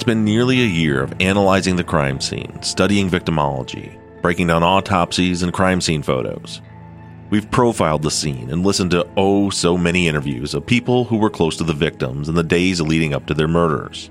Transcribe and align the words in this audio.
It's 0.00 0.06
been 0.06 0.24
nearly 0.24 0.62
a 0.62 0.64
year 0.64 1.02
of 1.02 1.12
analyzing 1.20 1.76
the 1.76 1.84
crime 1.84 2.22
scene, 2.22 2.62
studying 2.62 3.10
victimology, 3.10 4.00
breaking 4.22 4.46
down 4.46 4.62
autopsies 4.62 5.42
and 5.42 5.52
crime 5.52 5.82
scene 5.82 6.02
photos. 6.02 6.62
We've 7.28 7.50
profiled 7.50 8.00
the 8.00 8.10
scene 8.10 8.50
and 8.50 8.64
listened 8.64 8.92
to 8.92 9.06
oh 9.18 9.50
so 9.50 9.76
many 9.76 10.08
interviews 10.08 10.54
of 10.54 10.64
people 10.64 11.04
who 11.04 11.18
were 11.18 11.28
close 11.28 11.54
to 11.58 11.64
the 11.64 11.74
victims 11.74 12.30
in 12.30 12.34
the 12.34 12.42
days 12.42 12.80
leading 12.80 13.12
up 13.12 13.26
to 13.26 13.34
their 13.34 13.46
murders. 13.46 14.10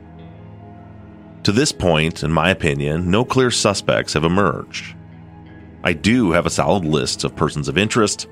To 1.42 1.52
this 1.52 1.72
point, 1.72 2.22
in 2.22 2.32
my 2.32 2.52
opinion, 2.52 3.10
no 3.10 3.26
clear 3.26 3.50
suspects 3.50 4.14
have 4.14 4.26
emerged. 4.26 4.96
I 5.84 5.94
do 5.94 6.34
have 6.34 6.46
a 6.46 6.52
solid 6.52 6.86
list 6.86 7.24
of 7.24 7.36
persons 7.36 7.68
of 7.68 7.80
interest, 7.80 8.28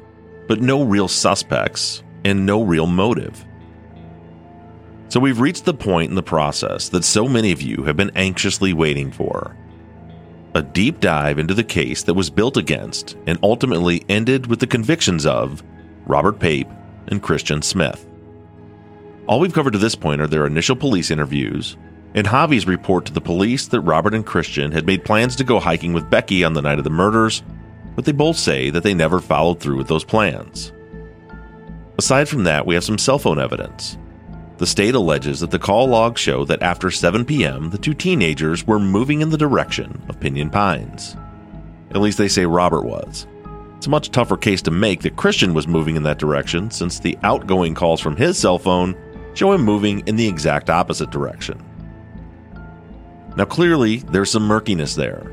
but 0.48 0.62
no 0.62 0.84
real 0.84 1.08
suspects 1.08 2.04
and 2.24 2.46
no 2.46 2.62
real 2.62 2.86
motive. 2.86 3.47
So 5.10 5.20
we've 5.20 5.40
reached 5.40 5.66
the 5.66 5.74
point 5.74 6.10
in 6.10 6.16
the 6.16 6.24
process 6.24 6.90
that 6.90 7.04
so 7.04 7.28
many 7.28 7.52
of 7.52 7.62
you 7.62 7.84
have 7.84 7.96
been 7.96 8.12
anxiously 8.16 8.74
waiting 8.74 9.12
for 9.12 9.56
a 10.54 10.62
deep 10.62 11.00
dive 11.00 11.40
into 11.40 11.54
the 11.54 11.64
case 11.64 12.04
that 12.04 12.14
was 12.14 12.30
built 12.30 12.58
against 12.58 13.16
and 13.26 13.38
ultimately 13.44 14.04
ended 14.10 14.48
with 14.48 14.60
the 14.60 14.68
convictions 14.68 15.26
of 15.26 15.64
Robert 16.06 16.40
Pape 16.40 16.68
and 17.08 17.22
Christian 17.22 17.62
Smith. 17.62 18.06
All 19.28 19.40
we've 19.40 19.54
covered 19.54 19.74
to 19.74 19.80
this 19.80 19.96
point 19.96 20.20
are 20.20 20.28
their 20.28 20.48
initial 20.48 20.76
police 20.76 21.12
interviews 21.12 21.78
and 22.16 22.26
Javi's 22.26 22.66
report 22.66 23.06
to 23.06 23.14
the 23.14 23.22
police 23.22 23.68
that 23.68 23.82
Robert 23.82 24.14
and 24.14 24.26
Christian 24.26 24.72
had 24.72 24.88
made 24.88 25.06
plans 25.06 25.36
to 25.36 25.44
go 25.44 25.60
hiking 25.60 25.94
with 25.94 26.10
Becky 26.10 26.44
on 26.44 26.54
the 26.54 26.62
night 26.62 26.80
of 26.80 26.84
the 26.84 26.90
murders, 26.90 27.44
but 27.96 28.06
they 28.06 28.12
both 28.12 28.38
say 28.38 28.70
that 28.72 28.84
they 28.84 28.94
never 28.94 29.20
followed 29.20 29.60
through 29.60 29.78
with 29.78 29.88
those 29.88 30.04
plans. 30.04 30.72
Aside 31.98 32.28
from 32.28 32.44
that, 32.46 32.66
we 32.66 32.76
have 32.76 32.84
some 32.84 32.98
cell 32.98 33.20
phone 33.20 33.40
evidence. 33.40 33.98
The 34.58 34.66
state 34.66 34.96
alleges 34.96 35.40
that 35.42 35.52
the 35.52 35.60
call 35.60 35.88
logs 35.88 36.20
show 36.20 36.44
that 36.46 36.64
after 36.64 36.90
7 36.90 37.26
p.m., 37.26 37.70
the 37.70 37.78
two 37.78 37.94
teenagers 37.94 38.66
were 38.66 38.80
moving 38.80 39.22
in 39.22 39.30
the 39.30 39.38
direction 39.38 40.02
of 40.10 40.20
Pinyon 40.20 40.50
Pines. 40.50 41.16
At 41.92 42.02
least 42.02 42.18
they 42.18 42.28
say 42.28 42.46
Robert 42.46 42.84
was. 42.84 43.28
It's 43.76 43.86
a 43.86 43.92
much 43.92 44.10
tougher 44.10 44.36
case 44.36 44.64
to 44.64 44.72
make 44.72 45.02
that 45.02 45.16
Christian 45.16 45.54
was 45.54 45.68
moving 45.68 45.96
in 45.96 46.04
that 46.04 46.18
direction 46.18 46.72
since 46.72 47.00
the 47.00 47.18
outgoing 47.22 47.76
calls 47.76 48.02
from 48.02 48.16
his 48.16 48.40
cell 48.40 48.58
phone 48.58 48.98
show 49.36 49.52
him 49.52 49.62
moving 49.62 50.00
in 50.08 50.16
the 50.16 50.28
exact 50.28 50.72
opposite 50.72 51.12
direction. 51.12 51.64
Now, 53.36 53.46
clearly, 53.46 53.98
there's 53.98 54.32
some 54.32 54.48
murkiness 54.48 54.96
there. 54.96 55.32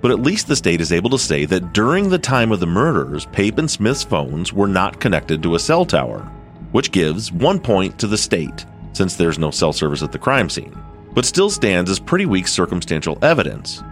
But 0.00 0.10
at 0.10 0.22
least 0.22 0.48
the 0.48 0.56
state 0.56 0.80
is 0.80 0.92
able 0.92 1.10
to 1.10 1.18
say 1.18 1.44
that 1.44 1.74
during 1.74 2.08
the 2.08 2.18
time 2.18 2.50
of 2.50 2.60
the 2.60 2.66
murders, 2.66 3.26
Pape 3.26 3.58
and 3.58 3.70
Smith's 3.70 4.02
phones 4.02 4.54
were 4.54 4.66
not 4.66 4.98
connected 4.98 5.42
to 5.42 5.54
a 5.54 5.60
cell 5.60 5.84
tower, 5.84 6.26
which 6.72 6.92
gives 6.92 7.30
one 7.32 7.60
point 7.60 7.98
to 7.98 8.06
the 8.06 8.18
state, 8.18 8.66
since 8.92 9.16
there's 9.16 9.38
no 9.38 9.50
cell 9.50 9.72
service 9.72 10.02
at 10.02 10.12
the 10.12 10.18
crime 10.18 10.50
scene, 10.50 10.76
but 11.14 11.24
still 11.24 11.50
stands 11.50 11.90
as 11.90 11.98
pretty 11.98 12.26
weak 12.26 12.48
circumstantial 12.48 13.18
evidence, 13.22 13.82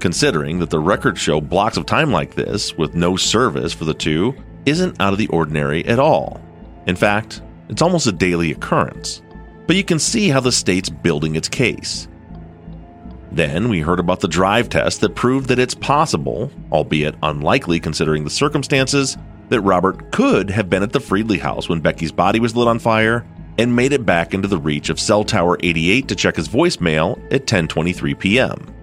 considering 0.00 0.58
that 0.58 0.70
the 0.70 0.78
records 0.78 1.20
show 1.20 1.40
blocks 1.40 1.76
of 1.76 1.86
time 1.86 2.10
like 2.10 2.34
this, 2.34 2.76
with 2.76 2.94
no 2.94 3.16
service 3.16 3.72
for 3.72 3.84
the 3.84 3.94
two, 3.94 4.34
isn't 4.64 5.00
out 5.00 5.12
of 5.12 5.18
the 5.18 5.28
ordinary 5.28 5.84
at 5.86 5.98
all. 5.98 6.40
In 6.86 6.96
fact, 6.96 7.42
it's 7.68 7.82
almost 7.82 8.06
a 8.06 8.12
daily 8.12 8.52
occurrence. 8.52 9.22
But 9.66 9.76
you 9.76 9.84
can 9.84 9.98
see 9.98 10.28
how 10.28 10.40
the 10.40 10.52
state's 10.52 10.88
building 10.88 11.36
its 11.36 11.48
case. 11.48 12.08
Then 13.30 13.68
we 13.68 13.80
heard 13.80 14.00
about 14.00 14.20
the 14.20 14.28
drive 14.28 14.70
test 14.70 15.02
that 15.02 15.14
proved 15.14 15.48
that 15.48 15.58
it's 15.58 15.74
possible, 15.74 16.50
albeit 16.72 17.14
unlikely 17.22 17.78
considering 17.78 18.24
the 18.24 18.30
circumstances, 18.30 19.18
that 19.48 19.60
Robert 19.62 20.12
could 20.12 20.50
have 20.50 20.70
been 20.70 20.82
at 20.82 20.92
the 20.92 20.98
Friedli 20.98 21.38
house 21.38 21.68
when 21.68 21.80
Becky's 21.80 22.12
body 22.12 22.40
was 22.40 22.56
lit 22.56 22.68
on 22.68 22.78
fire 22.78 23.26
and 23.58 23.74
made 23.74 23.92
it 23.92 24.06
back 24.06 24.34
into 24.34 24.48
the 24.48 24.58
reach 24.58 24.88
of 24.88 25.00
cell 25.00 25.24
tower 25.24 25.56
88 25.60 26.08
to 26.08 26.14
check 26.14 26.36
his 26.36 26.48
voicemail 26.48 27.20
at 27.32 27.46
10:23 27.46 28.18
p.m. 28.18 28.74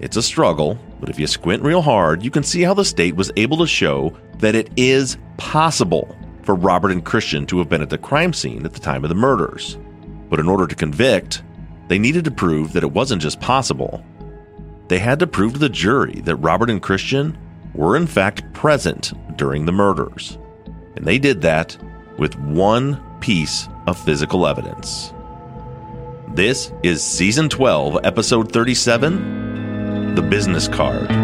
It's 0.00 0.16
a 0.16 0.22
struggle, 0.22 0.78
but 1.00 1.08
if 1.08 1.18
you 1.18 1.26
squint 1.26 1.62
real 1.62 1.80
hard, 1.80 2.22
you 2.22 2.30
can 2.30 2.42
see 2.42 2.62
how 2.62 2.74
the 2.74 2.84
state 2.84 3.16
was 3.16 3.32
able 3.36 3.56
to 3.58 3.66
show 3.66 4.14
that 4.38 4.54
it 4.54 4.70
is 4.76 5.16
possible 5.36 6.16
for 6.42 6.54
Robert 6.54 6.90
and 6.90 7.04
Christian 7.04 7.46
to 7.46 7.58
have 7.58 7.68
been 7.68 7.80
at 7.80 7.90
the 7.90 7.98
crime 7.98 8.32
scene 8.32 8.66
at 8.66 8.74
the 8.74 8.80
time 8.80 9.04
of 9.04 9.08
the 9.08 9.14
murders. 9.14 9.78
But 10.28 10.40
in 10.40 10.48
order 10.48 10.66
to 10.66 10.74
convict, 10.74 11.42
they 11.88 11.98
needed 11.98 12.24
to 12.24 12.30
prove 12.30 12.72
that 12.72 12.82
it 12.82 12.92
wasn't 12.92 13.22
just 13.22 13.40
possible. 13.40 14.04
They 14.88 14.98
had 14.98 15.18
to 15.20 15.26
prove 15.26 15.54
to 15.54 15.58
the 15.58 15.68
jury 15.68 16.20
that 16.24 16.36
Robert 16.36 16.70
and 16.70 16.82
Christian 16.82 17.38
were 17.74 17.96
in 17.96 18.06
fact 18.06 18.52
present 18.52 19.12
during 19.36 19.66
the 19.66 19.72
murders. 19.72 20.38
And 20.96 21.04
they 21.04 21.18
did 21.18 21.42
that 21.42 21.76
with 22.18 22.38
one 22.38 23.02
piece 23.20 23.68
of 23.86 23.98
physical 23.98 24.46
evidence. 24.46 25.12
This 26.28 26.72
is 26.82 27.02
Season 27.02 27.48
12, 27.48 27.98
Episode 28.04 28.52
37 28.52 30.14
The 30.14 30.22
Business 30.22 30.68
Card. 30.68 31.23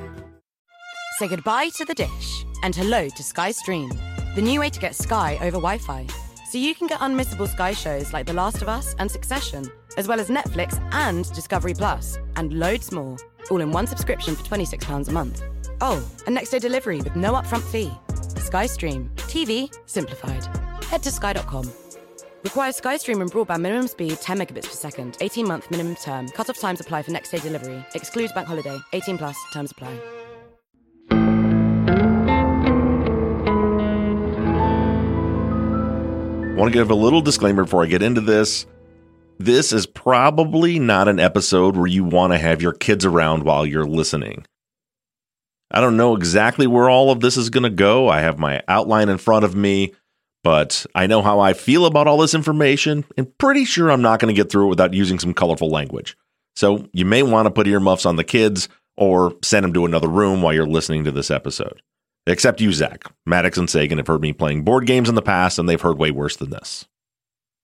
Say 1.21 1.27
goodbye 1.27 1.69
to 1.75 1.85
the 1.85 1.93
dish 1.93 2.47
and 2.63 2.75
hello 2.75 3.07
to 3.07 3.23
Sky 3.23 3.51
Stream, 3.51 3.89
the 4.33 4.41
new 4.41 4.59
way 4.59 4.71
to 4.71 4.79
get 4.79 4.95
Sky 4.95 5.35
over 5.35 5.57
Wi 5.57 5.77
Fi. 5.77 6.07
So 6.49 6.57
you 6.57 6.73
can 6.73 6.87
get 6.87 6.99
unmissable 6.99 7.47
Sky 7.47 7.73
shows 7.73 8.11
like 8.11 8.25
The 8.25 8.33
Last 8.33 8.63
of 8.63 8.67
Us 8.67 8.95
and 8.97 9.11
Succession, 9.11 9.71
as 9.97 10.07
well 10.07 10.19
as 10.19 10.29
Netflix 10.29 10.81
and 10.93 11.31
Discovery 11.35 11.75
Plus, 11.75 12.17
and 12.37 12.53
loads 12.53 12.91
more, 12.91 13.17
all 13.51 13.61
in 13.61 13.71
one 13.71 13.85
subscription 13.85 14.35
for 14.35 14.41
£26 14.45 15.09
a 15.09 15.11
month. 15.11 15.43
Oh, 15.79 16.03
and 16.25 16.33
next 16.33 16.49
day 16.49 16.57
delivery 16.57 17.03
with 17.03 17.15
no 17.15 17.33
upfront 17.33 17.69
fee. 17.71 17.91
Sky 18.41 18.65
Stream, 18.65 19.11
TV 19.17 19.71
simplified. 19.85 20.43
Head 20.85 21.03
to 21.03 21.11
sky.com. 21.11 21.71
Requires 22.43 22.77
Sky 22.77 22.95
SkyStream 22.95 23.21
and 23.21 23.31
broadband 23.31 23.61
minimum 23.61 23.87
speed 23.87 24.17
10 24.19 24.39
megabits 24.39 24.69
per 24.69 24.73
second. 24.73 25.17
18 25.21 25.47
month 25.47 25.69
minimum 25.69 25.93
term. 25.97 26.29
Cut-off 26.29 26.57
times 26.57 26.79
apply 26.79 27.03
for 27.03 27.11
next 27.11 27.29
day 27.29 27.37
delivery. 27.37 27.85
Excludes 27.93 28.33
bank 28.33 28.47
holiday. 28.47 28.79
18 28.93 29.19
plus. 29.19 29.37
Terms 29.53 29.69
apply. 29.69 29.99
Want 36.55 36.71
to 36.71 36.77
give 36.77 36.91
a 36.91 36.95
little 36.95 37.21
disclaimer 37.21 37.63
before 37.63 37.83
I 37.83 37.87
get 37.87 38.03
into 38.03 38.21
this. 38.21 38.65
this 39.39 39.73
is 39.73 39.87
probably 39.87 40.77
not 40.77 41.07
an 41.07 41.19
episode 41.19 41.75
where 41.75 41.87
you 41.87 42.03
want 42.03 42.33
to 42.33 42.37
have 42.37 42.61
your 42.61 42.73
kids 42.73 43.05
around 43.05 43.43
while 43.43 43.65
you're 43.65 43.85
listening. 43.85 44.45
I 45.71 45.81
don't 45.81 45.97
know 45.97 46.15
exactly 46.15 46.67
where 46.67 46.89
all 46.89 47.09
of 47.09 47.21
this 47.21 47.37
is 47.37 47.49
going 47.49 47.63
to 47.63 47.69
go. 47.71 48.07
I 48.07 48.19
have 48.19 48.37
my 48.37 48.61
outline 48.67 49.09
in 49.09 49.17
front 49.17 49.45
of 49.45 49.55
me, 49.55 49.93
but 50.43 50.85
I 50.93 51.07
know 51.07 51.23
how 51.23 51.39
I 51.39 51.53
feel 51.53 51.85
about 51.87 52.07
all 52.07 52.17
this 52.17 52.35
information 52.35 53.05
and 53.17 53.35
pretty 53.39 53.65
sure 53.65 53.89
I'm 53.89 54.03
not 54.03 54.19
going 54.19 54.33
to 54.33 54.39
get 54.39 54.51
through 54.51 54.65
it 54.67 54.69
without 54.69 54.93
using 54.93 55.17
some 55.17 55.33
colorful 55.33 55.69
language. 55.69 56.15
So 56.55 56.87
you 56.93 57.05
may 57.05 57.23
want 57.23 57.47
to 57.47 57.51
put 57.51 57.67
earmuffs 57.67 58.05
on 58.05 58.17
the 58.17 58.23
kids 58.23 58.69
or 58.97 59.33
send 59.41 59.63
them 59.63 59.73
to 59.73 59.85
another 59.85 60.09
room 60.09 60.41
while 60.41 60.53
you're 60.53 60.67
listening 60.67 61.05
to 61.05 61.11
this 61.11 61.31
episode. 61.31 61.81
Except 62.27 62.61
you, 62.61 62.71
Zach. 62.71 63.03
Maddox 63.25 63.57
and 63.57 63.69
Sagan 63.69 63.97
have 63.97 64.07
heard 64.07 64.21
me 64.21 64.31
playing 64.31 64.63
board 64.63 64.85
games 64.85 65.09
in 65.09 65.15
the 65.15 65.21
past, 65.21 65.57
and 65.57 65.67
they've 65.67 65.81
heard 65.81 65.97
way 65.97 66.11
worse 66.11 66.35
than 66.35 66.51
this. 66.51 66.87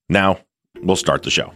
Now, 0.10 0.40
we'll 0.82 0.96
start 0.96 1.24
the 1.24 1.30
show. 1.30 1.54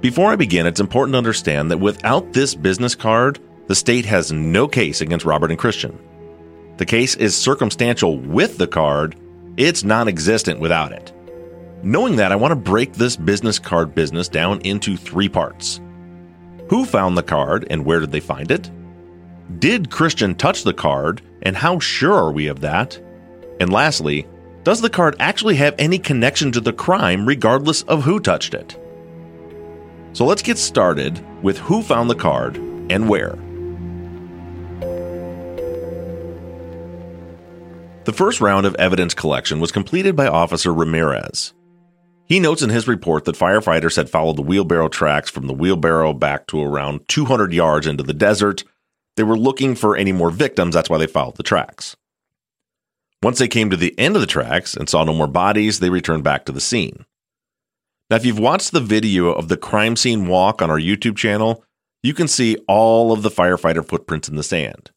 Before 0.00 0.30
I 0.30 0.36
begin, 0.36 0.66
it's 0.66 0.80
important 0.80 1.14
to 1.14 1.18
understand 1.18 1.70
that 1.70 1.78
without 1.78 2.32
this 2.32 2.54
business 2.54 2.94
card, 2.94 3.40
the 3.66 3.74
state 3.74 4.06
has 4.06 4.32
no 4.32 4.66
case 4.68 5.00
against 5.00 5.26
Robert 5.26 5.50
and 5.50 5.58
Christian. 5.58 5.98
The 6.78 6.86
case 6.86 7.16
is 7.16 7.36
circumstantial 7.36 8.18
with 8.18 8.58
the 8.58 8.66
card, 8.66 9.16
it's 9.56 9.84
non 9.84 10.08
existent 10.08 10.60
without 10.60 10.92
it. 10.92 11.12
Knowing 11.82 12.16
that, 12.16 12.32
I 12.32 12.36
want 12.36 12.52
to 12.52 12.56
break 12.56 12.92
this 12.92 13.16
business 13.16 13.58
card 13.58 13.94
business 13.94 14.28
down 14.28 14.60
into 14.60 14.96
three 14.96 15.28
parts. 15.28 15.80
Who 16.68 16.84
found 16.84 17.18
the 17.18 17.22
card 17.22 17.66
and 17.70 17.84
where 17.84 18.00
did 18.00 18.12
they 18.12 18.20
find 18.20 18.50
it? 18.50 18.70
Did 19.58 19.90
Christian 19.90 20.34
touch 20.34 20.62
the 20.62 20.72
card 20.72 21.22
and 21.42 21.56
how 21.56 21.78
sure 21.78 22.14
are 22.14 22.32
we 22.32 22.46
of 22.46 22.60
that? 22.60 23.00
And 23.60 23.72
lastly, 23.72 24.26
does 24.62 24.80
the 24.80 24.90
card 24.90 25.16
actually 25.18 25.56
have 25.56 25.74
any 25.78 25.98
connection 25.98 26.52
to 26.52 26.60
the 26.60 26.72
crime 26.72 27.26
regardless 27.26 27.82
of 27.82 28.04
who 28.04 28.20
touched 28.20 28.54
it? 28.54 28.78
So 30.12 30.24
let's 30.24 30.42
get 30.42 30.58
started 30.58 31.24
with 31.42 31.58
who 31.58 31.82
found 31.82 32.10
the 32.10 32.14
card 32.14 32.56
and 32.56 33.08
where. 33.08 33.36
The 38.04 38.12
first 38.14 38.40
round 38.40 38.66
of 38.66 38.74
evidence 38.76 39.14
collection 39.14 39.60
was 39.60 39.72
completed 39.72 40.16
by 40.16 40.26
Officer 40.26 40.72
Ramirez. 40.72 41.54
He 42.24 42.40
notes 42.40 42.62
in 42.62 42.70
his 42.70 42.88
report 42.88 43.24
that 43.24 43.36
firefighters 43.36 43.96
had 43.96 44.08
followed 44.08 44.36
the 44.36 44.42
wheelbarrow 44.42 44.88
tracks 44.88 45.28
from 45.28 45.46
the 45.46 45.52
wheelbarrow 45.52 46.12
back 46.12 46.46
to 46.48 46.62
around 46.62 47.06
200 47.08 47.52
yards 47.52 47.86
into 47.86 48.02
the 48.02 48.14
desert. 48.14 48.64
They 49.16 49.22
were 49.22 49.38
looking 49.38 49.74
for 49.74 49.96
any 49.96 50.12
more 50.12 50.30
victims, 50.30 50.74
that's 50.74 50.88
why 50.90 50.98
they 50.98 51.06
followed 51.06 51.36
the 51.36 51.42
tracks. 51.42 51.96
Once 53.22 53.38
they 53.38 53.48
came 53.48 53.68
to 53.68 53.76
the 53.76 53.98
end 53.98 54.14
of 54.14 54.22
the 54.22 54.26
tracks 54.26 54.74
and 54.74 54.88
saw 54.88 55.04
no 55.04 55.12
more 55.12 55.26
bodies, 55.26 55.80
they 55.80 55.90
returned 55.90 56.24
back 56.24 56.46
to 56.46 56.52
the 56.52 56.60
scene. 56.60 57.04
Now, 58.08 58.16
if 58.16 58.24
you've 58.24 58.38
watched 58.38 58.72
the 58.72 58.80
video 58.80 59.30
of 59.30 59.48
the 59.48 59.56
crime 59.56 59.94
scene 59.94 60.26
walk 60.26 60.62
on 60.62 60.70
our 60.70 60.80
YouTube 60.80 61.16
channel, 61.16 61.62
you 62.02 62.14
can 62.14 62.28
see 62.28 62.56
all 62.66 63.12
of 63.12 63.22
the 63.22 63.30
firefighter 63.30 63.86
footprints 63.86 64.28
in 64.28 64.36
the 64.36 64.42
sand. 64.42 64.90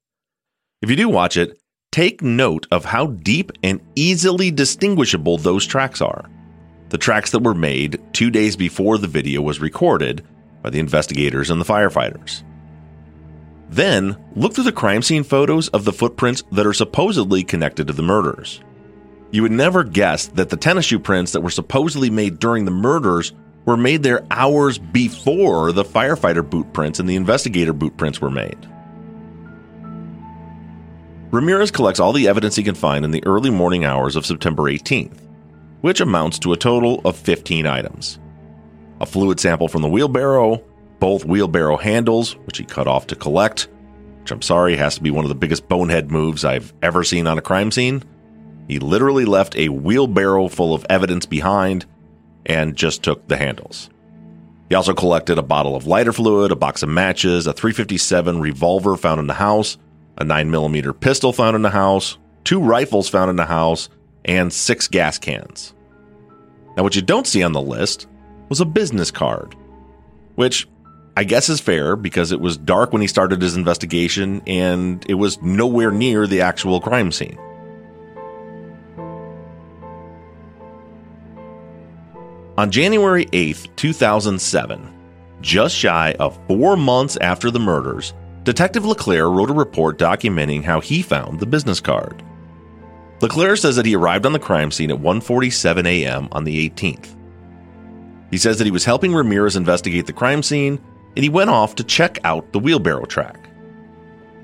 If 0.81 0.89
you 0.89 0.95
do 0.95 1.09
watch 1.09 1.35
it, 1.35 1.59
take 1.91 2.21
note 2.21 2.65
of 2.71 2.85
how 2.85 3.07
deep 3.07 3.51
and 3.61 3.81
easily 3.95 4.51
distinguishable 4.51 5.37
those 5.37 5.65
tracks 5.65 6.01
are. 6.01 6.29
The 6.89 6.97
tracks 6.97 7.31
that 7.31 7.43
were 7.43 7.53
made 7.53 8.01
two 8.13 8.29
days 8.29 8.55
before 8.55 8.97
the 8.97 9.07
video 9.07 9.41
was 9.41 9.59
recorded 9.59 10.25
by 10.61 10.69
the 10.69 10.79
investigators 10.79 11.49
and 11.49 11.59
the 11.59 11.65
firefighters. 11.65 12.43
Then, 13.73 14.17
look 14.35 14.53
through 14.53 14.65
the 14.65 14.71
crime 14.71 15.01
scene 15.01 15.23
photos 15.23 15.67
of 15.69 15.83
the 15.83 15.91
footprints 15.91 16.43
that 16.51 16.67
are 16.67 16.73
supposedly 16.73 17.43
connected 17.43 17.87
to 17.87 17.93
the 17.93 18.03
murders. 18.03 18.61
You 19.31 19.41
would 19.41 19.51
never 19.51 19.83
guess 19.83 20.27
that 20.27 20.49
the 20.49 20.57
tennis 20.57 20.85
shoe 20.85 20.99
prints 20.99 21.31
that 21.31 21.41
were 21.41 21.49
supposedly 21.49 22.11
made 22.11 22.37
during 22.37 22.65
the 22.65 22.71
murders 22.71 23.33
were 23.65 23.75
made 23.75 24.03
there 24.03 24.27
hours 24.29 24.77
before 24.77 25.71
the 25.71 25.83
firefighter 25.83 26.47
boot 26.47 26.71
prints 26.71 26.99
and 26.99 27.09
the 27.09 27.15
investigator 27.15 27.73
boot 27.73 27.97
prints 27.97 28.21
were 28.21 28.29
made. 28.29 28.69
Ramirez 31.31 31.71
collects 31.71 31.99
all 31.99 32.13
the 32.13 32.27
evidence 32.27 32.55
he 32.55 32.61
can 32.61 32.75
find 32.75 33.03
in 33.03 33.09
the 33.09 33.25
early 33.25 33.49
morning 33.49 33.85
hours 33.85 34.15
of 34.15 34.23
September 34.23 34.63
18th, 34.63 35.17
which 35.81 35.99
amounts 35.99 36.37
to 36.37 36.53
a 36.53 36.57
total 36.57 37.01
of 37.05 37.17
15 37.17 37.65
items. 37.65 38.19
A 39.01 39.07
fluid 39.07 39.39
sample 39.39 39.67
from 39.67 39.81
the 39.81 39.89
wheelbarrow, 39.89 40.63
both 41.03 41.25
wheelbarrow 41.25 41.75
handles, 41.75 42.37
which 42.45 42.57
he 42.57 42.63
cut 42.63 42.87
off 42.87 43.07
to 43.07 43.13
collect, 43.13 43.67
which 44.21 44.31
I'm 44.31 44.41
sorry 44.41 44.77
has 44.77 44.95
to 44.95 45.03
be 45.03 45.11
one 45.11 45.25
of 45.25 45.29
the 45.29 45.35
biggest 45.35 45.67
bonehead 45.67 46.09
moves 46.09 46.45
I've 46.45 46.73
ever 46.81 47.03
seen 47.03 47.27
on 47.27 47.37
a 47.37 47.41
crime 47.41 47.71
scene. 47.71 48.05
He 48.69 48.79
literally 48.79 49.25
left 49.25 49.57
a 49.57 49.67
wheelbarrow 49.67 50.47
full 50.47 50.73
of 50.73 50.85
evidence 50.89 51.25
behind 51.25 51.85
and 52.45 52.77
just 52.77 53.03
took 53.03 53.27
the 53.27 53.35
handles. 53.35 53.89
He 54.69 54.75
also 54.75 54.93
collected 54.93 55.37
a 55.37 55.43
bottle 55.43 55.75
of 55.75 55.87
lighter 55.87 56.13
fluid, 56.13 56.53
a 56.53 56.55
box 56.55 56.83
of 56.83 56.87
matches, 56.87 57.47
a 57.47 57.51
357 57.51 58.39
revolver 58.39 58.95
found 58.95 59.19
in 59.19 59.27
the 59.27 59.33
house, 59.33 59.77
a 60.17 60.23
9mm 60.23 61.01
pistol 61.01 61.33
found 61.33 61.57
in 61.57 61.63
the 61.63 61.69
house, 61.69 62.17
two 62.45 62.61
rifles 62.61 63.09
found 63.09 63.29
in 63.29 63.35
the 63.35 63.43
house, 63.43 63.89
and 64.23 64.53
six 64.53 64.87
gas 64.87 65.19
cans. 65.19 65.73
Now, 66.77 66.83
what 66.83 66.95
you 66.95 67.01
don't 67.01 67.27
see 67.27 67.43
on 67.43 67.51
the 67.51 67.59
list 67.59 68.07
was 68.47 68.61
a 68.61 68.65
business 68.65 69.11
card, 69.11 69.53
which 70.35 70.65
I 71.15 71.23
guess 71.23 71.47
is 71.47 71.59
fair 71.59 71.95
because 71.95 72.31
it 72.31 72.39
was 72.39 72.57
dark 72.57 72.91
when 72.91 73.01
he 73.01 73.07
started 73.07 73.41
his 73.41 73.55
investigation 73.55 74.41
and 74.47 75.05
it 75.07 75.13
was 75.13 75.41
nowhere 75.41 75.91
near 75.91 76.25
the 76.25 76.41
actual 76.41 76.81
crime 76.81 77.11
scene. 77.11 77.37
On 82.57 82.71
January 82.71 83.25
8th, 83.27 83.75
2007, 83.75 84.93
just 85.41 85.75
shy 85.75 86.15
of 86.19 86.39
four 86.47 86.75
months 86.75 87.17
after 87.17 87.51
the 87.51 87.59
murders, 87.59 88.13
Detective 88.43 88.85
LeClaire 88.85 89.29
wrote 89.29 89.49
a 89.49 89.53
report 89.53 89.97
documenting 89.97 90.63
how 90.63 90.79
he 90.79 91.01
found 91.01 91.39
the 91.39 91.45
business 91.45 91.79
card. 91.79 92.23
LeClaire 93.21 93.55
says 93.55 93.75
that 93.75 93.85
he 93.85 93.95
arrived 93.95 94.25
on 94.25 94.33
the 94.33 94.39
crime 94.39 94.71
scene 94.71 94.91
at 94.91 94.99
1:47 94.99 95.85
a.m. 95.87 96.27
on 96.31 96.43
the 96.43 96.69
18th. 96.69 97.15
He 98.31 98.37
says 98.37 98.57
that 98.57 98.65
he 98.65 98.71
was 98.71 98.85
helping 98.85 99.13
Ramirez 99.13 99.55
investigate 99.55 100.07
the 100.07 100.13
crime 100.13 100.43
scene 100.43 100.79
and 101.15 101.23
he 101.23 101.29
went 101.29 101.49
off 101.49 101.75
to 101.75 101.83
check 101.83 102.19
out 102.23 102.51
the 102.51 102.59
wheelbarrow 102.59 103.05
track. 103.05 103.49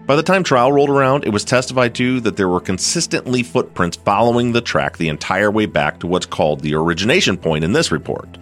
By 0.06 0.16
the 0.16 0.24
time 0.24 0.44
trial 0.44 0.72
rolled 0.72 0.90
around, 0.90 1.24
it 1.24 1.30
was 1.30 1.44
testified 1.44 1.94
to 1.96 2.20
that 2.22 2.36
there 2.36 2.50
were 2.50 2.60
consistently 2.60 3.44
footprints 3.44 3.98
following 3.98 4.52
the 4.52 4.62
track 4.62 4.98
the 4.98 5.10
entire 5.10 5.52
way 5.52 5.68
back 5.68 6.00
to 6.00 6.08
what's 6.08 6.26
called 6.26 6.62
the 6.62 6.74
origination 6.74 7.38
point 7.38 7.64
in 7.64 7.74
this 7.74 7.92
report. 7.92 8.40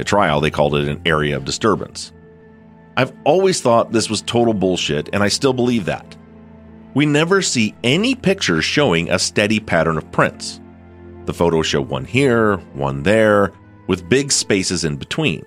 At 0.00 0.06
trial, 0.06 0.40
they 0.40 0.50
called 0.50 0.74
it 0.74 0.88
an 0.88 1.02
area 1.04 1.36
of 1.36 1.44
disturbance. 1.44 2.12
I've 2.96 3.12
always 3.24 3.60
thought 3.60 3.92
this 3.92 4.08
was 4.08 4.22
total 4.22 4.54
bullshit, 4.54 5.10
and 5.12 5.22
I 5.22 5.28
still 5.28 5.52
believe 5.52 5.84
that. 5.84 6.16
We 6.94 7.06
never 7.06 7.42
see 7.42 7.74
any 7.84 8.14
pictures 8.14 8.64
showing 8.64 9.10
a 9.10 9.18
steady 9.18 9.60
pattern 9.60 9.98
of 9.98 10.10
prints. 10.10 10.60
The 11.26 11.34
photos 11.34 11.66
show 11.66 11.82
one 11.82 12.04
here, 12.04 12.56
one 12.72 13.02
there, 13.02 13.52
with 13.88 14.08
big 14.08 14.32
spaces 14.32 14.84
in 14.84 14.96
between. 14.96 15.44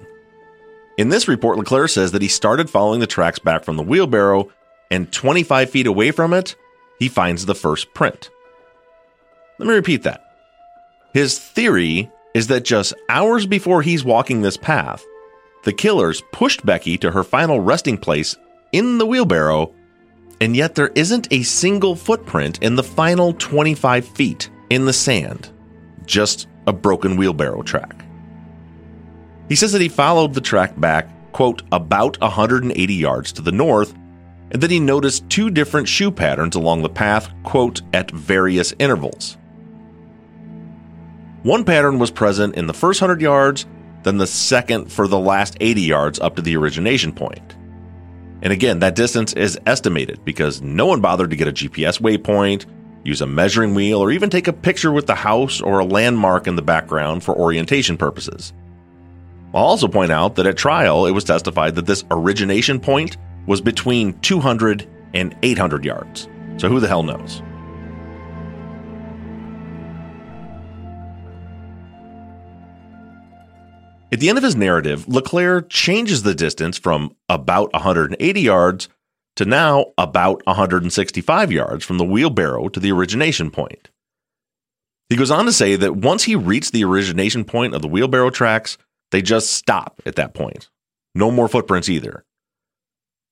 In 0.97 1.09
this 1.09 1.27
report, 1.27 1.57
LeClaire 1.57 1.87
says 1.87 2.11
that 2.11 2.23
he 2.23 2.27
started 2.27 2.69
following 2.69 2.99
the 2.99 3.07
tracks 3.07 3.37
back 3.37 3.63
from 3.63 3.77
the 3.77 3.83
wheelbarrow, 3.83 4.49
and 4.89 5.11
25 5.11 5.69
feet 5.69 5.85
away 5.85 6.11
from 6.11 6.33
it, 6.33 6.55
he 6.97 7.07
finds 7.07 7.45
the 7.45 7.55
first 7.55 7.93
print. 7.93 8.31
Let 9.59 9.67
me 9.67 9.75
repeat 9.75 10.03
that. 10.03 10.23
His 11.13 11.37
theory 11.37 12.11
is 12.33 12.47
that 12.47 12.65
just 12.65 12.93
hours 13.09 13.45
before 13.45 13.81
he's 13.81 14.03
walking 14.03 14.41
this 14.41 14.57
path, 14.57 15.05
the 15.63 15.73
killers 15.73 16.23
pushed 16.31 16.65
Becky 16.65 16.97
to 16.99 17.11
her 17.11 17.23
final 17.23 17.59
resting 17.59 17.97
place 17.97 18.35
in 18.71 18.97
the 18.97 19.05
wheelbarrow, 19.05 19.73
and 20.41 20.55
yet 20.55 20.75
there 20.75 20.91
isn't 20.95 21.27
a 21.31 21.43
single 21.43 21.95
footprint 21.95 22.59
in 22.61 22.75
the 22.75 22.83
final 22.83 23.33
25 23.33 24.05
feet 24.07 24.49
in 24.69 24.85
the 24.85 24.93
sand, 24.93 25.51
just 26.05 26.47
a 26.65 26.73
broken 26.73 27.17
wheelbarrow 27.17 27.61
track. 27.61 27.96
He 29.49 29.55
says 29.55 29.71
that 29.71 29.81
he 29.81 29.89
followed 29.89 30.33
the 30.33 30.41
track 30.41 30.79
back, 30.79 31.09
quote, 31.31 31.61
about 31.71 32.19
180 32.19 32.93
yards 32.93 33.31
to 33.33 33.41
the 33.41 33.51
north, 33.51 33.93
and 34.51 34.61
that 34.61 34.71
he 34.71 34.79
noticed 34.79 35.29
two 35.29 35.49
different 35.49 35.87
shoe 35.87 36.11
patterns 36.11 36.55
along 36.55 36.81
the 36.81 36.89
path, 36.89 37.29
quote, 37.43 37.81
at 37.93 38.11
various 38.11 38.73
intervals. 38.79 39.37
One 41.43 41.63
pattern 41.63 41.99
was 41.99 42.11
present 42.11 42.55
in 42.55 42.67
the 42.67 42.73
first 42.73 43.01
100 43.01 43.21
yards, 43.21 43.65
then 44.03 44.17
the 44.17 44.27
second 44.27 44.91
for 44.91 45.07
the 45.07 45.19
last 45.19 45.55
80 45.59 45.81
yards 45.81 46.19
up 46.19 46.35
to 46.35 46.41
the 46.41 46.57
origination 46.57 47.13
point. 47.13 47.55
And 48.41 48.53
again, 48.53 48.79
that 48.79 48.95
distance 48.95 49.33
is 49.33 49.59
estimated 49.65 50.23
because 50.23 50.61
no 50.61 50.85
one 50.85 51.01
bothered 51.01 51.29
to 51.31 51.35
get 51.35 51.47
a 51.47 51.53
GPS 51.53 51.99
waypoint, 51.99 52.65
use 53.03 53.21
a 53.21 53.27
measuring 53.27 53.73
wheel, 53.73 53.99
or 53.99 54.11
even 54.11 54.29
take 54.29 54.47
a 54.47 54.53
picture 54.53 54.91
with 54.91 55.07
the 55.07 55.15
house 55.15 55.61
or 55.61 55.79
a 55.79 55.85
landmark 55.85 56.47
in 56.47 56.55
the 56.55 56.61
background 56.61 57.23
for 57.23 57.35
orientation 57.35 57.97
purposes. 57.97 58.53
I'll 59.57 59.63
also 59.63 59.87
point 59.87 60.11
out 60.11 60.35
that 60.35 60.45
at 60.45 60.55
trial, 60.55 61.07
it 61.07 61.13
was 61.13 61.23
testified 61.23 61.73
that 61.75 61.87
this 61.87 62.05
origination 62.11 62.79
point 62.79 63.17
was 63.47 63.59
between 63.59 64.13
200 64.19 64.87
and 65.15 65.35
800 65.41 65.83
yards. 65.83 66.29
So 66.57 66.69
who 66.69 66.79
the 66.79 66.87
hell 66.87 67.01
knows? 67.01 67.41
At 74.11 74.19
the 74.19 74.29
end 74.29 74.37
of 74.37 74.43
his 74.43 74.55
narrative, 74.55 75.07
LeClaire 75.07 75.61
changes 75.61 76.21
the 76.21 76.35
distance 76.35 76.77
from 76.77 77.15
about 77.27 77.73
180 77.73 78.39
yards 78.39 78.89
to 79.37 79.45
now 79.45 79.87
about 79.97 80.45
165 80.45 81.51
yards 81.51 81.83
from 81.83 81.97
the 81.97 82.05
wheelbarrow 82.05 82.69
to 82.69 82.79
the 82.79 82.91
origination 82.91 83.49
point. 83.49 83.89
He 85.09 85.15
goes 85.15 85.31
on 85.31 85.45
to 85.45 85.51
say 85.51 85.75
that 85.77 85.95
once 85.95 86.25
he 86.25 86.35
reached 86.35 86.73
the 86.73 86.83
origination 86.83 87.43
point 87.43 87.73
of 87.73 87.81
the 87.81 87.87
wheelbarrow 87.87 88.29
tracks, 88.29 88.77
they 89.11 89.21
just 89.21 89.51
stop 89.51 90.01
at 90.05 90.15
that 90.15 90.33
point. 90.33 90.69
No 91.15 91.31
more 91.31 91.47
footprints 91.47 91.89
either. 91.89 92.25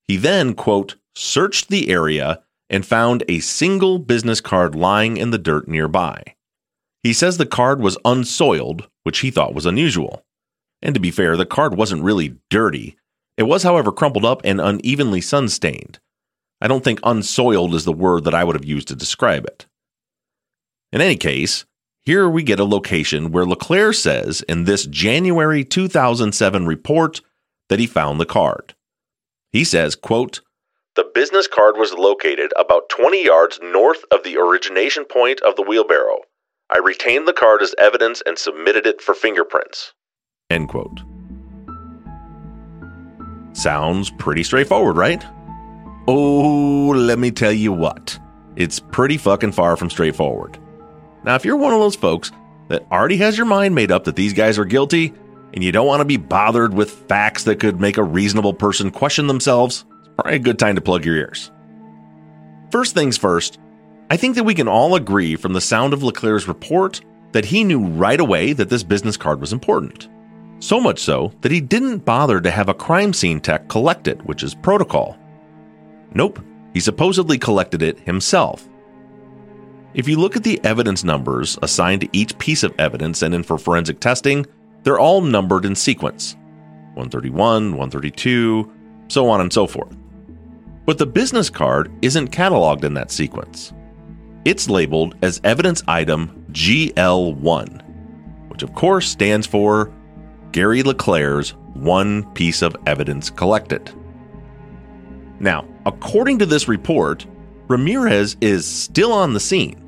He 0.08 0.16
then, 0.16 0.54
quote, 0.54 0.96
searched 1.14 1.68
the 1.68 1.88
area 1.88 2.42
and 2.68 2.84
found 2.84 3.24
a 3.28 3.40
single 3.40 3.98
business 3.98 4.40
card 4.40 4.74
lying 4.74 5.16
in 5.16 5.30
the 5.30 5.38
dirt 5.38 5.68
nearby. 5.68 6.22
He 7.02 7.12
says 7.12 7.38
the 7.38 7.46
card 7.46 7.80
was 7.80 7.98
unsoiled, 8.04 8.88
which 9.04 9.20
he 9.20 9.30
thought 9.30 9.54
was 9.54 9.66
unusual. 9.66 10.24
And 10.82 10.94
to 10.94 11.00
be 11.00 11.10
fair, 11.10 11.36
the 11.36 11.46
card 11.46 11.76
wasn't 11.76 12.02
really 12.02 12.36
dirty. 12.50 12.96
It 13.36 13.44
was, 13.44 13.62
however, 13.62 13.92
crumpled 13.92 14.24
up 14.24 14.40
and 14.44 14.60
unevenly 14.60 15.20
sun 15.20 15.48
stained. 15.48 16.00
I 16.60 16.68
don't 16.68 16.82
think 16.82 17.00
unsoiled 17.02 17.74
is 17.74 17.84
the 17.84 17.92
word 17.92 18.24
that 18.24 18.34
I 18.34 18.44
would 18.44 18.56
have 18.56 18.64
used 18.64 18.88
to 18.88 18.96
describe 18.96 19.44
it. 19.44 19.66
In 20.92 21.00
any 21.00 21.16
case, 21.16 21.64
here 22.06 22.28
we 22.28 22.44
get 22.44 22.60
a 22.60 22.64
location 22.64 23.32
where 23.32 23.44
LeClaire 23.44 23.92
says 23.92 24.40
in 24.42 24.62
this 24.62 24.86
January 24.86 25.64
2007 25.64 26.64
report 26.64 27.20
that 27.68 27.80
he 27.80 27.86
found 27.88 28.20
the 28.20 28.24
card. 28.24 28.74
He 29.50 29.64
says, 29.64 29.96
quote, 29.96 30.40
the 30.94 31.10
business 31.14 31.48
card 31.48 31.76
was 31.76 31.92
located 31.92 32.52
about 32.56 32.88
20 32.90 33.24
yards 33.24 33.58
north 33.60 34.04
of 34.12 34.22
the 34.22 34.36
origination 34.36 35.04
point 35.04 35.40
of 35.42 35.56
the 35.56 35.62
wheelbarrow. 35.62 36.20
I 36.70 36.78
retained 36.78 37.26
the 37.26 37.32
card 37.32 37.60
as 37.60 37.74
evidence 37.76 38.22
and 38.24 38.38
submitted 38.38 38.86
it 38.86 39.02
for 39.02 39.12
fingerprints. 39.12 39.92
End 40.48 40.68
quote. 40.68 41.00
Sounds 43.52 44.10
pretty 44.12 44.44
straightforward, 44.44 44.96
right? 44.96 45.24
Oh, 46.06 46.92
let 46.96 47.18
me 47.18 47.32
tell 47.32 47.52
you 47.52 47.72
what. 47.72 48.16
It's 48.54 48.78
pretty 48.78 49.16
fucking 49.16 49.52
far 49.52 49.76
from 49.76 49.90
straightforward. 49.90 50.58
Now, 51.26 51.34
if 51.34 51.44
you're 51.44 51.56
one 51.56 51.74
of 51.74 51.80
those 51.80 51.96
folks 51.96 52.30
that 52.68 52.86
already 52.90 53.16
has 53.16 53.36
your 53.36 53.46
mind 53.46 53.74
made 53.74 53.90
up 53.90 54.04
that 54.04 54.14
these 54.14 54.32
guys 54.32 54.58
are 54.58 54.64
guilty 54.64 55.12
and 55.52 55.64
you 55.64 55.72
don't 55.72 55.88
want 55.88 56.00
to 56.00 56.04
be 56.04 56.16
bothered 56.16 56.72
with 56.72 56.90
facts 57.08 57.42
that 57.44 57.58
could 57.58 57.80
make 57.80 57.96
a 57.96 58.04
reasonable 58.04 58.54
person 58.54 58.92
question 58.92 59.26
themselves, 59.26 59.84
it's 59.98 60.08
probably 60.14 60.36
a 60.36 60.38
good 60.38 60.58
time 60.58 60.76
to 60.76 60.80
plug 60.80 61.04
your 61.04 61.16
ears. 61.16 61.50
First 62.70 62.94
things 62.94 63.18
first, 63.18 63.58
I 64.08 64.16
think 64.16 64.36
that 64.36 64.44
we 64.44 64.54
can 64.54 64.68
all 64.68 64.94
agree 64.94 65.34
from 65.34 65.52
the 65.52 65.60
sound 65.60 65.92
of 65.92 66.04
LeClaire's 66.04 66.46
report 66.46 67.00
that 67.32 67.44
he 67.44 67.64
knew 67.64 67.84
right 67.84 68.20
away 68.20 68.52
that 68.52 68.68
this 68.68 68.84
business 68.84 69.16
card 69.16 69.40
was 69.40 69.52
important. 69.52 70.08
So 70.60 70.80
much 70.80 71.00
so 71.00 71.32
that 71.40 71.52
he 71.52 71.60
didn't 71.60 72.04
bother 72.04 72.40
to 72.40 72.50
have 72.50 72.68
a 72.68 72.74
crime 72.74 73.12
scene 73.12 73.40
tech 73.40 73.68
collect 73.68 74.06
it, 74.06 74.24
which 74.26 74.44
is 74.44 74.54
protocol. 74.54 75.18
Nope, 76.14 76.40
he 76.72 76.78
supposedly 76.78 77.36
collected 77.36 77.82
it 77.82 77.98
himself. 78.00 78.68
If 79.96 80.06
you 80.06 80.18
look 80.18 80.36
at 80.36 80.44
the 80.44 80.62
evidence 80.62 81.04
numbers 81.04 81.58
assigned 81.62 82.02
to 82.02 82.08
each 82.12 82.36
piece 82.36 82.62
of 82.62 82.74
evidence 82.78 83.22
and 83.22 83.32
in 83.32 83.42
for 83.42 83.56
forensic 83.56 83.98
testing, 83.98 84.44
they're 84.82 84.98
all 84.98 85.22
numbered 85.22 85.64
in 85.64 85.74
sequence 85.74 86.34
131, 86.96 87.70
132, 87.70 88.70
so 89.08 89.26
on 89.30 89.40
and 89.40 89.50
so 89.50 89.66
forth. 89.66 89.96
But 90.84 90.98
the 90.98 91.06
business 91.06 91.48
card 91.48 91.90
isn't 92.02 92.30
cataloged 92.30 92.84
in 92.84 92.92
that 92.92 93.10
sequence. 93.10 93.72
It's 94.44 94.68
labeled 94.68 95.16
as 95.22 95.40
evidence 95.44 95.82
item 95.88 96.44
GL1, 96.52 98.50
which 98.50 98.62
of 98.62 98.74
course 98.74 99.08
stands 99.08 99.46
for 99.46 99.90
Gary 100.52 100.82
LeClaire's 100.82 101.54
one 101.72 102.30
piece 102.34 102.60
of 102.60 102.76
evidence 102.84 103.30
collected. 103.30 103.90
Now, 105.40 105.66
according 105.86 106.38
to 106.40 106.46
this 106.46 106.68
report, 106.68 107.24
Ramirez 107.68 108.36
is 108.42 108.66
still 108.66 109.14
on 109.14 109.32
the 109.32 109.40
scene. 109.40 109.84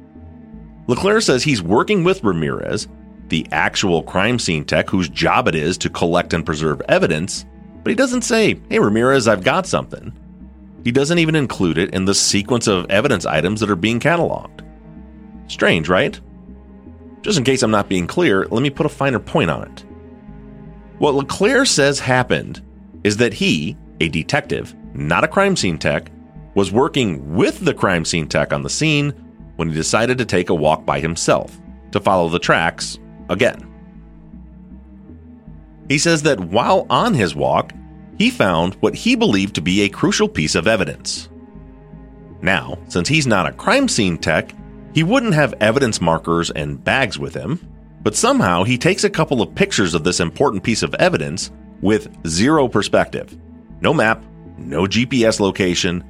LeClaire 0.89 1.21
says 1.21 1.45
he's 1.45 1.63
working 1.63 2.03
with 2.03 2.25
Ramirez, 2.25 2.89
the 3.29 3.47
actual 3.53 4.03
crime 4.03 4.39
scene 4.39 4.65
tech 4.65 4.89
whose 4.89 5.09
job 5.11 5.47
it 5.47 5.55
is 5.55 5.77
to 5.79 5.91
collect 5.91 6.33
and 6.33 6.47
preserve 6.47 6.81
evidence, 6.89 7.45
but 7.85 7.91
he 7.91 7.95
doesn't 7.95 8.23
say, 8.23 8.59
Hey, 8.71 8.79
Ramirez, 8.79 9.29
I've 9.29 9.45
got 9.45 9.67
something. 9.67 10.13
He 10.85 10.91
doesn't 10.91 11.19
even 11.19 11.35
include 11.35 11.77
it 11.77 11.93
in 11.93 12.07
the 12.07 12.15
sequence 12.15 12.67
of 12.67 12.91
evidence 12.91 13.27
items 13.27 13.61
that 13.61 13.71
are 13.71 13.77
being 13.77 14.01
cataloged. 14.01 14.65
Strange, 15.47 15.91
right? 15.91 16.19
Just 17.21 17.37
in 17.37 17.45
case 17.45 17.63
I'm 17.63 17.71
not 17.71 17.91
being 17.91 18.07
clear, 18.07 18.47
let 18.47 18.63
me 18.63 18.71
put 18.71 18.87
a 18.87 18.91
finer 18.91 19.19
point 19.19 19.51
on 19.51 19.65
it. 19.65 19.85
What 20.99 21.15
LeClaire 21.15 21.67
says 21.67 22.01
happened 22.01 22.63
is 23.05 23.19
that 23.19 23.35
he, 23.35 23.77
a 24.01 24.09
detective, 24.09 24.75
not 24.95 25.25
a 25.25 25.29
crime 25.29 25.55
scene 25.55 25.79
tech, 25.79 26.11
was 26.55 26.73
working 26.73 27.35
with 27.35 27.61
the 27.61 27.75
crime 27.75 28.07
scene 28.07 28.27
tech 28.27 28.55
on 28.55 28.63
the 28.63 28.71
scene 28.71 29.13
when 29.59 29.69
he 29.69 29.75
decided 29.75 30.17
to 30.19 30.25
take 30.25 30.51
a 30.51 30.55
walk 30.55 30.87
by 30.87 31.01
himself 31.01 31.61
to 31.91 32.01
follow 32.01 32.29
the 32.29 32.39
tracks 32.39 32.97
again. 33.29 33.65
He 35.89 35.99
says 35.99 36.23
that 36.23 36.39
while 36.39 36.87
on 36.91 37.13
his 37.13 37.35
walk, 37.35 37.73
he 38.19 38.31
found 38.31 38.75
what 38.77 38.95
he 38.95 39.17
believed 39.17 39.57
to 39.57 39.61
be 39.61 39.83
a 39.83 39.89
crucial 39.89 40.29
piece 40.29 40.55
of 40.55 40.69
evidence. 40.69 41.29
Now, 42.41 42.79
since 42.87 43.09
he's 43.09 43.27
not 43.27 43.49
a 43.49 43.53
crime 43.53 43.89
scene 43.89 44.17
tech, 44.17 44.55
he 44.95 45.03
wouldn't 45.03 45.35
have 45.35 45.55
evidence 45.61 46.01
markers 46.01 46.51
and 46.51 46.83
bags 46.83 47.19
with 47.19 47.35
him, 47.35 47.61
but 48.03 48.15
somehow 48.15 48.63
he 48.63 48.79
takes 48.79 49.03
a 49.03 49.11
couple 49.11 49.43
of 49.43 49.55
pictures 49.57 49.95
of 49.95 50.05
this 50.05 50.21
important 50.21 50.63
piece 50.63 50.85
of 50.85 50.95
evidence 50.95 51.51
with 51.81 52.15
zero 52.29 52.69
perspective. 52.69 53.37
No 53.81 53.93
map, 53.93 54.25
no 54.57 54.83
GPS 54.83 55.41
location, 55.41 56.05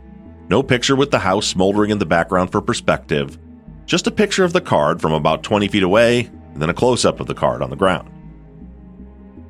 no 0.49 0.62
picture 0.62 0.97
with 0.97 1.11
the 1.11 1.19
house 1.19 1.47
smoldering 1.47 1.90
in 1.90 1.99
the 1.99 2.07
background 2.07 2.50
for 2.50 2.61
perspective, 2.61 3.38
just 3.87 4.07
a 4.07 4.11
picture 4.12 4.45
of 4.45 4.52
the 4.52 4.61
card 4.61 5.00
from 5.00 5.12
about 5.12 5.43
20 5.43 5.69
feet 5.69 5.83
away, 5.83 6.31
and 6.52 6.61
then 6.61 6.71
a 6.71 6.75
close 6.75 7.05
up 7.05 7.21
of 7.21 7.26
the 7.26 7.35
card 7.35 7.62
on 7.62 7.71
the 7.71 7.76
ground. 7.76 8.11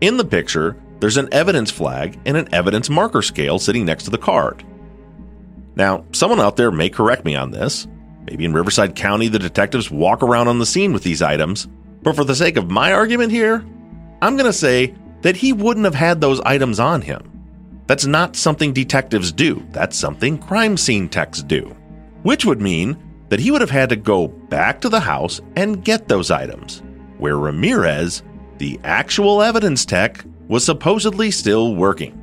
In 0.01 0.17
the 0.17 0.25
picture, 0.25 0.77
there's 1.01 1.17
an 1.17 1.29
evidence 1.33 1.71
flag 1.71 2.19
and 2.25 2.37
an 2.37 2.53
evidence 2.53 2.91
marker 2.91 3.23
scale 3.23 3.59
sitting 3.59 3.85
next 3.85 4.05
to 4.05 4.11
the 4.11 4.19
card. 4.19 4.65
Now, 5.77 6.05
someone 6.13 6.41
out 6.41 6.57
there 6.57 6.71
may 6.71 6.89
correct 6.89 7.25
me 7.25 7.37
on 7.37 7.51
this. 7.51 7.87
Maybe 8.25 8.45
in 8.45 8.53
Riverside 8.53 8.97
County, 8.97 9.29
the 9.29 9.39
detectives 9.39 9.91
walk 9.91 10.23
around 10.23 10.49
on 10.49 10.59
the 10.59 10.67
scene 10.67 10.93
with 10.93 11.03
these 11.03 11.23
items, 11.23 11.69
but 12.03 12.17
for 12.17 12.25
the 12.25 12.35
sake 12.35 12.57
of 12.57 12.71
my 12.71 12.93
argument 12.93 13.33
here, 13.33 13.65
I'm 14.21 14.37
going 14.37 14.51
to 14.51 14.53
say 14.53 14.95
that 15.23 15.37
he 15.37 15.53
wouldn't 15.53 15.85
have 15.85 15.95
had 15.95 16.21
those 16.21 16.41
items 16.41 16.81
on 16.81 17.03
him. 17.03 17.38
That's 17.89 18.07
not 18.07 18.37
something 18.37 18.75
detectives 18.75 19.33
do, 19.33 19.67
that's 19.71 19.97
something 19.97 20.37
crime 20.37 20.77
scene 20.77 21.09
techs 21.09 21.43
do. 21.43 21.75
Which 22.23 22.45
would 22.45 22.61
mean 22.61 23.03
that 23.31 23.41
he 23.41 23.51
would 23.51 23.63
have 23.63 23.71
had 23.71 23.89
to 23.89 23.97
go 23.97 24.29
back 24.29 24.81
to 24.83 24.91
the 24.91 25.01
house 25.01 25.41
and 25.57 25.85
get 25.85 26.07
those 26.07 26.31
items, 26.31 26.83
where 27.17 27.39
Ramirez, 27.39 28.23
the 28.59 28.79
actual 28.85 29.41
evidence 29.43 29.87
tech, 29.87 30.23
was 30.49 30.65
supposedly 30.65 31.31
still 31.31 31.77
working. 31.77 32.15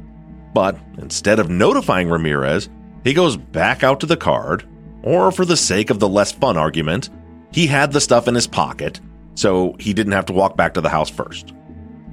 But 0.54 0.78
instead 1.00 1.40
of 1.40 1.50
notifying 1.50 2.10
Ramirez, 2.10 2.70
he 3.04 3.14
goes 3.14 3.36
back 3.36 3.84
out 3.84 4.00
to 4.02 4.06
the 4.06 4.18
card, 4.18 4.68
or 5.02 5.32
for 5.32 5.46
the 5.46 5.58
sake 5.58 5.90
of 5.90 6.00
the 6.00 6.10
less 6.10 6.32
fun 6.32 6.58
argument, 6.58 7.10
he 7.52 7.66
had 7.66 7.92
the 7.92 8.02
stuff 8.02 8.28
in 8.28 8.36
his 8.36 8.48
pocket, 8.48 9.00
so 9.34 9.76
he 9.80 9.94
didn't 9.94 10.14
have 10.14 10.26
to 10.26 10.34
walk 10.34 10.56
back 10.58 10.76
to 10.76 10.82
the 10.82 10.90
house 10.90 11.10
first. 11.10 11.54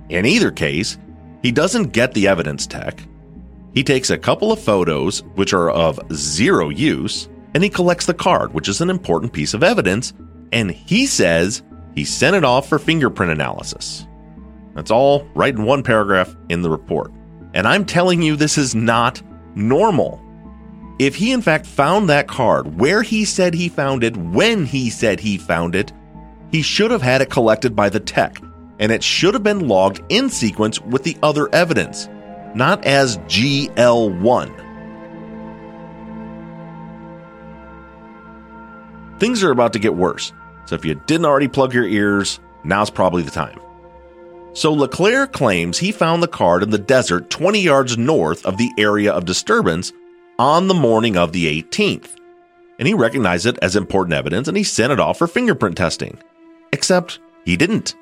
In 0.08 0.24
either 0.24 0.50
case, 0.50 0.98
he 1.42 1.52
doesn't 1.52 1.92
get 1.92 2.14
the 2.14 2.28
evidence 2.28 2.66
tech, 2.66 3.02
he 3.74 3.82
takes 3.82 4.10
a 4.10 4.18
couple 4.18 4.52
of 4.52 4.60
photos, 4.60 5.22
which 5.34 5.54
are 5.54 5.70
of 5.70 5.98
zero 6.12 6.68
use, 6.68 7.28
and 7.54 7.62
he 7.62 7.70
collects 7.70 8.06
the 8.06 8.14
card, 8.14 8.52
which 8.52 8.68
is 8.68 8.80
an 8.80 8.90
important 8.90 9.32
piece 9.32 9.54
of 9.54 9.62
evidence, 9.62 10.12
and 10.52 10.70
he 10.70 11.06
says 11.06 11.62
he 11.94 12.04
sent 12.04 12.36
it 12.36 12.44
off 12.44 12.68
for 12.68 12.78
fingerprint 12.78 13.32
analysis. 13.32 14.06
That's 14.74 14.90
all 14.90 15.26
right 15.34 15.54
in 15.54 15.64
one 15.64 15.82
paragraph 15.82 16.34
in 16.48 16.62
the 16.62 16.70
report. 16.70 17.12
And 17.54 17.66
I'm 17.66 17.84
telling 17.84 18.22
you, 18.22 18.36
this 18.36 18.56
is 18.56 18.74
not 18.74 19.22
normal. 19.54 20.20
If 20.98 21.14
he 21.14 21.32
in 21.32 21.42
fact 21.42 21.66
found 21.66 22.08
that 22.08 22.28
card 22.28 22.78
where 22.78 23.02
he 23.02 23.24
said 23.24 23.54
he 23.54 23.68
found 23.68 24.04
it, 24.04 24.16
when 24.16 24.64
he 24.64 24.88
said 24.88 25.20
he 25.20 25.36
found 25.36 25.74
it, 25.74 25.92
he 26.50 26.62
should 26.62 26.90
have 26.90 27.02
had 27.02 27.22
it 27.22 27.30
collected 27.30 27.74
by 27.74 27.88
the 27.88 28.00
tech, 28.00 28.40
and 28.78 28.92
it 28.92 29.02
should 29.02 29.34
have 29.34 29.42
been 29.42 29.68
logged 29.68 30.02
in 30.10 30.28
sequence 30.28 30.80
with 30.80 31.02
the 31.02 31.16
other 31.22 31.52
evidence 31.54 32.08
not 32.54 32.84
as 32.84 33.18
GL1. 33.18 34.58
Things 39.18 39.44
are 39.44 39.52
about 39.52 39.72
to 39.74 39.78
get 39.78 39.94
worse, 39.94 40.32
so 40.66 40.74
if 40.74 40.84
you 40.84 40.94
didn't 41.06 41.26
already 41.26 41.48
plug 41.48 41.72
your 41.72 41.86
ears, 41.86 42.40
now's 42.64 42.90
probably 42.90 43.22
the 43.22 43.30
time. 43.30 43.58
So 44.54 44.72
LeClaire 44.72 45.26
claims 45.26 45.78
he 45.78 45.92
found 45.92 46.22
the 46.22 46.28
card 46.28 46.62
in 46.62 46.70
the 46.70 46.78
desert 46.78 47.30
20 47.30 47.60
yards 47.60 47.96
north 47.96 48.44
of 48.44 48.58
the 48.58 48.70
area 48.76 49.12
of 49.12 49.24
disturbance 49.24 49.92
on 50.38 50.68
the 50.68 50.74
morning 50.74 51.16
of 51.16 51.32
the 51.32 51.62
18th. 51.62 52.16
And 52.78 52.88
he 52.88 52.94
recognized 52.94 53.46
it 53.46 53.58
as 53.62 53.76
important 53.76 54.14
evidence 54.14 54.48
and 54.48 54.56
he 54.56 54.64
sent 54.64 54.92
it 54.92 55.00
off 55.00 55.18
for 55.18 55.26
fingerprint 55.26 55.76
testing. 55.76 56.18
Except 56.72 57.18
he 57.44 57.56
didn't. 57.56 57.94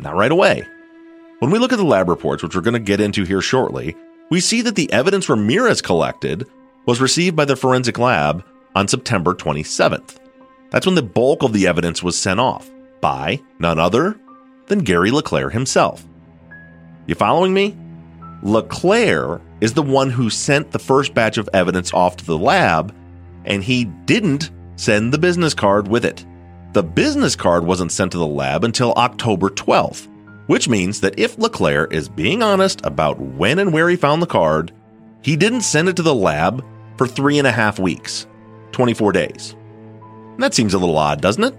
Not 0.00 0.16
right 0.16 0.32
away. 0.32 0.64
When 1.44 1.50
we 1.50 1.58
look 1.58 1.74
at 1.74 1.76
the 1.76 1.84
lab 1.84 2.08
reports, 2.08 2.42
which 2.42 2.54
we're 2.54 2.62
going 2.62 2.72
to 2.72 2.78
get 2.78 3.02
into 3.02 3.22
here 3.24 3.42
shortly, 3.42 3.94
we 4.30 4.40
see 4.40 4.62
that 4.62 4.76
the 4.76 4.90
evidence 4.90 5.28
Ramirez 5.28 5.82
collected 5.82 6.46
was 6.86 7.02
received 7.02 7.36
by 7.36 7.44
the 7.44 7.54
forensic 7.54 7.98
lab 7.98 8.42
on 8.74 8.88
September 8.88 9.34
27th. 9.34 10.16
That's 10.70 10.86
when 10.86 10.94
the 10.94 11.02
bulk 11.02 11.42
of 11.42 11.52
the 11.52 11.66
evidence 11.66 12.02
was 12.02 12.18
sent 12.18 12.40
off 12.40 12.70
by 13.02 13.42
none 13.58 13.78
other 13.78 14.18
than 14.68 14.78
Gary 14.78 15.10
LeClaire 15.10 15.50
himself. 15.50 16.02
You 17.06 17.14
following 17.14 17.52
me? 17.52 17.76
LeClaire 18.42 19.42
is 19.60 19.74
the 19.74 19.82
one 19.82 20.08
who 20.08 20.30
sent 20.30 20.70
the 20.70 20.78
first 20.78 21.12
batch 21.12 21.36
of 21.36 21.50
evidence 21.52 21.92
off 21.92 22.16
to 22.16 22.24
the 22.24 22.38
lab, 22.38 22.96
and 23.44 23.62
he 23.62 23.84
didn't 23.84 24.50
send 24.76 25.12
the 25.12 25.18
business 25.18 25.52
card 25.52 25.88
with 25.88 26.06
it. 26.06 26.24
The 26.72 26.82
business 26.82 27.36
card 27.36 27.66
wasn't 27.66 27.92
sent 27.92 28.12
to 28.12 28.18
the 28.18 28.26
lab 28.26 28.64
until 28.64 28.94
October 28.94 29.50
12th, 29.50 30.08
which 30.46 30.68
means 30.68 31.00
that 31.00 31.18
if 31.18 31.38
LeClaire 31.38 31.86
is 31.86 32.08
being 32.08 32.42
honest 32.42 32.80
about 32.84 33.18
when 33.18 33.58
and 33.58 33.72
where 33.72 33.88
he 33.88 33.96
found 33.96 34.20
the 34.20 34.26
card, 34.26 34.72
he 35.22 35.36
didn't 35.36 35.62
send 35.62 35.88
it 35.88 35.96
to 35.96 36.02
the 36.02 36.14
lab 36.14 36.64
for 36.96 37.06
three 37.06 37.38
and 37.38 37.46
a 37.46 37.52
half 37.52 37.78
weeks, 37.78 38.26
24 38.72 39.12
days. 39.12 39.56
That 40.38 40.54
seems 40.54 40.74
a 40.74 40.78
little 40.78 40.98
odd, 40.98 41.20
doesn't 41.20 41.44
it? 41.44 41.54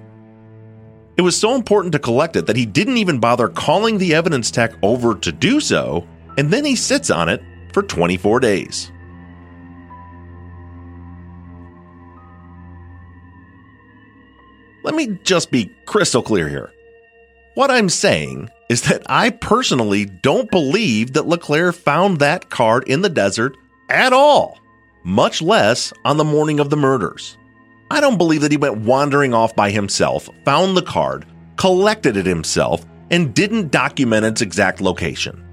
It 1.17 1.21
was 1.21 1.37
so 1.37 1.55
important 1.55 1.93
to 1.93 1.99
collect 1.99 2.35
it 2.35 2.45
that 2.45 2.57
he 2.57 2.65
didn't 2.65 2.97
even 2.97 3.19
bother 3.19 3.47
calling 3.47 3.97
the 3.97 4.13
evidence 4.13 4.51
tech 4.51 4.73
over 4.83 5.15
to 5.15 5.31
do 5.31 5.59
so, 5.59 6.05
and 6.37 6.51
then 6.51 6.65
he 6.65 6.75
sits 6.75 7.09
on 7.09 7.29
it 7.29 7.41
for 7.71 7.81
24 7.81 8.41
days. 8.41 8.91
Let 14.83 14.93
me 14.93 15.17
just 15.23 15.49
be 15.49 15.73
crystal 15.85 16.21
clear 16.21 16.47
here. 16.47 16.71
What 17.55 17.71
I'm 17.71 17.89
saying 17.89 18.51
is 18.69 18.83
that 18.83 19.03
I 19.07 19.29
personally 19.29 20.05
don't 20.05 20.49
believe 20.49 21.13
that 21.13 21.27
LeClaire 21.27 21.71
found 21.71 22.19
that 22.19 22.49
card 22.49 22.83
in 22.87 23.01
the 23.01 23.09
desert 23.09 23.57
at 23.89 24.13
all, 24.13 24.57
much 25.03 25.41
less 25.41 25.93
on 26.03 26.17
the 26.17 26.23
morning 26.23 26.59
of 26.59 26.69
the 26.69 26.77
murders. 26.77 27.37
I 27.91 28.01
don't 28.01 28.17
believe 28.17 28.41
that 28.41 28.51
he 28.51 28.57
went 28.57 28.79
wandering 28.79 29.33
off 29.33 29.55
by 29.55 29.69
himself, 29.69 30.27
found 30.43 30.75
the 30.75 30.81
card, 30.81 31.25
collected 31.57 32.17
it 32.17 32.25
himself, 32.25 32.83
and 33.11 33.33
didn't 33.33 33.71
document 33.71 34.25
its 34.25 34.41
exact 34.41 34.81
location. 34.81 35.43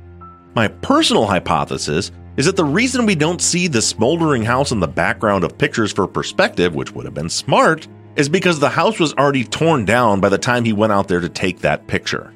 My 0.55 0.69
personal 0.69 1.27
hypothesis 1.27 2.11
is 2.39 2.47
that 2.47 2.57
the 2.57 2.65
reason 2.65 3.05
we 3.05 3.15
don't 3.15 3.43
see 3.43 3.69
the 3.69 3.83
smoldering 3.83 4.43
house 4.43 4.73
in 4.73 4.81
the 4.81 4.89
background 4.89 5.45
of 5.45 5.59
pictures 5.59 5.93
for 5.93 6.07
perspective, 6.07 6.75
which 6.75 6.93
would 6.93 7.05
have 7.05 7.15
been 7.15 7.29
smart, 7.29 7.87
is 8.17 8.29
because 8.29 8.59
the 8.59 8.71
house 8.71 8.99
was 8.99 9.13
already 9.15 9.45
torn 9.45 9.85
down 9.85 10.21
by 10.21 10.31
the 10.31 10.39
time 10.39 10.65
he 10.65 10.73
went 10.73 10.93
out 10.93 11.09
there 11.09 11.21
to 11.21 11.29
take 11.29 11.61
that 11.61 11.87
picture. 11.87 12.32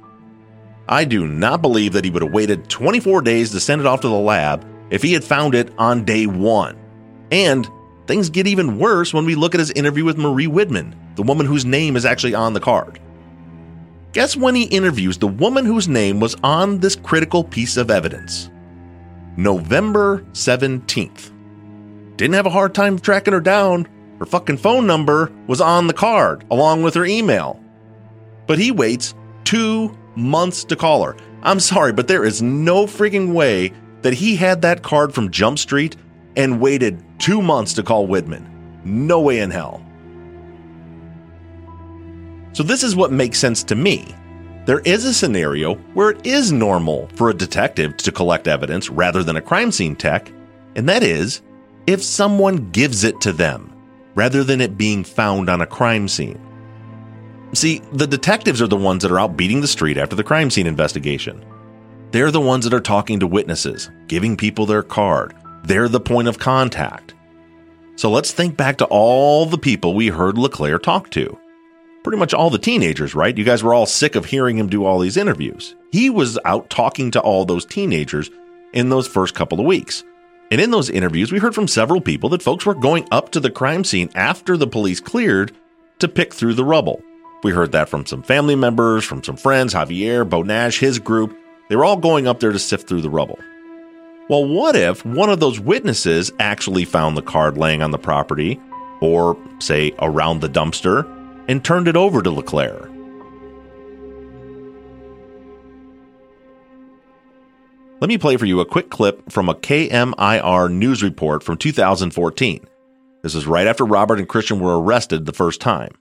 I 0.88 1.04
do 1.04 1.26
not 1.26 1.62
believe 1.62 1.92
that 1.94 2.04
he 2.04 2.10
would 2.10 2.22
have 2.22 2.32
waited 2.32 2.68
24 2.68 3.22
days 3.22 3.50
to 3.50 3.60
send 3.60 3.80
it 3.80 3.86
off 3.86 4.02
to 4.02 4.08
the 4.08 4.14
lab 4.14 4.64
if 4.90 5.02
he 5.02 5.12
had 5.12 5.24
found 5.24 5.54
it 5.54 5.72
on 5.78 6.04
day 6.04 6.26
one. 6.26 6.78
And 7.32 7.68
things 8.06 8.30
get 8.30 8.46
even 8.46 8.78
worse 8.78 9.12
when 9.12 9.24
we 9.24 9.34
look 9.34 9.54
at 9.54 9.60
his 9.60 9.72
interview 9.72 10.04
with 10.04 10.16
Marie 10.16 10.46
Widman, 10.46 10.94
the 11.16 11.24
woman 11.24 11.44
whose 11.44 11.64
name 11.64 11.96
is 11.96 12.04
actually 12.04 12.34
on 12.34 12.52
the 12.52 12.60
card. 12.60 13.00
Guess 14.12 14.36
when 14.36 14.54
he 14.54 14.64
interviews 14.64 15.18
the 15.18 15.26
woman 15.26 15.64
whose 15.64 15.88
name 15.88 16.20
was 16.20 16.36
on 16.44 16.78
this 16.78 16.96
critical 16.96 17.42
piece 17.42 17.76
of 17.76 17.90
evidence? 17.90 18.48
November 19.36 20.24
17th. 20.32 21.32
Didn't 22.16 22.34
have 22.34 22.46
a 22.46 22.50
hard 22.50 22.74
time 22.74 22.98
tracking 22.98 23.34
her 23.34 23.40
down. 23.40 23.86
Her 24.18 24.24
fucking 24.24 24.56
phone 24.56 24.86
number 24.86 25.30
was 25.48 25.60
on 25.60 25.86
the 25.86 25.92
card, 25.92 26.46
along 26.50 26.82
with 26.82 26.94
her 26.94 27.04
email. 27.04 27.60
But 28.46 28.58
he 28.58 28.70
waits 28.70 29.14
two 29.44 29.94
months 30.16 30.64
to 30.64 30.76
call 30.76 31.04
her. 31.04 31.16
I'm 31.42 31.60
sorry, 31.60 31.92
but 31.92 32.08
there 32.08 32.24
is 32.24 32.42
no 32.42 32.86
freaking 32.86 33.32
way 33.32 33.72
that 34.02 34.14
he 34.14 34.36
had 34.36 34.62
that 34.62 34.82
card 34.82 35.14
from 35.14 35.30
Jump 35.30 35.58
Street 35.58 35.96
and 36.36 36.60
waited 36.60 37.02
two 37.18 37.40
months 37.40 37.72
to 37.74 37.82
call 37.82 38.06
Widman. 38.06 38.46
No 38.84 39.20
way 39.20 39.40
in 39.40 39.50
hell. 39.50 39.82
So, 42.52 42.62
this 42.62 42.82
is 42.82 42.96
what 42.96 43.12
makes 43.12 43.38
sense 43.38 43.62
to 43.64 43.74
me. 43.74 44.14
There 44.64 44.80
is 44.80 45.04
a 45.04 45.14
scenario 45.14 45.74
where 45.94 46.10
it 46.10 46.26
is 46.26 46.50
normal 46.50 47.08
for 47.14 47.30
a 47.30 47.34
detective 47.34 47.96
to 47.98 48.10
collect 48.10 48.48
evidence 48.48 48.90
rather 48.90 49.22
than 49.22 49.36
a 49.36 49.42
crime 49.42 49.70
scene 49.70 49.94
tech, 49.94 50.32
and 50.74 50.88
that 50.88 51.02
is 51.02 51.42
if 51.86 52.02
someone 52.02 52.70
gives 52.70 53.04
it 53.04 53.20
to 53.20 53.32
them 53.32 53.72
rather 54.14 54.42
than 54.42 54.60
it 54.60 54.76
being 54.76 55.04
found 55.04 55.48
on 55.48 55.60
a 55.60 55.66
crime 55.66 56.08
scene. 56.08 56.40
See, 57.56 57.80
the 57.90 58.06
detectives 58.06 58.60
are 58.60 58.66
the 58.66 58.76
ones 58.76 59.00
that 59.02 59.10
are 59.10 59.18
out 59.18 59.34
beating 59.34 59.62
the 59.62 59.66
street 59.66 59.96
after 59.96 60.14
the 60.14 60.22
crime 60.22 60.50
scene 60.50 60.66
investigation. 60.66 61.42
They're 62.10 62.30
the 62.30 62.38
ones 62.38 62.64
that 62.64 62.74
are 62.74 62.82
talking 62.82 63.18
to 63.20 63.26
witnesses, 63.26 63.88
giving 64.08 64.36
people 64.36 64.66
their 64.66 64.82
card. 64.82 65.34
They're 65.64 65.88
the 65.88 65.98
point 65.98 66.28
of 66.28 66.38
contact. 66.38 67.14
So 67.96 68.10
let's 68.10 68.30
think 68.30 68.58
back 68.58 68.76
to 68.76 68.84
all 68.84 69.46
the 69.46 69.56
people 69.56 69.94
we 69.94 70.08
heard 70.08 70.36
LeClaire 70.36 70.78
talk 70.78 71.08
to. 71.12 71.38
Pretty 72.04 72.18
much 72.18 72.34
all 72.34 72.50
the 72.50 72.58
teenagers, 72.58 73.14
right? 73.14 73.34
You 73.34 73.42
guys 73.42 73.62
were 73.62 73.72
all 73.72 73.86
sick 73.86 74.16
of 74.16 74.26
hearing 74.26 74.58
him 74.58 74.68
do 74.68 74.84
all 74.84 74.98
these 74.98 75.16
interviews. 75.16 75.74
He 75.92 76.10
was 76.10 76.38
out 76.44 76.68
talking 76.68 77.10
to 77.12 77.22
all 77.22 77.46
those 77.46 77.64
teenagers 77.64 78.28
in 78.74 78.90
those 78.90 79.08
first 79.08 79.34
couple 79.34 79.60
of 79.60 79.64
weeks. 79.64 80.04
And 80.50 80.60
in 80.60 80.72
those 80.72 80.90
interviews, 80.90 81.32
we 81.32 81.38
heard 81.38 81.54
from 81.54 81.68
several 81.68 82.02
people 82.02 82.28
that 82.28 82.42
folks 82.42 82.66
were 82.66 82.74
going 82.74 83.08
up 83.10 83.30
to 83.30 83.40
the 83.40 83.50
crime 83.50 83.82
scene 83.82 84.10
after 84.14 84.58
the 84.58 84.66
police 84.66 85.00
cleared 85.00 85.52
to 86.00 86.06
pick 86.06 86.34
through 86.34 86.52
the 86.52 86.62
rubble. 86.62 87.02
We 87.42 87.52
heard 87.52 87.72
that 87.72 87.88
from 87.88 88.06
some 88.06 88.22
family 88.22 88.56
members, 88.56 89.04
from 89.04 89.22
some 89.22 89.36
friends, 89.36 89.74
Javier, 89.74 90.28
Bo 90.28 90.42
Nash, 90.42 90.78
his 90.78 90.98
group. 90.98 91.36
They 91.68 91.76
were 91.76 91.84
all 91.84 91.96
going 91.96 92.26
up 92.26 92.40
there 92.40 92.52
to 92.52 92.58
sift 92.58 92.88
through 92.88 93.02
the 93.02 93.10
rubble. 93.10 93.38
Well, 94.28 94.44
what 94.44 94.74
if 94.74 95.04
one 95.04 95.30
of 95.30 95.38
those 95.38 95.60
witnesses 95.60 96.32
actually 96.40 96.84
found 96.84 97.16
the 97.16 97.22
card 97.22 97.56
laying 97.56 97.82
on 97.82 97.92
the 97.92 97.98
property, 97.98 98.60
or, 99.00 99.36
say, 99.60 99.92
around 100.00 100.40
the 100.40 100.48
dumpster, 100.48 101.06
and 101.48 101.64
turned 101.64 101.86
it 101.86 101.96
over 101.96 102.22
to 102.22 102.30
LeClaire? 102.30 102.90
Let 108.00 108.08
me 108.08 108.18
play 108.18 108.36
for 108.36 108.46
you 108.46 108.60
a 108.60 108.66
quick 108.66 108.90
clip 108.90 109.30
from 109.30 109.48
a 109.48 109.54
KMIR 109.54 110.70
news 110.72 111.02
report 111.02 111.42
from 111.42 111.56
2014. 111.56 112.66
This 113.22 113.34
is 113.34 113.46
right 113.46 113.66
after 113.66 113.84
Robert 113.84 114.18
and 114.18 114.28
Christian 114.28 114.60
were 114.60 114.78
arrested 114.78 115.24
the 115.24 115.32
first 115.32 115.60
time. 115.60 115.92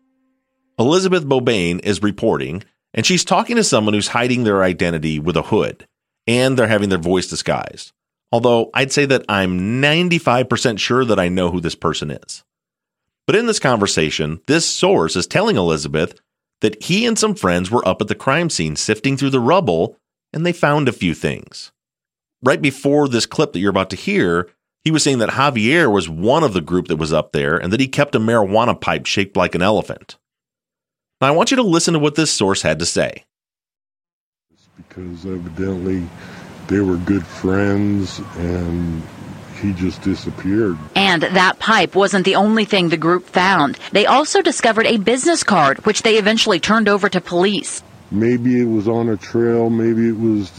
Elizabeth 0.78 1.26
Bobain 1.26 1.80
is 1.84 2.04
reporting, 2.04 2.64
and 2.94 3.06
she's 3.06 3.26
talking 3.26 3.56
to 3.56 3.64
someone 3.64 3.94
who's 3.94 4.10
hiding 4.10 4.44
their 4.44 4.64
identity 4.64 5.20
with 5.20 5.38
a 5.38 5.44
hood, 5.44 5.88
and 6.28 6.58
they're 6.58 6.68
having 6.68 6.90
their 6.90 6.98
voice 6.98 7.28
disguised. 7.28 7.92
Although 8.32 8.70
I'd 8.74 8.92
say 8.92 9.06
that 9.06 9.26
I'm 9.30 9.82
95% 9.82 10.80
sure 10.80 11.06
that 11.06 11.20
I 11.20 11.30
know 11.30 11.52
who 11.52 11.62
this 11.62 11.76
person 11.76 12.12
is. 12.12 12.44
But 13.28 13.36
in 13.36 13.46
this 13.46 13.60
conversation, 13.60 14.42
this 14.48 14.66
source 14.66 15.16
is 15.16 15.28
telling 15.28 15.56
Elizabeth 15.56 16.20
that 16.62 16.84
he 16.84 17.06
and 17.06 17.18
some 17.18 17.36
friends 17.36 17.72
were 17.72 17.88
up 17.88 18.02
at 18.02 18.08
the 18.08 18.16
crime 18.16 18.50
scene 18.50 18.76
sifting 18.76 19.18
through 19.18 19.30
the 19.32 19.40
rubble, 19.40 19.98
and 20.34 20.46
they 20.46 20.54
found 20.54 20.90
a 20.90 20.94
few 20.94 21.14
things 21.14 21.72
right 22.46 22.62
before 22.62 23.10
this 23.10 23.26
clip 23.26 23.52
that 23.52 23.60
you're 23.60 23.72
about 23.72 23.90
to 23.90 23.96
hear, 23.96 24.50
he 24.84 24.92
was 24.92 25.04
saying 25.04 25.18
that 25.18 25.32
Javier 25.32 25.92
was 25.92 26.08
one 26.08 26.44
of 26.44 26.54
the 26.54 26.62
group 26.62 26.88
that 26.88 26.98
was 26.98 27.12
up 27.12 27.32
there 27.32 27.58
and 27.58 27.74
that 27.74 27.80
he 27.80 27.88
kept 27.88 28.16
a 28.16 28.20
marijuana 28.20 28.80
pipe 28.80 29.06
shaped 29.08 29.36
like 29.36 29.56
an 29.56 29.64
elephant. 29.64 30.18
Now, 31.26 31.30
I 31.30 31.36
want 31.36 31.50
you 31.50 31.58
to 31.58 31.64
listen 31.64 31.96
to 31.96 32.00
what 32.00 32.14
this 32.14 32.30
source 32.30 32.62
had 32.62 32.78
to 32.78 32.86
say. 32.86 33.24
Because 34.78 35.26
evidently 35.26 36.08
they 36.68 36.82
were 36.82 36.98
good 36.98 37.26
friends 37.26 38.22
and 38.38 39.02
he 39.60 39.74
just 39.74 40.04
disappeared. 40.04 40.78
And 40.96 41.24
that 41.24 41.58
pipe 41.58 41.96
wasn't 41.96 42.26
the 42.26 42.36
only 42.36 42.64
thing 42.64 42.90
the 42.90 42.98
group 42.98 43.26
found. 43.26 43.80
They 43.92 44.06
also 44.06 44.44
discovered 44.44 44.86
a 44.86 44.98
business 44.98 45.44
card, 45.44 45.84
which 45.88 46.04
they 46.04 46.20
eventually 46.20 46.60
turned 46.60 46.88
over 46.88 47.10
to 47.10 47.20
police. 47.20 47.82
Maybe 48.12 48.62
it 48.62 48.66
was 48.66 48.88
on 48.88 49.10
a 49.10 49.18
trail, 49.18 49.72
maybe 49.72 50.08
it 50.10 50.20
was 50.20 50.52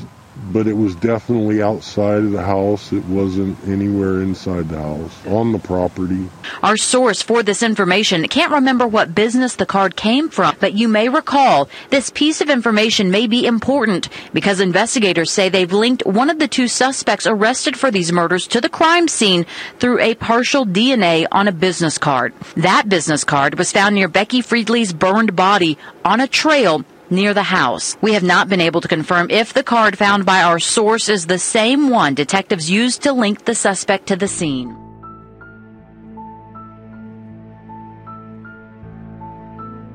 but 0.53 0.67
it 0.67 0.75
was 0.75 0.95
definitely 0.97 1.63
outside 1.63 2.19
of 2.19 2.33
the 2.33 2.43
house. 2.43 2.93
It 2.93 3.05
wasn't 3.07 3.59
anywhere 3.67 4.21
inside 4.21 4.69
the 4.69 4.81
house, 4.81 5.27
on 5.27 5.53
the 5.53 5.59
property. 5.59 6.29
Our 6.63 6.77
source 6.77 7.23
for 7.23 7.43
this 7.43 7.63
information 7.63 8.27
can't 8.29 8.53
remember 8.53 8.87
what 8.87 9.15
business 9.15 9.57
the 9.57 9.67
card 9.67 9.97
came 9.97 10.29
from, 10.29 10.57
but 10.61 10.75
you 10.75 10.89
may 10.89 11.09
recall 11.09 11.69
this 11.91 12.11
piece 12.11 12.41
of 12.41 12.51
information 12.51 13.11
may 13.11 13.27
be 13.27 13.47
important 13.47 14.09
because 14.33 14.61
investigators 14.61 15.31
say 15.31 15.49
they've 15.49 15.73
linked 15.73 16.07
one 16.07 16.31
of 16.31 16.39
the 16.39 16.49
two 16.49 16.69
suspects 16.69 17.27
arrested 17.27 17.77
for 17.77 17.91
these 17.91 18.13
murders 18.13 18.47
to 18.49 18.61
the 18.61 18.69
crime 18.69 19.09
scene 19.09 19.47
through 19.79 20.01
a 20.01 20.15
partial 20.15 20.65
DNA 20.65 21.27
on 21.33 21.49
a 21.49 21.53
business 21.53 21.99
card. 21.99 22.35
That 22.57 22.89
business 22.89 23.25
card 23.25 23.59
was 23.59 23.73
found 23.73 23.95
near 23.95 24.09
Becky 24.09 24.43
Friedli's 24.43 24.93
burned 24.93 25.35
body 25.35 25.79
on 26.05 26.21
a 26.21 26.29
trail 26.29 26.85
near 27.11 27.35
the 27.35 27.43
house. 27.43 27.97
We 28.01 28.15
have 28.15 28.23
not 28.23 28.49
been 28.49 28.61
able 28.61 28.81
to 28.81 28.89
confirm 28.89 29.31
if 29.31 29.53
the 29.53 29.63
card 29.63 29.99
found 29.99 30.27
by 30.27 30.43
our 30.43 30.59
source 30.59 31.09
is 31.09 31.27
the 31.27 31.39
same 31.39 31.91
one 31.91 32.15
detectives 32.15 32.71
used 32.71 33.03
to 33.03 33.13
link 33.13 33.45
the 33.45 33.55
suspect 33.55 34.07
to 34.09 34.17
the 34.17 34.29
scene. 34.29 34.77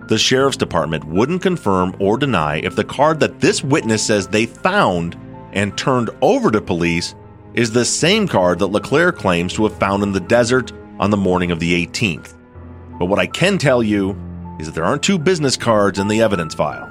The 0.08 0.18
sheriff's 0.18 0.58
department 0.58 1.06
wouldn't 1.06 1.42
confirm 1.42 1.96
or 1.98 2.18
deny 2.18 2.58
if 2.58 2.76
the 2.76 2.84
card 2.84 3.22
that 3.22 3.40
this 3.40 3.64
witness 3.64 4.06
says 4.06 4.28
they 4.28 4.46
found 4.46 5.18
and 5.54 5.78
turned 5.78 6.10
over 6.22 6.52
to 6.52 6.60
police 6.60 7.16
is 7.54 7.72
the 7.72 7.86
same 7.86 8.28
card 8.28 8.60
that 8.60 8.68
LeClaire 8.68 9.14
claims 9.14 9.54
to 9.54 9.64
have 9.64 9.80
found 9.80 10.04
in 10.04 10.12
the 10.12 10.20
desert 10.20 10.74
on 11.00 11.12
the 11.12 11.18
morning 11.18 11.52
of 11.52 11.62
the 11.62 11.86
18th. 11.88 12.34
But 13.00 13.06
what 13.06 13.20
I 13.20 13.26
can 13.26 13.58
tell 13.58 13.82
you 13.82 14.20
is 14.60 14.68
that 14.68 14.76
there 14.76 14.84
aren't 14.84 15.02
two 15.02 15.18
business 15.18 15.56
cards 15.58 15.98
in 15.98 16.10
the 16.10 16.22
evidence 16.22 16.54
file. 16.54 16.91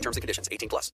terms 0.01 0.17
and 0.17 0.21
conditions. 0.21 0.49
18 0.51 0.69
plus. 0.69 0.91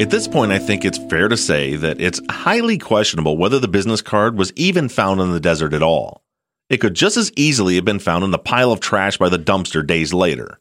At 0.00 0.10
this 0.10 0.26
point, 0.28 0.52
I 0.52 0.58
think 0.58 0.84
it's 0.84 0.98
fair 0.98 1.28
to 1.28 1.36
say 1.36 1.76
that 1.76 2.00
it's 2.00 2.20
highly 2.28 2.78
questionable 2.78 3.38
whether 3.38 3.58
the 3.58 3.68
business 3.68 4.02
card 4.02 4.36
was 4.36 4.52
even 4.54 4.88
found 4.88 5.20
in 5.20 5.32
the 5.32 5.40
desert 5.40 5.72
at 5.72 5.82
all. 5.82 6.22
It 6.68 6.78
could 6.78 6.94
just 6.94 7.16
as 7.16 7.32
easily 7.36 7.76
have 7.76 7.84
been 7.84 8.00
found 8.00 8.24
in 8.24 8.30
the 8.30 8.38
pile 8.38 8.72
of 8.72 8.80
trash 8.80 9.16
by 9.16 9.28
the 9.28 9.38
dumpster 9.38 9.86
days 9.86 10.12
later. 10.12 10.58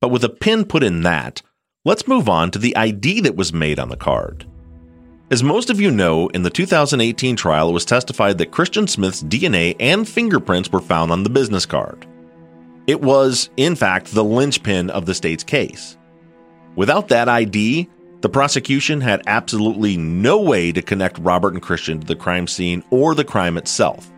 But 0.00 0.10
with 0.10 0.22
a 0.24 0.28
pin 0.28 0.66
put 0.66 0.82
in 0.82 1.02
that, 1.02 1.40
let's 1.84 2.06
move 2.06 2.28
on 2.28 2.50
to 2.50 2.58
the 2.58 2.76
ID 2.76 3.22
that 3.22 3.34
was 3.34 3.52
made 3.52 3.78
on 3.78 3.88
the 3.88 3.96
card. 3.96 4.46
As 5.30 5.42
most 5.42 5.70
of 5.70 5.80
you 5.80 5.90
know, 5.90 6.28
in 6.28 6.42
the 6.42 6.50
2018 6.50 7.36
trial, 7.36 7.70
it 7.70 7.72
was 7.72 7.84
testified 7.84 8.38
that 8.38 8.50
Christian 8.50 8.86
Smith's 8.86 9.22
DNA 9.22 9.74
and 9.80 10.08
fingerprints 10.08 10.70
were 10.70 10.80
found 10.80 11.10
on 11.10 11.22
the 11.22 11.30
business 11.30 11.66
card. 11.66 12.06
It 12.86 13.00
was, 13.00 13.48
in 13.56 13.74
fact, 13.74 14.12
the 14.12 14.24
linchpin 14.24 14.90
of 14.90 15.06
the 15.06 15.14
state's 15.14 15.44
case. 15.44 15.96
Without 16.76 17.08
that 17.08 17.28
ID, 17.28 17.88
the 18.20 18.28
prosecution 18.28 19.00
had 19.00 19.22
absolutely 19.26 19.96
no 19.96 20.40
way 20.40 20.72
to 20.72 20.82
connect 20.82 21.18
Robert 21.18 21.54
and 21.54 21.62
Christian 21.62 22.00
to 22.00 22.06
the 22.06 22.16
crime 22.16 22.46
scene 22.46 22.84
or 22.90 23.14
the 23.14 23.24
crime 23.24 23.56
itself. 23.56 24.12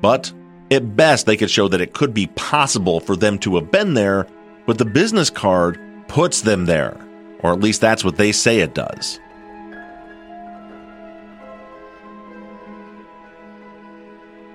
But 0.00 0.32
at 0.70 0.96
best, 0.96 1.26
they 1.26 1.36
could 1.36 1.50
show 1.50 1.68
that 1.68 1.80
it 1.80 1.94
could 1.94 2.12
be 2.12 2.26
possible 2.28 3.00
for 3.00 3.16
them 3.16 3.38
to 3.40 3.54
have 3.56 3.70
been 3.70 3.94
there 3.94 4.26
but 4.68 4.76
the 4.76 4.84
business 4.84 5.30
card 5.30 5.80
puts 6.08 6.42
them 6.42 6.66
there, 6.66 6.94
or 7.40 7.54
at 7.54 7.60
least 7.60 7.80
that's 7.80 8.04
what 8.04 8.16
they 8.16 8.32
say 8.32 8.60
it 8.60 8.74
does. 8.74 9.18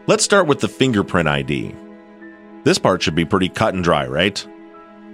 Let's 0.05 0.25
start 0.25 0.47
with 0.47 0.59
the 0.59 0.67
fingerprint 0.67 1.29
ID. 1.29 1.73
This 2.65 2.77
part 2.77 3.01
should 3.01 3.15
be 3.15 3.23
pretty 3.23 3.47
cut 3.47 3.73
and 3.73 3.81
dry, 3.81 4.05
right? 4.05 4.45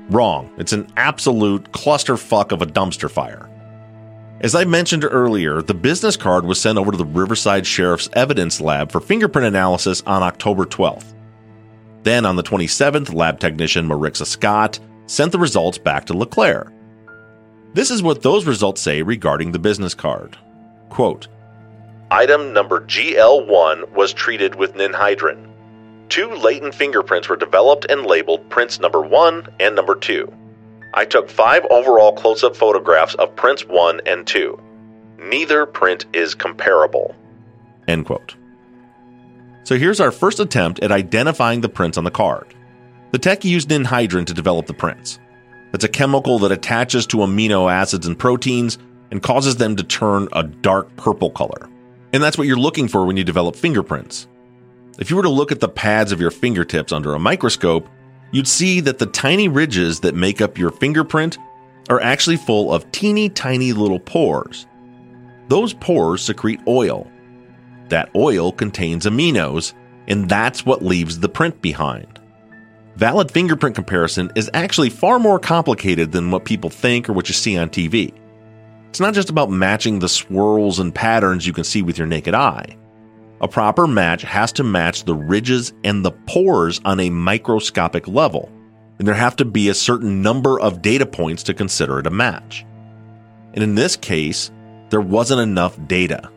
Wrong. 0.10 0.52
It's 0.58 0.74
an 0.74 0.88
absolute 0.98 1.72
clusterfuck 1.72 2.52
of 2.52 2.64
a 2.64 2.66
dumpster 2.66 3.10
fire. 3.10 3.48
As 4.42 4.56
I 4.56 4.66
mentioned 4.66 5.06
earlier, 5.06 5.62
the 5.62 5.76
business 5.76 6.18
card 6.18 6.44
was 6.44 6.60
sent 6.60 6.80
over 6.80 6.90
to 6.90 6.98
the 6.98 7.06
Riverside 7.06 7.68
Sheriff's 7.68 8.10
Evidence 8.14 8.60
Lab 8.60 8.92
for 8.92 9.00
fingerprint 9.00 9.46
analysis 9.46 10.02
on 10.08 10.24
October 10.24 10.66
12th. 10.66 11.14
Then 12.02 12.26
on 12.26 12.36
the 12.36 12.42
27th, 12.42 13.14
lab 13.14 13.40
technician 13.40 13.88
Marixa 13.88 14.26
Scott 14.26 14.80
sent 15.06 15.32
the 15.32 15.38
results 15.38 15.78
back 15.78 16.06
to 16.06 16.18
LeClaire. 16.18 16.74
This 17.76 17.92
is 17.92 18.02
what 18.02 18.24
those 18.24 18.48
results 18.48 18.82
say 18.82 19.04
regarding 19.04 19.52
the 19.52 19.60
business 19.60 19.94
card. 19.94 20.36
Quote, 20.90 21.28
Item 22.12 22.54
number 22.54 22.82
GL1 22.82 23.92
was 23.92 24.14
treated 24.14 24.56
with 24.56 24.74
ninhydrin. 24.74 25.48
Two 26.10 26.30
latent 26.32 26.74
fingerprints 26.74 27.30
were 27.30 27.36
developed 27.36 27.86
and 27.88 28.04
labeled 28.04 28.50
prints 28.50 28.80
number 28.80 29.00
1 29.00 29.48
and 29.60 29.76
number 29.76 29.94
2. 29.94 30.32
I 30.96 31.06
took 31.06 31.30
five 31.30 31.66
overall 31.70 32.14
close 32.14 32.44
up 32.44 32.56
photographs 32.56 33.14
of 33.14 33.36
prints 33.36 33.64
1 33.68 34.02
and 34.08 34.26
2. 34.26 34.60
Neither 35.20 35.68
print 35.68 36.08
is 36.12 36.34
comparable. 36.34 37.16
End 37.88 38.08
quote. 38.08 38.36
So 39.64 39.78
here's 39.78 40.00
our 40.00 40.12
first 40.12 40.40
attempt 40.40 40.80
at 40.80 40.92
identifying 40.92 41.62
the 41.62 41.70
prints 41.70 41.96
on 41.96 42.06
the 42.06 42.12
card. 42.12 42.56
The 43.12 43.20
tech 43.20 43.46
used 43.46 43.70
ninhydrin 43.70 44.26
to 44.26 44.34
develop 44.34 44.66
the 44.66 44.74
prints. 44.74 45.20
It's 45.74 45.84
a 45.84 45.90
chemical 45.90 46.40
that 46.40 46.52
attaches 46.52 47.06
to 47.08 47.18
amino 47.18 47.72
acids 47.72 48.08
and 48.08 48.18
proteins 48.18 48.80
and 49.12 49.22
causes 49.22 49.58
them 49.58 49.76
to 49.76 49.84
turn 49.84 50.28
a 50.34 50.42
dark 50.42 50.96
purple 50.96 51.30
color. 51.30 51.70
And 52.14 52.24
that's 52.24 52.38
what 52.38 52.48
you're 52.48 52.58
looking 52.58 52.88
for 52.88 53.06
when 53.06 53.18
you 53.18 53.24
develop 53.24 53.56
fingerprints. 53.56 54.28
If 54.98 55.10
you 55.10 55.16
were 55.16 55.24
to 55.24 55.30
look 55.30 55.52
at 55.52 55.60
the 55.60 55.70
pads 55.70 56.12
of 56.12 56.20
your 56.20 56.32
fingertips 56.32 56.92
under 56.92 57.14
a 57.14 57.20
microscope, 57.20 57.88
you'd 58.32 58.48
see 58.48 58.80
that 58.82 59.00
the 59.00 59.06
tiny 59.06 59.48
ridges 59.48 60.00
that 60.02 60.16
make 60.16 60.42
up 60.42 60.58
your 60.58 60.72
fingerprint 60.72 61.38
are 61.90 62.02
actually 62.02 62.38
full 62.38 62.74
of 62.74 62.92
teeny 62.92 63.30
tiny 63.30 63.74
little 63.74 64.00
pores. 64.00 64.68
Those 65.48 65.74
pores 65.74 66.22
secrete 66.22 66.60
oil. 66.68 67.10
That 67.88 68.10
oil 68.16 68.52
contains 68.52 69.06
aminos, 69.06 69.74
and 70.08 70.30
that's 70.30 70.66
what 70.66 70.84
leaves 70.84 71.20
the 71.20 71.30
print 71.30 71.62
behind 71.62 72.20
valid 73.00 73.32
fingerprint 73.32 73.76
comparison 73.76 74.30
is 74.36 74.52
actually 74.54 74.90
far 74.90 75.20
more 75.20 75.40
complicated 75.40 76.12
than 76.12 76.32
what 76.32 76.44
people 76.44 76.70
think 76.70 77.08
or 77.08 77.14
what 77.14 77.30
you 77.30 77.34
see 77.34 77.58
on 77.58 77.70
TV. 77.70 78.14
It's 78.90 79.00
not 79.00 79.14
just 79.14 79.30
about 79.30 79.52
matching 79.52 80.00
the 80.00 80.10
swirls 80.10 80.80
and 80.80 80.94
patterns 80.94 81.46
you 81.46 81.54
can 81.54 81.64
see 81.64 81.82
with 81.82 81.98
your 81.98 82.08
naked 82.08 82.34
eye. 82.34 82.76
A 83.42 83.48
proper 83.48 83.88
match 83.88 84.24
has 84.24 84.52
to 84.54 84.64
match 84.64 85.04
the 85.06 85.16
ridges 85.16 85.72
and 85.84 86.04
the 86.04 86.12
pores 86.12 86.82
on 86.84 87.00
a 87.00 87.10
microscopic 87.10 88.08
level, 88.08 88.52
and 88.98 89.08
there 89.08 89.16
have 89.16 89.36
to 89.38 89.46
be 89.46 89.70
a 89.70 89.74
certain 89.74 90.22
number 90.22 90.60
of 90.60 90.82
data 90.82 91.06
points 91.06 91.44
to 91.44 91.54
consider 91.54 92.00
it 92.00 92.08
a 92.08 92.12
match. 92.12 92.66
And 93.54 93.64
in 93.64 93.76
this 93.76 93.96
case, 93.96 94.52
there 94.90 95.02
wasn't 95.02 95.42
enough 95.42 95.80
data. 95.88 96.30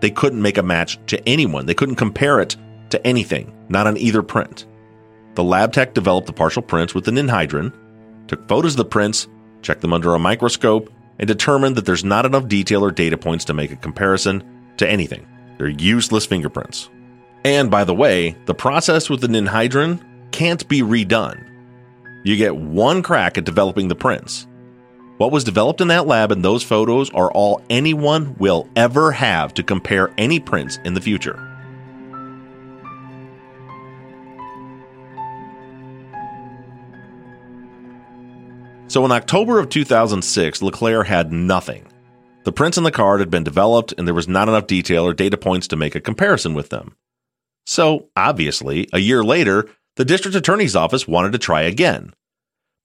They 0.00 0.10
couldn't 0.10 0.40
make 0.40 0.58
a 0.58 0.62
match 0.62 0.98
to 1.08 1.28
anyone, 1.28 1.66
they 1.66 1.74
couldn't 1.74 1.96
compare 1.96 2.40
it 2.40 2.56
to 2.90 3.04
anything, 3.06 3.52
not 3.68 3.86
on 3.86 3.98
either 3.98 4.22
print. 4.22 4.66
The 5.34 5.44
lab 5.44 5.72
tech 5.72 5.92
developed 5.92 6.28
the 6.28 6.32
partial 6.32 6.62
prints 6.62 6.94
with 6.94 7.04
the 7.04 7.10
ninhydrin, 7.10 7.72
took 8.28 8.48
photos 8.48 8.74
of 8.74 8.78
the 8.78 8.84
prints, 8.86 9.28
checked 9.60 9.82
them 9.82 9.92
under 9.92 10.14
a 10.14 10.18
microscope, 10.18 10.90
and 11.18 11.28
determined 11.28 11.76
that 11.76 11.86
there's 11.86 12.04
not 12.04 12.26
enough 12.26 12.48
detail 12.48 12.84
or 12.84 12.90
data 12.90 13.16
points 13.16 13.44
to 13.46 13.54
make 13.54 13.70
a 13.70 13.76
comparison 13.76 14.42
to 14.76 14.88
anything. 14.88 15.26
They're 15.58 15.68
useless 15.68 16.26
fingerprints. 16.26 16.90
And 17.44 17.70
by 17.70 17.84
the 17.84 17.94
way, 17.94 18.36
the 18.46 18.54
process 18.54 19.08
with 19.08 19.20
the 19.20 19.28
ninhydrin 19.28 20.00
can't 20.32 20.66
be 20.68 20.82
redone. 20.82 21.42
You 22.24 22.36
get 22.36 22.56
one 22.56 23.02
crack 23.02 23.38
at 23.38 23.44
developing 23.44 23.88
the 23.88 23.94
prints. 23.94 24.46
What 25.18 25.32
was 25.32 25.44
developed 25.44 25.80
in 25.80 25.88
that 25.88 26.06
lab 26.06 26.30
and 26.30 26.44
those 26.44 26.62
photos 26.62 27.08
are 27.10 27.30
all 27.32 27.62
anyone 27.70 28.34
will 28.38 28.68
ever 28.76 29.12
have 29.12 29.54
to 29.54 29.62
compare 29.62 30.12
any 30.18 30.40
prints 30.40 30.78
in 30.84 30.92
the 30.92 31.00
future. 31.00 31.55
So 38.88 39.04
in 39.04 39.12
October 39.12 39.58
of 39.58 39.68
2006, 39.68 40.62
LeClaire 40.62 41.04
had 41.04 41.32
nothing. 41.32 41.86
The 42.44 42.52
prints 42.52 42.78
in 42.78 42.84
the 42.84 42.92
card 42.92 43.18
had 43.18 43.30
been 43.30 43.42
developed, 43.42 43.92
and 43.98 44.06
there 44.06 44.14
was 44.14 44.28
not 44.28 44.48
enough 44.48 44.68
detail 44.68 45.04
or 45.04 45.12
data 45.12 45.36
points 45.36 45.66
to 45.68 45.76
make 45.76 45.96
a 45.96 46.00
comparison 46.00 46.54
with 46.54 46.68
them. 46.68 46.94
So, 47.66 48.10
obviously, 48.14 48.88
a 48.92 49.00
year 49.00 49.24
later, 49.24 49.68
the 49.96 50.04
district 50.04 50.36
attorney's 50.36 50.76
office 50.76 51.08
wanted 51.08 51.32
to 51.32 51.38
try 51.38 51.62
again. 51.62 52.14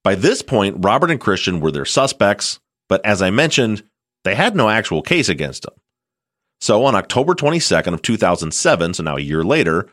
By 0.04 0.16
this 0.16 0.42
point, 0.42 0.78
Robert 0.80 1.12
and 1.12 1.20
Christian 1.20 1.60
were 1.60 1.72
their 1.72 1.86
suspects, 1.86 2.60
but 2.90 3.06
as 3.06 3.22
I 3.22 3.30
mentioned, 3.30 3.84
they 4.24 4.34
had 4.34 4.56
no 4.56 4.70
actual 4.70 5.04
case 5.04 5.30
against 5.30 5.64
them. 5.64 5.76
So 6.60 6.84
on 6.86 6.96
October 6.96 7.36
22nd 7.36 7.94
of 7.94 8.02
2007, 8.02 8.96
so 8.96 9.04
now 9.04 9.18
a 9.18 9.22
year 9.22 9.44
later, 9.44 9.90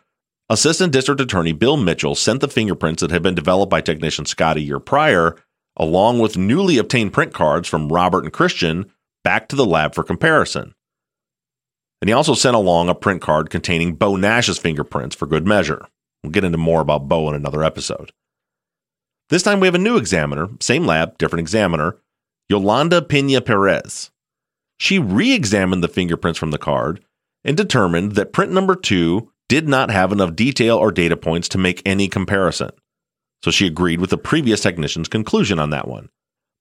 Assistant 0.49 0.93
District 0.95 1.21
Attorney 1.21 1.53
Bill 1.53 1.77
Mitchell 1.77 2.15
sent 2.15 2.41
the 2.41 2.49
fingerprints 2.49 3.03
that 3.03 3.11
had 3.11 3.23
been 3.23 3.35
developed 3.35 3.71
by 3.71 3.83
technician 3.83 4.25
Scott 4.25 4.57
a 4.57 4.61
year 4.61 4.81
prior, 4.81 5.37
along 5.79 6.19
with 6.19 6.37
newly 6.37 6.79
obtained 6.79 7.13
print 7.13 7.33
cards 7.33 7.69
from 7.69 7.93
Robert 7.93 8.25
and 8.25 8.33
Christian, 8.33 8.91
back 9.25 9.49
to 9.49 9.57
the 9.57 9.67
lab 9.67 9.95
for 9.95 10.03
comparison. 10.03 10.75
And 12.01 12.09
he 12.09 12.13
also 12.13 12.35
sent 12.35 12.57
along 12.57 12.89
a 12.89 12.95
print 12.95 13.23
card 13.23 13.51
containing 13.51 13.95
Bo 13.95 14.17
Nash's 14.17 14.59
fingerprints 14.59 15.17
for 15.17 15.27
good 15.27 15.47
measure. 15.47 15.87
We'll 16.23 16.33
get 16.33 16.45
into 16.45 16.59
more 16.59 16.81
about 16.81 17.09
Bo 17.09 17.29
in 17.29 17.35
another 17.35 17.65
episode. 17.65 18.13
This 19.31 19.43
time 19.43 19.61
we 19.61 19.67
have 19.67 19.75
a 19.75 19.79
new 19.79 19.97
examiner, 19.97 20.49
same 20.61 20.87
lab, 20.87 21.19
different 21.19 21.41
examiner, 21.41 21.97
Yolanda 22.49 23.03
Pina 23.03 23.41
Perez. 23.41 24.11
She 24.79 24.99
re 24.99 25.35
examined 25.35 25.85
the 25.85 25.89
fingerprints 25.89 26.39
from 26.39 26.51
the 26.51 26.59
card 26.59 27.05
and 27.45 27.57
determined 27.57 28.13
that 28.13 28.33
print 28.33 28.53
number 28.53 28.75
two 28.75 29.31
did 29.49 29.69
not 29.69 29.91
have 29.91 30.13
enough 30.13 30.37
detail 30.37 30.77
or 30.77 30.93
data 30.93 31.17
points 31.17 31.49
to 31.49 31.59
make 31.59 31.83
any 31.85 32.09
comparison. 32.09 32.71
So 33.43 33.51
she 33.51 33.67
agreed 33.67 34.01
with 34.01 34.11
the 34.11 34.19
previous 34.19 34.61
technician's 34.61 35.09
conclusion 35.09 35.59
on 35.59 35.71
that 35.71 35.89
one. 35.89 36.09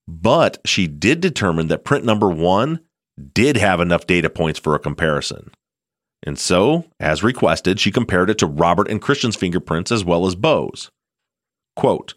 But 0.07 0.59
she 0.65 0.87
did 0.87 1.21
determine 1.21 1.67
that 1.67 1.83
print 1.83 2.05
number 2.05 2.29
one 2.29 2.81
did 3.33 3.57
have 3.57 3.79
enough 3.79 4.07
data 4.07 4.29
points 4.29 4.59
for 4.59 4.75
a 4.75 4.79
comparison. 4.79 5.51
And 6.23 6.37
so, 6.37 6.85
as 6.99 7.23
requested, 7.23 7.79
she 7.79 7.91
compared 7.91 8.29
it 8.29 8.37
to 8.39 8.47
Robert 8.47 8.89
and 8.89 9.01
Christian's 9.01 9.35
fingerprints 9.35 9.91
as 9.91 10.03
well 10.03 10.25
as 10.25 10.35
Bo's. 10.35 10.89
Quote, 11.75 12.15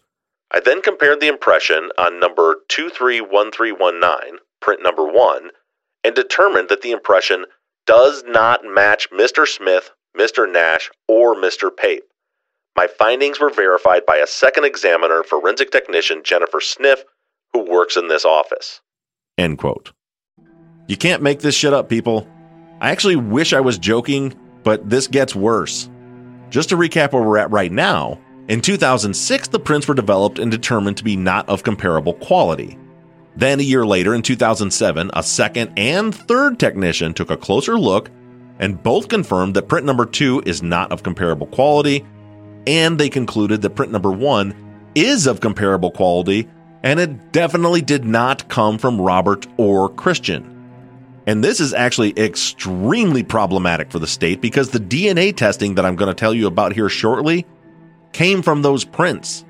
I 0.53 0.59
then 0.59 0.81
compared 0.81 1.21
the 1.21 1.27
impression 1.27 1.91
on 1.97 2.19
number 2.19 2.57
231319, 2.69 4.39
print 4.59 4.83
number 4.83 5.05
1, 5.05 5.49
and 6.03 6.15
determined 6.15 6.69
that 6.69 6.81
the 6.81 6.91
impression 6.91 7.45
does 7.85 8.23
not 8.27 8.65
match 8.65 9.09
Mr. 9.11 9.47
Smith, 9.47 9.91
Mr. 10.17 10.51
Nash, 10.51 10.89
or 11.07 11.35
Mr. 11.35 11.69
Pape. 11.75 12.03
My 12.75 12.87
findings 12.87 13.39
were 13.39 13.49
verified 13.49 14.05
by 14.05 14.17
a 14.17 14.27
second 14.27 14.65
examiner, 14.65 15.23
forensic 15.23 15.71
technician 15.71 16.21
Jennifer 16.23 16.61
Sniff, 16.61 17.03
who 17.53 17.69
works 17.69 17.97
in 17.97 18.07
this 18.07 18.25
office. 18.25 18.81
End 19.37 19.57
quote. 19.57 19.91
You 20.87 20.97
can't 20.97 21.21
make 21.21 21.39
this 21.39 21.55
shit 21.55 21.73
up, 21.73 21.89
people. 21.89 22.27
I 22.79 22.91
actually 22.91 23.15
wish 23.15 23.53
I 23.53 23.59
was 23.59 23.77
joking, 23.77 24.33
but 24.63 24.89
this 24.89 25.07
gets 25.07 25.35
worse. 25.35 25.89
Just 26.49 26.69
to 26.69 26.77
recap 26.77 27.13
where 27.13 27.23
we're 27.23 27.37
at 27.37 27.51
right 27.51 27.71
now, 27.71 28.19
in 28.47 28.61
2006, 28.61 29.49
the 29.49 29.59
prints 29.59 29.87
were 29.87 29.93
developed 29.93 30.39
and 30.39 30.51
determined 30.51 30.97
to 30.97 31.03
be 31.03 31.15
not 31.15 31.47
of 31.47 31.63
comparable 31.63 32.13
quality. 32.15 32.77
Then, 33.35 33.59
a 33.59 33.63
year 33.63 33.85
later, 33.85 34.13
in 34.13 34.21
2007, 34.21 35.11
a 35.13 35.23
second 35.23 35.71
and 35.77 36.13
third 36.13 36.59
technician 36.59 37.13
took 37.13 37.29
a 37.29 37.37
closer 37.37 37.79
look 37.79 38.09
and 38.59 38.81
both 38.81 39.07
confirmed 39.07 39.55
that 39.55 39.67
print 39.67 39.85
number 39.85 40.05
two 40.05 40.43
is 40.45 40.61
not 40.61 40.91
of 40.91 41.03
comparable 41.03 41.47
quality, 41.47 42.05
and 42.67 42.99
they 42.99 43.09
concluded 43.09 43.61
that 43.61 43.75
print 43.75 43.91
number 43.91 44.11
one 44.11 44.55
is 44.95 45.27
of 45.27 45.39
comparable 45.39 45.91
quality, 45.91 46.47
and 46.83 46.99
it 46.99 47.31
definitely 47.31 47.81
did 47.81 48.05
not 48.05 48.49
come 48.49 48.77
from 48.77 48.99
Robert 48.99 49.47
or 49.57 49.89
Christian. 49.89 50.47
And 51.27 51.43
this 51.43 51.59
is 51.59 51.73
actually 51.73 52.17
extremely 52.17 53.23
problematic 53.23 53.91
for 53.91 53.99
the 53.99 54.07
state 54.07 54.41
because 54.41 54.69
the 54.69 54.79
DNA 54.79 55.35
testing 55.35 55.75
that 55.75 55.85
I'm 55.85 55.95
going 55.95 56.09
to 56.09 56.19
tell 56.19 56.33
you 56.33 56.47
about 56.47 56.73
here 56.73 56.89
shortly 56.89 57.45
came 58.11 58.41
from 58.41 58.61
those 58.61 58.83
prints. 58.83 59.45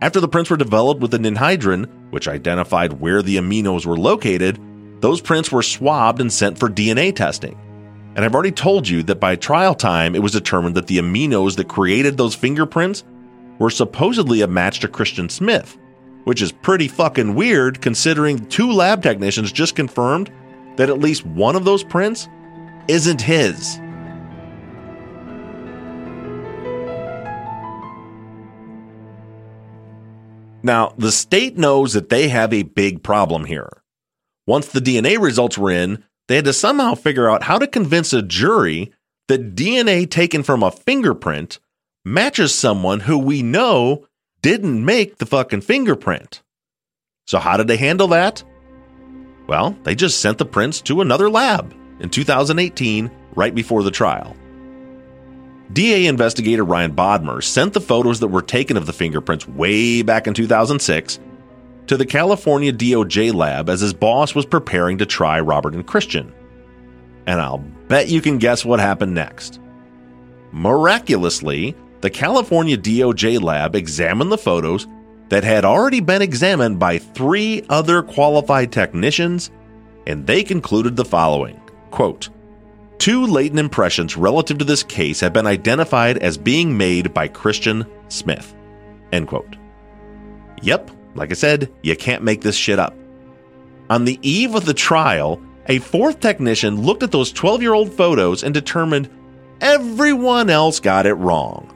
After 0.00 0.20
the 0.20 0.28
prints 0.28 0.50
were 0.50 0.56
developed 0.56 1.00
with 1.00 1.10
the 1.10 1.18
ninhydrin, 1.18 1.88
which 2.10 2.28
identified 2.28 3.00
where 3.00 3.22
the 3.22 3.36
aminos 3.36 3.86
were 3.86 3.98
located, 3.98 4.60
those 5.00 5.20
prints 5.20 5.50
were 5.50 5.62
swabbed 5.62 6.20
and 6.20 6.32
sent 6.32 6.58
for 6.58 6.68
DNA 6.68 7.14
testing. 7.14 7.58
And 8.14 8.24
I've 8.24 8.34
already 8.34 8.52
told 8.52 8.88
you 8.88 9.02
that 9.04 9.18
by 9.18 9.34
trial 9.34 9.74
time, 9.74 10.14
it 10.14 10.22
was 10.22 10.32
determined 10.32 10.76
that 10.76 10.86
the 10.86 10.98
aminos 10.98 11.56
that 11.56 11.68
created 11.68 12.16
those 12.16 12.34
fingerprints 12.34 13.02
were 13.58 13.70
supposedly 13.70 14.40
a 14.40 14.46
match 14.46 14.80
to 14.80 14.88
Christian 14.88 15.28
Smith, 15.28 15.76
which 16.24 16.40
is 16.40 16.52
pretty 16.52 16.86
fucking 16.86 17.34
weird 17.34 17.80
considering 17.80 18.46
two 18.46 18.70
lab 18.70 19.02
technicians 19.02 19.50
just 19.50 19.74
confirmed 19.74 20.30
that 20.76 20.90
at 20.90 21.00
least 21.00 21.26
one 21.26 21.56
of 21.56 21.64
those 21.64 21.82
prints 21.82 22.28
isn't 22.86 23.20
his. 23.20 23.78
Now, 30.62 30.94
the 30.96 31.12
state 31.12 31.58
knows 31.58 31.92
that 31.92 32.08
they 32.08 32.28
have 32.28 32.52
a 32.54 32.62
big 32.62 33.02
problem 33.02 33.44
here. 33.44 33.82
Once 34.46 34.68
the 34.68 34.80
DNA 34.80 35.20
results 35.20 35.58
were 35.58 35.70
in, 35.70 36.02
they 36.28 36.36
had 36.36 36.44
to 36.44 36.52
somehow 36.52 36.94
figure 36.94 37.28
out 37.28 37.44
how 37.44 37.58
to 37.58 37.66
convince 37.66 38.12
a 38.12 38.22
jury 38.22 38.92
that 39.28 39.54
DNA 39.54 40.10
taken 40.10 40.42
from 40.42 40.62
a 40.62 40.70
fingerprint 40.70 41.58
matches 42.04 42.54
someone 42.54 43.00
who 43.00 43.18
we 43.18 43.42
know 43.42 44.06
didn't 44.42 44.84
make 44.84 45.18
the 45.18 45.26
fucking 45.26 45.62
fingerprint. 45.62 46.42
So, 47.26 47.38
how 47.38 47.56
did 47.56 47.68
they 47.68 47.78
handle 47.78 48.08
that? 48.08 48.42
Well, 49.46 49.76
they 49.84 49.94
just 49.94 50.20
sent 50.20 50.38
the 50.38 50.44
prints 50.44 50.80
to 50.82 51.00
another 51.00 51.30
lab 51.30 51.74
in 52.00 52.10
2018, 52.10 53.10
right 53.34 53.54
before 53.54 53.82
the 53.82 53.90
trial. 53.90 54.36
DA 55.72 56.06
investigator 56.06 56.64
Ryan 56.64 56.94
Bodmer 56.94 57.42
sent 57.42 57.72
the 57.72 57.80
photos 57.80 58.20
that 58.20 58.28
were 58.28 58.42
taken 58.42 58.76
of 58.76 58.86
the 58.86 58.92
fingerprints 58.92 59.48
way 59.48 60.02
back 60.02 60.26
in 60.26 60.34
2006 60.34 61.18
to 61.86 61.96
the 61.96 62.06
California 62.06 62.72
DOJ 62.72 63.34
lab 63.34 63.68
as 63.68 63.80
his 63.80 63.92
boss 63.92 64.34
was 64.34 64.46
preparing 64.46 64.98
to 64.98 65.06
try 65.06 65.40
Robert 65.40 65.74
and 65.74 65.86
Christian. 65.86 66.32
And 67.26 67.40
I'll 67.40 67.58
bet 67.88 68.08
you 68.08 68.20
can 68.20 68.38
guess 68.38 68.64
what 68.64 68.80
happened 68.80 69.14
next. 69.14 69.60
Miraculously, 70.52 71.74
the 72.00 72.10
California 72.10 72.76
DOJ 72.76 73.42
lab 73.42 73.74
examined 73.74 74.30
the 74.30 74.38
photos 74.38 74.86
that 75.28 75.44
had 75.44 75.64
already 75.64 76.00
been 76.00 76.22
examined 76.22 76.78
by 76.78 76.98
three 76.98 77.64
other 77.68 78.02
qualified 78.02 78.70
technicians, 78.70 79.50
and 80.06 80.26
they 80.26 80.42
concluded 80.44 80.96
the 80.96 81.04
following 81.04 81.60
quote, 81.90 82.28
Two 82.98 83.26
latent 83.26 83.58
impressions 83.58 84.16
relative 84.16 84.58
to 84.58 84.64
this 84.64 84.82
case 84.82 85.20
have 85.20 85.32
been 85.32 85.46
identified 85.46 86.18
as 86.18 86.38
being 86.38 86.76
made 86.76 87.12
by 87.12 87.28
Christian 87.28 87.84
Smith. 88.08 88.54
End 89.12 89.28
quote. 89.28 89.56
Yep, 90.62 90.90
like 91.14 91.30
I 91.30 91.34
said, 91.34 91.72
you 91.82 91.96
can't 91.96 92.22
make 92.22 92.40
this 92.40 92.56
shit 92.56 92.78
up. 92.78 92.94
On 93.90 94.04
the 94.04 94.18
eve 94.22 94.54
of 94.54 94.64
the 94.64 94.74
trial, 94.74 95.40
a 95.66 95.78
fourth 95.78 96.20
technician 96.20 96.82
looked 96.82 97.02
at 97.02 97.12
those 97.12 97.32
12 97.32 97.62
year 97.62 97.74
old 97.74 97.92
photos 97.92 98.42
and 98.42 98.52
determined 98.52 99.08
everyone 99.60 100.50
else 100.50 100.80
got 100.80 101.06
it 101.06 101.14
wrong. 101.14 101.70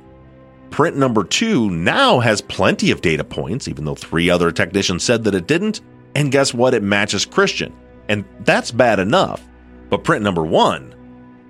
Print 0.71 0.97
number 0.97 1.25
two 1.25 1.71
now 1.71 2.21
has 2.21 2.41
plenty 2.41 2.91
of 2.91 3.01
data 3.01 3.25
points, 3.25 3.69
even 3.69 3.85
though 3.85 3.95
three 3.95 4.29
other 4.29 4.53
technicians 4.53 5.03
said 5.03 5.25
that 5.25 5.35
it 5.35 5.47
didn't. 5.47 5.81
And 6.15 6.33
guess 6.33 6.53
what? 6.53 6.75
It 6.75 6.83
matches 6.83 7.25
Christian. 7.25 7.75
And 8.09 8.25
that's 8.41 8.71
bad 8.71 8.99
enough. 8.99 9.47
But 9.89 10.05
print 10.05 10.23
number 10.23 10.45
one, 10.45 10.95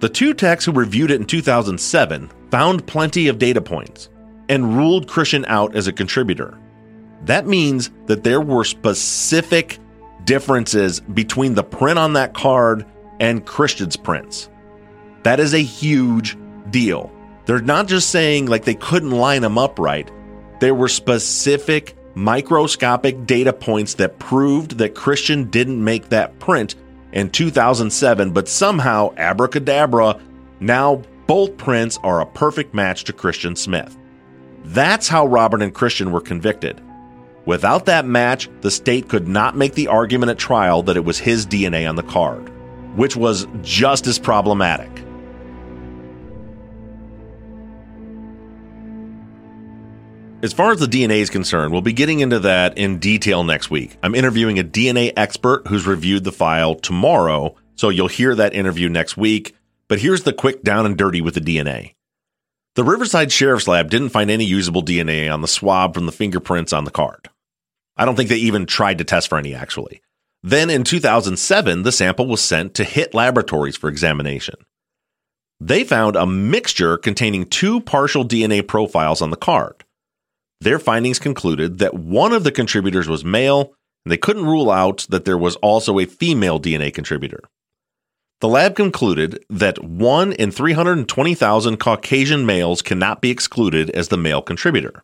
the 0.01 0.09
two 0.09 0.35
techs 0.35 0.65
who 0.65 0.73
reviewed 0.73 1.11
it 1.11 1.21
in 1.21 1.27
2007 1.27 2.31
found 2.51 2.87
plenty 2.87 3.29
of 3.29 3.39
data 3.39 3.61
points 3.61 4.09
and 4.49 4.77
ruled 4.77 5.09
Christian 5.09 5.45
out 5.47 5.75
as 5.75 5.87
a 5.89 5.93
contributor. 5.93 6.57
That 7.25 7.47
means 7.47 7.91
that 8.07 8.25
there 8.25 8.41
were 8.41 8.65
specific 8.65 9.79
differences 10.25 11.01
between 11.01 11.55
the 11.55 11.65
print 11.65 11.99
on 11.99 12.13
that 12.15 12.35
card 12.35 12.87
and 13.21 13.45
Christian's 13.45 13.97
prints. 13.97 14.49
That 15.23 15.41
is 15.41 15.55
a 15.55 15.63
huge 15.63 16.37
deal. 16.71 17.13
They're 17.47 17.61
not 17.61 17.89
just 17.89 18.11
saying 18.11 18.47
like 18.47 18.65
they 18.65 18.75
couldn't 18.75 19.11
line 19.11 19.43
them 19.43 19.59
up 19.59 19.79
right. 19.79 20.11
There 20.61 20.75
were 20.75 20.89
specific 20.89 21.97
microscopic 22.15 23.27
data 23.27 23.53
points 23.53 23.95
that 23.95 24.19
proved 24.19 24.79
that 24.79 24.95
Christian 24.95 25.51
didn't 25.51 25.83
make 25.83 26.09
that 26.09 26.39
print 26.41 26.75
in 27.13 27.31
2007, 27.31 28.33
but 28.33 28.49
somehow, 28.49 29.15
abracadabra, 29.17 30.21
now 30.61 31.03
both 31.27 31.57
prints 31.57 31.99
are 32.03 32.21
a 32.21 32.27
perfect 32.27 32.75
match 32.75 33.05
to 33.05 33.13
Christian 33.13 33.55
Smith. 33.57 33.97
That's 34.65 35.09
how 35.09 35.27
Robert 35.27 35.63
and 35.63 35.75
Christian 35.75 36.13
were 36.13 36.21
convicted. 36.21 36.81
Without 37.49 37.87
that 37.87 38.05
match, 38.05 38.51
the 38.61 38.71
state 38.71 39.09
could 39.09 39.27
not 39.27 39.57
make 39.57 39.73
the 39.73 39.89
argument 39.89 40.29
at 40.29 40.37
trial 40.37 40.83
that 40.83 40.99
it 40.99 41.05
was 41.07 41.19
his 41.19 41.47
DNA 41.47 41.89
on 41.89 41.97
the 41.97 42.03
card, 42.03 42.53
which 42.95 43.17
was 43.17 43.47
just 43.63 44.07
as 44.07 44.19
problematic. 44.19 44.91
As 50.43 50.53
far 50.53 50.73
as 50.73 50.79
the 50.79 50.85
DNA 50.85 51.21
is 51.21 51.31
concerned, 51.31 51.73
we'll 51.73 51.81
be 51.81 51.95
getting 51.95 52.21
into 52.21 52.39
that 52.41 52.77
in 52.77 52.99
detail 52.99 53.43
next 53.45 53.71
week. 53.71 53.97
I'm 54.03 54.15
interviewing 54.15 54.59
a 54.59 54.63
DNA 54.63 55.15
expert 55.17 55.69
who's 55.69 55.87
reviewed 55.87 56.25
the 56.25 56.33
file 56.33 56.75
tomorrow, 56.75 57.57
so 57.77 57.89
you'll 57.89 58.09
hear 58.09 58.35
that 58.35 58.53
interview 58.53 58.91
next 58.91 59.17
week. 59.17 59.57
But 59.89 60.01
here's 60.01 60.25
the 60.25 60.35
quick 60.35 60.63
down 60.65 60.85
and 60.85 60.99
dirty 60.99 61.23
with 61.23 61.33
the 61.33 61.41
DNA. 61.41 61.95
The 62.75 62.85
Riverside 62.85 63.33
Sheriff's 63.33 63.67
Lab 63.67 63.89
didn't 63.89 64.11
find 64.11 64.31
any 64.31 64.45
usable 64.45 64.83
DNA 64.83 65.33
on 65.33 65.41
the 65.41 65.49
swab 65.49 65.95
from 65.95 66.05
the 66.05 66.13
fingerprints 66.13 66.75
on 66.75 66.85
the 66.85 66.91
card. 66.91 67.31
I 67.99 68.05
don't 68.05 68.15
think 68.15 68.29
they 68.29 68.37
even 68.37 68.65
tried 68.65 68.99
to 68.99 69.05
test 69.05 69.29
for 69.29 69.37
any, 69.37 69.55
actually. 69.55 70.01
Then 70.43 70.71
in 70.71 70.85
2007, 70.85 71.83
the 71.83 71.93
sample 71.93 72.27
was 72.27 72.41
sent 72.41 72.75
to 72.75 72.85
HIT 72.85 73.13
Laboratories 73.13 73.77
for 73.77 73.89
examination. 73.89 74.55
They 75.61 75.83
found 75.83 76.15
a 76.15 76.25
mixture 76.25 76.97
containing 76.97 77.47
two 77.47 77.81
partial 77.81 78.25
DNA 78.25 78.67
profiles 78.67 79.21
on 79.21 79.31
the 79.31 79.37
card. 79.37 79.85
Their 80.61 80.79
findings 80.79 81.19
concluded 81.19 81.79
that 81.79 81.95
one 81.95 82.33
of 82.33 82.45
the 82.45 82.53
contributors 82.53 83.09
was 83.09 83.25
male, 83.25 83.75
and 84.05 84.13
they 84.13 84.17
couldn't 84.17 84.47
rule 84.47 84.71
out 84.71 85.07
that 85.11 85.25
there 85.25 85.39
was 85.39 85.57
also 85.57 85.99
a 85.99 86.07
female 86.07 86.61
DNA 86.61 86.95
contributor. 86.95 87.41
The 88.41 88.49
lab 88.49 88.77
concluded 88.77 89.45
that 89.51 89.83
1 89.83 90.33
in 90.35 90.53
320,000 90.53 91.77
Caucasian 91.79 92.47
males 92.47 92.83
cannot 92.83 93.21
be 93.21 93.31
excluded 93.31 93.91
as 93.91 94.09
the 94.09 94.17
male 94.17 94.43
contributor. 94.43 95.03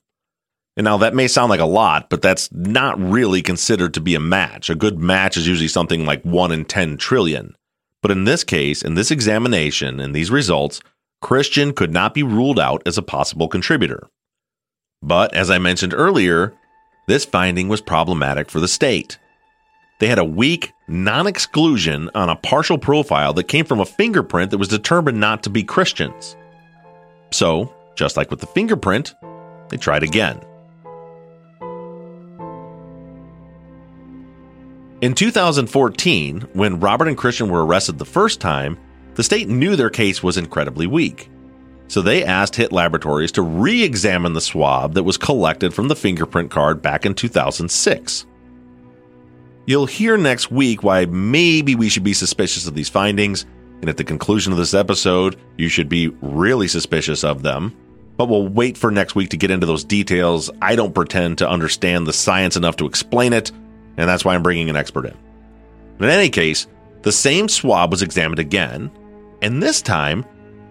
And 0.77 0.85
now 0.85 0.97
that 0.99 1.15
may 1.15 1.29
sound 1.29 1.51
like 1.51 1.61
a 1.61 1.67
lot, 1.67 2.11
but 2.11 2.21
that's 2.21 2.51
not 2.53 2.99
really 2.99 3.43
considered 3.43 3.95
to 3.95 4.01
be 4.01 4.15
a 4.15 4.21
match. 4.21 4.69
A 4.69 4.75
good 4.75 4.99
match 4.99 5.37
is 5.37 5.47
usually 5.47 5.69
something 5.69 6.05
like 6.05 6.23
1 6.25 6.51
in 6.51 6.65
10 6.65 6.97
trillion. 6.97 7.57
But 8.03 8.11
in 8.11 8.25
this 8.25 8.43
case, 8.45 8.83
in 8.83 8.95
this 8.95 9.11
examination 9.11 10.01
and 10.01 10.15
these 10.15 10.31
results, 10.31 10.81
Christian 11.23 11.73
could 11.73 11.93
not 11.93 12.13
be 12.13 12.23
ruled 12.23 12.59
out 12.59 12.83
as 12.87 12.99
a 12.99 13.03
possible 13.03 13.49
contributor. 13.49 14.09
But 15.01 15.33
as 15.35 15.49
I 15.49 15.59
mentioned 15.59 15.95
earlier, 15.95 16.53
this 17.07 17.25
finding 17.25 17.69
was 17.69 17.81
problematic 17.81 18.51
for 18.51 18.61
the 18.61 18.69
state. 18.69 19.19
They 20.01 20.09
had 20.09 20.19
a 20.19 20.25
weak 20.25 20.73
non 20.89 21.27
exclusion 21.27 22.11
on 22.15 22.29
a 22.29 22.37
partial 22.37 22.79
profile 22.79 23.33
that 23.35 23.45
came 23.45 23.65
from 23.65 23.81
a 23.81 23.87
fingerprint 23.87 24.51
that 24.51 24.59
was 24.59 24.69
determined 24.69 25.21
not 25.21 25.43
to 25.45 25.51
be 25.51 25.63
Christian's. 25.63 26.37
So, 27.33 27.73
just 27.95 28.17
like 28.17 28.31
with 28.31 28.41
the 28.41 28.47
fingerprint, 28.47 29.15
they 29.71 29.77
tried 29.77 30.03
again. 30.03 30.41
In 35.01 35.15
2014, 35.15 36.49
when 36.53 36.81
Robert 36.81 37.09
and 37.09 37.19
Christian 37.19 37.51
were 37.51 37.67
arrested 37.67 37.99
the 37.99 38.05
first 38.05 38.41
time, 38.41 38.79
the 39.15 39.25
state 39.25 39.49
knew 39.49 39.77
their 39.77 39.91
case 39.91 40.23
was 40.23 40.37
incredibly 40.37 40.87
weak. 40.87 41.29
So 41.89 42.01
they 42.01 42.25
asked 42.25 42.57
HIT 42.57 42.73
Laboratories 42.73 43.33
to 43.33 43.43
re 43.43 43.83
examine 43.83 44.33
the 44.33 44.41
swab 44.41 44.95
that 44.95 45.03
was 45.03 45.19
collected 45.19 45.75
from 45.75 45.89
the 45.89 45.97
fingerprint 45.97 46.51
card 46.51 46.81
back 46.81 47.05
in 47.05 47.15
2006. 47.15 48.27
You'll 49.67 49.87
hear 49.87 50.17
next 50.17 50.51
week 50.51 50.83
why 50.83 51.07
maybe 51.07 51.75
we 51.75 51.89
should 51.89 52.05
be 52.05 52.15
suspicious 52.15 52.67
of 52.67 52.75
these 52.75 52.89
findings, 52.89 53.47
and 53.81 53.89
at 53.89 53.97
the 53.97 54.05
conclusion 54.05 54.53
of 54.53 54.59
this 54.59 54.75
episode, 54.75 55.37
you 55.57 55.69
should 55.69 55.89
be 55.89 56.09
really 56.21 56.69
suspicious 56.69 57.25
of 57.25 57.43
them. 57.43 57.75
But 58.17 58.29
we'll 58.29 58.47
wait 58.47 58.79
for 58.79 58.91
next 58.91 59.15
week 59.15 59.31
to 59.31 59.37
get 59.37 59.51
into 59.51 59.67
those 59.67 59.85
details. 59.85 60.51
I 60.63 60.77
don't 60.77 60.95
pretend 60.95 61.39
to 61.39 61.49
understand 61.49 62.07
the 62.07 62.13
science 62.13 62.57
enough 62.57 62.77
to 62.77 62.87
explain 62.87 63.33
it, 63.33 63.51
and 63.97 64.09
that's 64.09 64.25
why 64.25 64.35
I'm 64.35 64.43
bringing 64.43 64.71
an 64.71 64.77
expert 64.77 65.07
in. 65.07 65.17
But 65.99 66.09
in 66.09 66.19
any 66.19 66.31
case, 66.31 66.67
the 67.03 67.13
same 67.13 67.49
swab 67.49 67.91
was 67.91 68.03
examined 68.03 68.39
again, 68.39 68.91
and 69.43 69.63
this 69.63 69.83
time, 69.83 70.25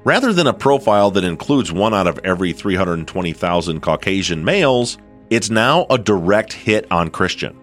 rather 0.04 0.34
than 0.34 0.48
a 0.48 0.54
profile 0.54 1.12
that 1.12 1.24
includes 1.24 1.72
one 1.72 1.94
out 1.94 2.08
of 2.08 2.20
every 2.24 2.54
320,000 2.54 3.82
Caucasian 3.82 4.44
males, 4.44 4.98
it's 5.30 5.50
now 5.50 5.86
a 5.90 5.98
direct 5.98 6.54
hit 6.54 6.92
on 6.92 7.10
Christian. 7.10 7.58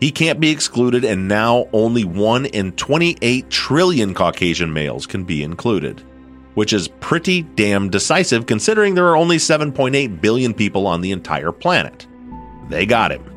He 0.00 0.10
can't 0.10 0.40
be 0.40 0.50
excluded, 0.50 1.04
and 1.04 1.26
now 1.26 1.68
only 1.72 2.04
1 2.04 2.46
in 2.46 2.72
28 2.72 3.50
trillion 3.50 4.14
Caucasian 4.14 4.72
males 4.72 5.06
can 5.06 5.24
be 5.24 5.42
included, 5.42 6.02
which 6.54 6.72
is 6.72 6.88
pretty 6.88 7.42
damn 7.42 7.88
decisive 7.88 8.46
considering 8.46 8.94
there 8.94 9.08
are 9.08 9.16
only 9.16 9.38
7.8 9.38 10.20
billion 10.20 10.52
people 10.52 10.86
on 10.86 11.00
the 11.00 11.12
entire 11.12 11.52
planet. 11.52 12.06
They 12.68 12.86
got 12.86 13.10
him. 13.12 13.35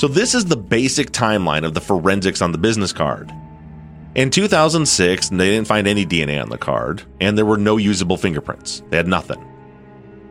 So, 0.00 0.08
this 0.08 0.34
is 0.34 0.46
the 0.46 0.56
basic 0.56 1.10
timeline 1.10 1.62
of 1.62 1.74
the 1.74 1.80
forensics 1.82 2.40
on 2.40 2.52
the 2.52 2.56
business 2.56 2.90
card. 2.90 3.30
In 4.14 4.30
2006, 4.30 5.28
they 5.28 5.50
didn't 5.50 5.66
find 5.66 5.86
any 5.86 6.06
DNA 6.06 6.40
on 6.40 6.48
the 6.48 6.56
card, 6.56 7.02
and 7.20 7.36
there 7.36 7.44
were 7.44 7.58
no 7.58 7.76
usable 7.76 8.16
fingerprints. 8.16 8.82
They 8.88 8.96
had 8.96 9.06
nothing. 9.06 9.46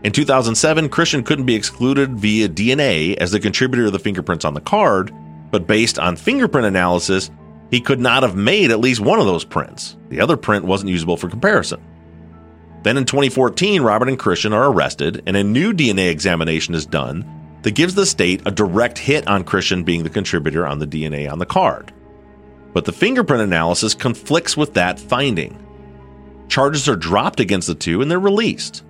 In 0.03 0.11
2007, 0.11 0.89
Christian 0.89 1.21
couldn't 1.21 1.45
be 1.45 1.53
excluded 1.53 2.17
via 2.17 2.49
DNA 2.49 3.15
as 3.17 3.29
the 3.29 3.39
contributor 3.39 3.85
of 3.85 3.91
the 3.91 3.99
fingerprints 3.99 4.43
on 4.43 4.55
the 4.55 4.59
card, 4.59 5.13
but 5.51 5.67
based 5.67 5.99
on 5.99 6.15
fingerprint 6.15 6.65
analysis, 6.65 7.29
he 7.69 7.79
could 7.79 7.99
not 7.99 8.23
have 8.23 8.35
made 8.35 8.71
at 8.71 8.79
least 8.79 9.01
one 9.01 9.19
of 9.19 9.27
those 9.27 9.45
prints. 9.45 9.97
The 10.09 10.19
other 10.19 10.35
print 10.35 10.65
wasn't 10.65 10.89
usable 10.89 11.15
for 11.15 11.29
comparison. 11.29 11.79
Then 12.81 12.97
in 12.97 13.05
2014, 13.05 13.83
Robert 13.83 14.09
and 14.09 14.17
Christian 14.17 14.51
are 14.51 14.71
arrested, 14.71 15.21
and 15.27 15.37
a 15.37 15.43
new 15.43 15.73
DNA 15.73 16.09
examination 16.09 16.73
is 16.73 16.87
done 16.87 17.38
that 17.61 17.75
gives 17.75 17.95
the 17.95 18.05
state 18.05 18.41
a 18.45 18.51
direct 18.51 18.97
hit 18.97 19.27
on 19.27 19.43
Christian 19.43 19.83
being 19.83 20.03
the 20.03 20.09
contributor 20.09 20.65
on 20.65 20.79
the 20.79 20.87
DNA 20.87 21.31
on 21.31 21.39
the 21.39 21.45
card. 21.45 21.93
But 22.73 22.85
the 22.85 22.91
fingerprint 22.91 23.41
analysis 23.41 23.93
conflicts 23.93 24.55
with 24.55 24.73
that 24.75 24.99
finding. 24.99 25.65
Charges 26.47 26.87
are 26.87 26.95
dropped 26.95 27.39
against 27.39 27.67
the 27.67 27.75
two 27.75 28.01
and 28.01 28.09
they're 28.09 28.19
released. 28.19 28.83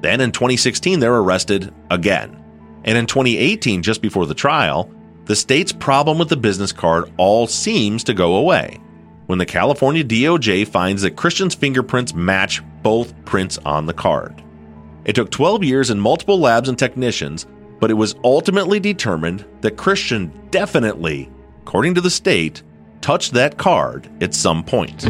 Then 0.00 0.20
in 0.20 0.32
2016, 0.32 0.98
they're 0.98 1.14
arrested 1.14 1.72
again. 1.90 2.42
And 2.84 2.98
in 2.98 3.06
2018, 3.06 3.82
just 3.82 4.02
before 4.02 4.26
the 4.26 4.34
trial, 4.34 4.90
the 5.26 5.36
state's 5.36 5.72
problem 5.72 6.18
with 6.18 6.28
the 6.28 6.36
business 6.36 6.72
card 6.72 7.12
all 7.16 7.46
seems 7.46 8.02
to 8.04 8.14
go 8.14 8.34
away 8.36 8.80
when 9.26 9.38
the 9.38 9.46
California 9.46 10.04
DOJ 10.04 10.66
finds 10.66 11.02
that 11.02 11.16
Christian's 11.16 11.54
fingerprints 11.54 12.12
match 12.12 12.60
both 12.82 13.14
prints 13.24 13.56
on 13.64 13.86
the 13.86 13.94
card. 13.94 14.42
It 15.04 15.14
took 15.14 15.30
12 15.30 15.64
years 15.64 15.90
and 15.90 16.02
multiple 16.02 16.38
labs 16.38 16.68
and 16.68 16.78
technicians, 16.78 17.46
but 17.82 17.90
it 17.90 17.94
was 17.94 18.14
ultimately 18.22 18.78
determined 18.78 19.44
that 19.60 19.76
Christian 19.76 20.32
definitely, 20.52 21.28
according 21.62 21.96
to 21.96 22.00
the 22.00 22.10
state, 22.10 22.62
touched 23.00 23.32
that 23.32 23.58
card 23.58 24.08
at 24.22 24.34
some 24.34 24.62
point. 24.62 25.02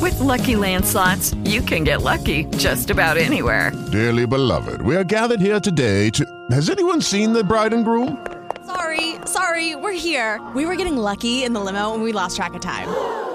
With 0.00 0.20
LuckyLand 0.20 0.84
Slots, 0.84 1.34
you 1.44 1.60
can 1.62 1.82
get 1.82 2.02
lucky 2.02 2.44
just 2.58 2.90
about 2.90 3.16
anywhere. 3.16 3.72
Dearly 3.90 4.24
beloved, 4.24 4.82
we 4.82 4.94
are 4.94 5.02
gathered 5.02 5.40
here 5.40 5.58
today 5.58 6.10
to. 6.10 6.24
Has 6.52 6.70
anyone 6.70 7.00
seen 7.00 7.32
the 7.32 7.42
bride 7.42 7.72
and 7.72 7.84
groom? 7.84 8.24
Sorry, 8.64 9.16
sorry, 9.24 9.74
we're 9.74 9.90
here. 9.90 10.40
We 10.54 10.64
were 10.64 10.76
getting 10.76 10.96
lucky 10.96 11.42
in 11.42 11.54
the 11.54 11.60
limo 11.60 11.92
and 11.94 12.04
we 12.04 12.12
lost 12.12 12.36
track 12.36 12.54
of 12.54 12.60
time. 12.60 13.34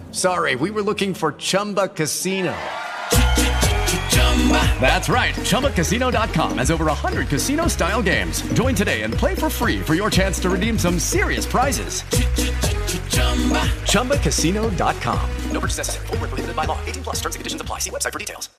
sorry. 0.11 0.55
We 0.55 0.71
were 0.71 0.81
looking 0.81 1.13
for 1.13 1.33
Chumba 1.33 1.87
Casino. 1.89 2.55
That's 4.81 5.07
right. 5.07 5.35
ChumbaCasino.com 5.35 6.57
has 6.57 6.71
over 6.71 6.85
100 6.85 7.27
casino 7.27 7.67
style 7.67 8.01
games. 8.01 8.41
Join 8.53 8.73
today 8.73 9.03
and 9.03 9.13
play 9.13 9.35
for 9.35 9.49
free 9.49 9.79
for 9.79 9.93
your 9.93 10.09
chance 10.09 10.39
to 10.39 10.49
redeem 10.49 10.79
some 10.79 10.97
serious 10.97 11.45
prizes. 11.45 12.01
ChumbaCasino.com. 13.91 15.29
No 15.51 15.59
purchase 15.59 15.77
necessary. 15.77 16.07
Full 16.07 16.17
prohibited 16.17 16.55
by 16.55 16.65
law. 16.65 16.79
18 16.85 17.03
plus 17.03 17.15
terms 17.17 17.35
and 17.35 17.39
conditions 17.39 17.61
apply. 17.61 17.79
See 17.79 17.91
website 17.91 18.11
for 18.11 18.19
details. 18.19 18.49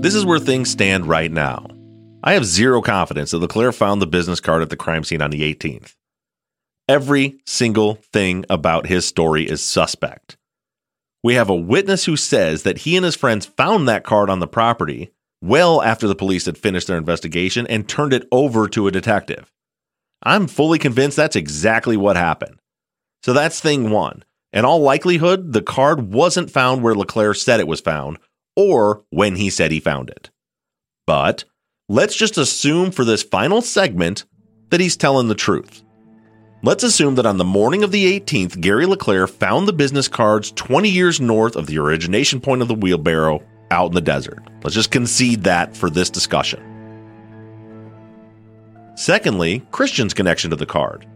This 0.00 0.14
is 0.14 0.24
where 0.24 0.38
things 0.38 0.70
stand 0.70 1.06
right 1.06 1.30
now. 1.30 1.66
I 2.28 2.34
have 2.34 2.44
zero 2.44 2.82
confidence 2.82 3.30
that 3.30 3.38
LeClaire 3.38 3.72
found 3.72 4.02
the 4.02 4.06
business 4.06 4.38
card 4.38 4.60
at 4.60 4.68
the 4.68 4.76
crime 4.76 5.02
scene 5.02 5.22
on 5.22 5.30
the 5.30 5.40
18th. 5.40 5.94
Every 6.86 7.40
single 7.46 7.94
thing 8.12 8.44
about 8.50 8.86
his 8.86 9.06
story 9.06 9.48
is 9.48 9.62
suspect. 9.62 10.36
We 11.24 11.36
have 11.36 11.48
a 11.48 11.54
witness 11.54 12.04
who 12.04 12.18
says 12.18 12.64
that 12.64 12.80
he 12.80 12.96
and 12.96 13.04
his 13.06 13.16
friends 13.16 13.46
found 13.46 13.88
that 13.88 14.04
card 14.04 14.28
on 14.28 14.40
the 14.40 14.46
property 14.46 15.10
well 15.40 15.80
after 15.80 16.06
the 16.06 16.14
police 16.14 16.44
had 16.44 16.58
finished 16.58 16.86
their 16.86 16.98
investigation 16.98 17.66
and 17.66 17.88
turned 17.88 18.12
it 18.12 18.28
over 18.30 18.68
to 18.68 18.86
a 18.86 18.92
detective. 18.92 19.50
I'm 20.22 20.48
fully 20.48 20.78
convinced 20.78 21.16
that's 21.16 21.34
exactly 21.34 21.96
what 21.96 22.16
happened. 22.16 22.60
So 23.22 23.32
that's 23.32 23.58
thing 23.58 23.88
one. 23.88 24.22
In 24.52 24.66
all 24.66 24.80
likelihood, 24.80 25.54
the 25.54 25.62
card 25.62 26.12
wasn't 26.12 26.50
found 26.50 26.82
where 26.82 26.94
LeClaire 26.94 27.32
said 27.32 27.58
it 27.58 27.66
was 27.66 27.80
found 27.80 28.18
or 28.54 29.02
when 29.08 29.36
he 29.36 29.48
said 29.48 29.70
he 29.70 29.80
found 29.80 30.10
it. 30.10 30.28
But 31.06 31.44
let's 31.88 32.14
just 32.14 32.36
assume 32.36 32.90
for 32.90 33.04
this 33.04 33.22
final 33.22 33.62
segment 33.62 34.26
that 34.70 34.80
he's 34.80 34.96
telling 34.96 35.28
the 35.28 35.34
truth. 35.34 35.82
Let's 36.62 36.84
assume 36.84 37.14
that 37.14 37.26
on 37.26 37.38
the 37.38 37.44
morning 37.44 37.82
of 37.82 37.92
the 37.92 38.20
18th, 38.20 38.60
Gary 38.60 38.84
LeClaire 38.84 39.26
found 39.26 39.66
the 39.66 39.72
business 39.72 40.06
cards 40.06 40.52
20 40.52 40.88
years 40.88 41.20
north 41.20 41.56
of 41.56 41.66
the 41.66 41.78
origination 41.78 42.40
point 42.40 42.60
of 42.60 42.68
the 42.68 42.74
wheelbarrow 42.74 43.42
out 43.70 43.86
in 43.86 43.94
the 43.94 44.00
desert. 44.00 44.42
Let's 44.62 44.74
just 44.74 44.90
concede 44.90 45.44
that 45.44 45.76
for 45.76 45.88
this 45.88 46.10
discussion. 46.10 46.62
Secondly, 48.96 49.64
Christian's 49.70 50.14
connection 50.14 50.50
to 50.50 50.56
the 50.56 50.66
card. 50.66 51.06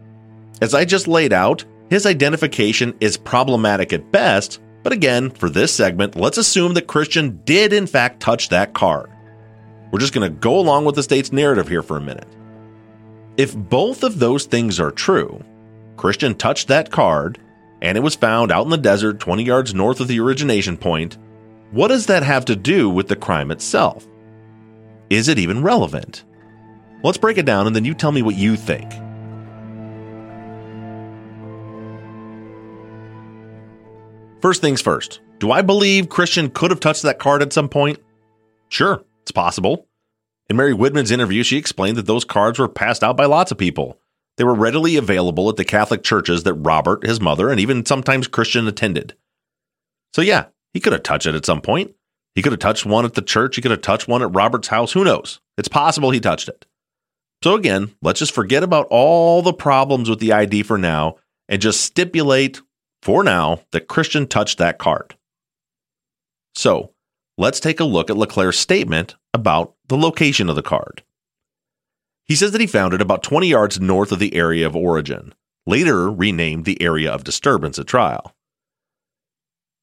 As 0.61 0.73
I 0.73 0.85
just 0.85 1.07
laid 1.07 1.33
out, 1.33 1.65
his 1.89 2.05
identification 2.05 2.95
is 2.99 3.17
problematic 3.17 3.91
at 3.93 4.11
best, 4.11 4.61
but 4.81 4.93
again, 4.93 5.29
for 5.29 5.49
this 5.49 5.73
segment, 5.73 6.15
let's 6.15 6.37
assume 6.37 6.73
that 6.75 6.87
Christian 6.87 7.41
did 7.43 7.73
in 7.73 7.85
fact 7.85 8.21
touch 8.21 8.49
that 8.49 8.73
card. 8.73 9.12
We're 9.93 9.99
just 9.99 10.13
going 10.13 10.27
to 10.27 10.39
go 10.39 10.57
along 10.57 10.85
with 10.85 10.95
the 10.95 11.03
state's 11.03 11.31
narrative 11.31 11.67
here 11.67 11.83
for 11.83 11.97
a 11.97 12.01
minute. 12.01 12.27
If 13.37 13.55
both 13.55 14.01
of 14.01 14.17
those 14.17 14.45
things 14.45 14.79
are 14.79 14.89
true, 14.89 15.43
Christian 15.97 16.33
touched 16.33 16.69
that 16.69 16.89
card 16.89 17.37
and 17.79 17.95
it 17.95 18.01
was 18.01 18.15
found 18.15 18.51
out 18.51 18.63
in 18.63 18.71
the 18.71 18.77
desert 18.77 19.19
20 19.19 19.43
yards 19.43 19.75
north 19.75 19.99
of 19.99 20.07
the 20.07 20.19
origination 20.19 20.77
point, 20.77 21.19
what 21.69 21.89
does 21.89 22.07
that 22.07 22.23
have 22.23 22.43
to 22.45 22.55
do 22.55 22.89
with 22.89 23.07
the 23.07 23.15
crime 23.15 23.51
itself? 23.51 24.07
Is 25.11 25.27
it 25.27 25.37
even 25.37 25.61
relevant? 25.61 26.23
Let's 27.03 27.19
break 27.19 27.37
it 27.37 27.45
down 27.45 27.67
and 27.67 27.75
then 27.75 27.85
you 27.85 27.93
tell 27.93 28.11
me 28.11 28.23
what 28.23 28.35
you 28.35 28.55
think. 28.55 28.91
First 34.41 34.59
things 34.59 34.81
first, 34.81 35.21
do 35.37 35.51
I 35.51 35.61
believe 35.61 36.09
Christian 36.09 36.49
could 36.49 36.71
have 36.71 36.79
touched 36.79 37.03
that 37.03 37.19
card 37.19 37.43
at 37.43 37.53
some 37.53 37.69
point? 37.69 37.99
Sure, 38.69 39.05
it's 39.23 39.31
possible. 39.31 39.87
In 40.49 40.57
Mary 40.57 40.73
Widman's 40.73 41.11
interview, 41.11 41.43
she 41.43 41.57
explained 41.57 41.97
that 41.97 42.05
those 42.05 42.25
cards 42.25 42.59
were 42.59 42.67
passed 42.67 43.03
out 43.03 43.17
by 43.17 43.25
lots 43.25 43.51
of 43.51 43.57
people. 43.57 43.99
They 44.37 44.43
were 44.43 44.53
readily 44.53 44.97
available 44.97 45.49
at 45.49 45.55
the 45.55 45.65
Catholic 45.65 46.03
churches 46.03 46.43
that 46.43 46.53
Robert, 46.55 47.05
his 47.05 47.21
mother, 47.21 47.49
and 47.49 47.59
even 47.59 47.85
sometimes 47.85 48.27
Christian 48.27 48.67
attended. 48.67 49.15
So, 50.13 50.21
yeah, 50.21 50.47
he 50.73 50.79
could 50.79 50.93
have 50.93 51.03
touched 51.03 51.25
it 51.25 51.35
at 51.35 51.45
some 51.45 51.61
point. 51.61 51.95
He 52.35 52.41
could 52.41 52.51
have 52.51 52.59
touched 52.59 52.85
one 52.85 53.05
at 53.05 53.13
the 53.13 53.21
church. 53.21 53.55
He 53.55 53.61
could 53.61 53.71
have 53.71 53.81
touched 53.81 54.07
one 54.07 54.21
at 54.21 54.35
Robert's 54.35 54.67
house. 54.67 54.91
Who 54.91 55.03
knows? 55.03 55.39
It's 55.57 55.67
possible 55.67 56.11
he 56.11 56.19
touched 56.19 56.49
it. 56.49 56.65
So, 57.43 57.55
again, 57.55 57.95
let's 58.01 58.19
just 58.19 58.33
forget 58.33 58.63
about 58.63 58.87
all 58.89 59.41
the 59.41 59.53
problems 59.53 60.09
with 60.09 60.19
the 60.19 60.33
ID 60.33 60.63
for 60.63 60.77
now 60.77 61.17
and 61.47 61.61
just 61.61 61.81
stipulate 61.81 62.61
for 63.01 63.23
now 63.23 63.61
that 63.71 63.87
Christian 63.87 64.27
touched 64.27 64.57
that 64.57 64.79
card. 64.79 65.15
So, 66.55 66.93
let's 67.37 67.59
take 67.59 67.79
a 67.79 67.85
look 67.85 68.09
at 68.09 68.17
LeClaire's 68.17 68.59
statement 68.59 69.15
about 69.33 69.75
the 69.87 69.97
location 69.97 70.49
of 70.49 70.55
the 70.55 70.61
card. 70.61 71.03
He 72.25 72.35
says 72.35 72.51
that 72.51 72.61
he 72.61 72.67
found 72.67 72.93
it 72.93 73.01
about 73.01 73.23
20 73.23 73.47
yards 73.47 73.79
north 73.79 74.11
of 74.11 74.19
the 74.19 74.33
area 74.35 74.65
of 74.65 74.75
origin, 74.75 75.33
later 75.65 76.09
renamed 76.09 76.65
the 76.65 76.81
area 76.81 77.11
of 77.11 77.23
disturbance 77.23 77.77
at 77.77 77.87
trial. 77.87 78.35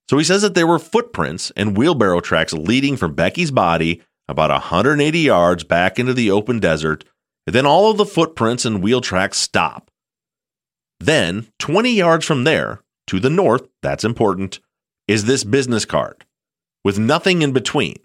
So 0.09 0.19
he 0.19 0.25
says 0.25 0.43
that 0.43 0.55
there 0.55 0.67
were 0.67 0.79
footprints 0.79 1.53
and 1.57 1.77
wheelbarrow 1.77 2.21
tracks 2.21 2.53
leading 2.53 2.97
from 2.97 3.15
Becky's 3.15 3.51
body 3.51 4.03
about 4.31 4.51
180 4.51 5.19
yards 5.19 5.65
back 5.65 5.99
into 5.99 6.15
the 6.15 6.31
open 6.31 6.61
desert, 6.61 7.05
and 7.47 7.55
then 7.55 7.67
all 7.67 7.91
of 7.91 7.97
the 7.97 8.07
footprints 8.07 8.65
and 8.65 8.83
wheel 8.83 9.01
tracks 9.01 9.39
stop. 9.39 9.91
Then, 11.01 11.49
20 11.59 11.91
yards 11.91 12.25
from 12.25 12.45
there, 12.45 12.83
to 13.09 13.19
the 13.19 13.31
north, 13.31 13.67
that's 13.83 14.05
important, 14.05 14.61
is 15.09 15.25
this 15.25 15.43
business 15.43 15.85
card, 15.85 16.25
with 16.85 16.99
nothing 16.99 17.43
in 17.43 17.53
between. 17.53 17.97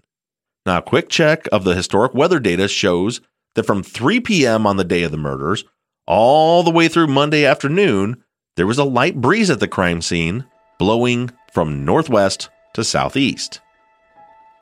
Now, 0.66 0.80
a 0.80 0.82
quick 0.82 1.10
check 1.10 1.48
of 1.52 1.64
the 1.64 1.76
historic 1.76 2.14
weather 2.14 2.40
data 2.40 2.68
shows 2.68 3.22
that 3.54 3.66
from 3.66 3.84
3 3.84 4.20
p.m. 4.22 4.66
on 4.66 4.78
the 4.78 4.84
day 4.84 5.04
of 5.04 5.12
the 5.12 5.18
murders 5.18 5.64
all 6.08 6.64
the 6.64 6.72
way 6.72 6.88
through 6.88 7.08
Monday 7.08 7.46
afternoon, 7.46 8.24
there 8.56 8.68
was 8.68 8.78
a 8.78 8.84
light 8.84 9.20
breeze 9.20 9.50
at 9.50 9.60
the 9.60 9.68
crime 9.68 10.02
scene, 10.02 10.46
blowing 10.78 11.32
from 11.52 11.86
northwest 11.86 12.50
to 12.74 12.84
southeast. 12.84 13.62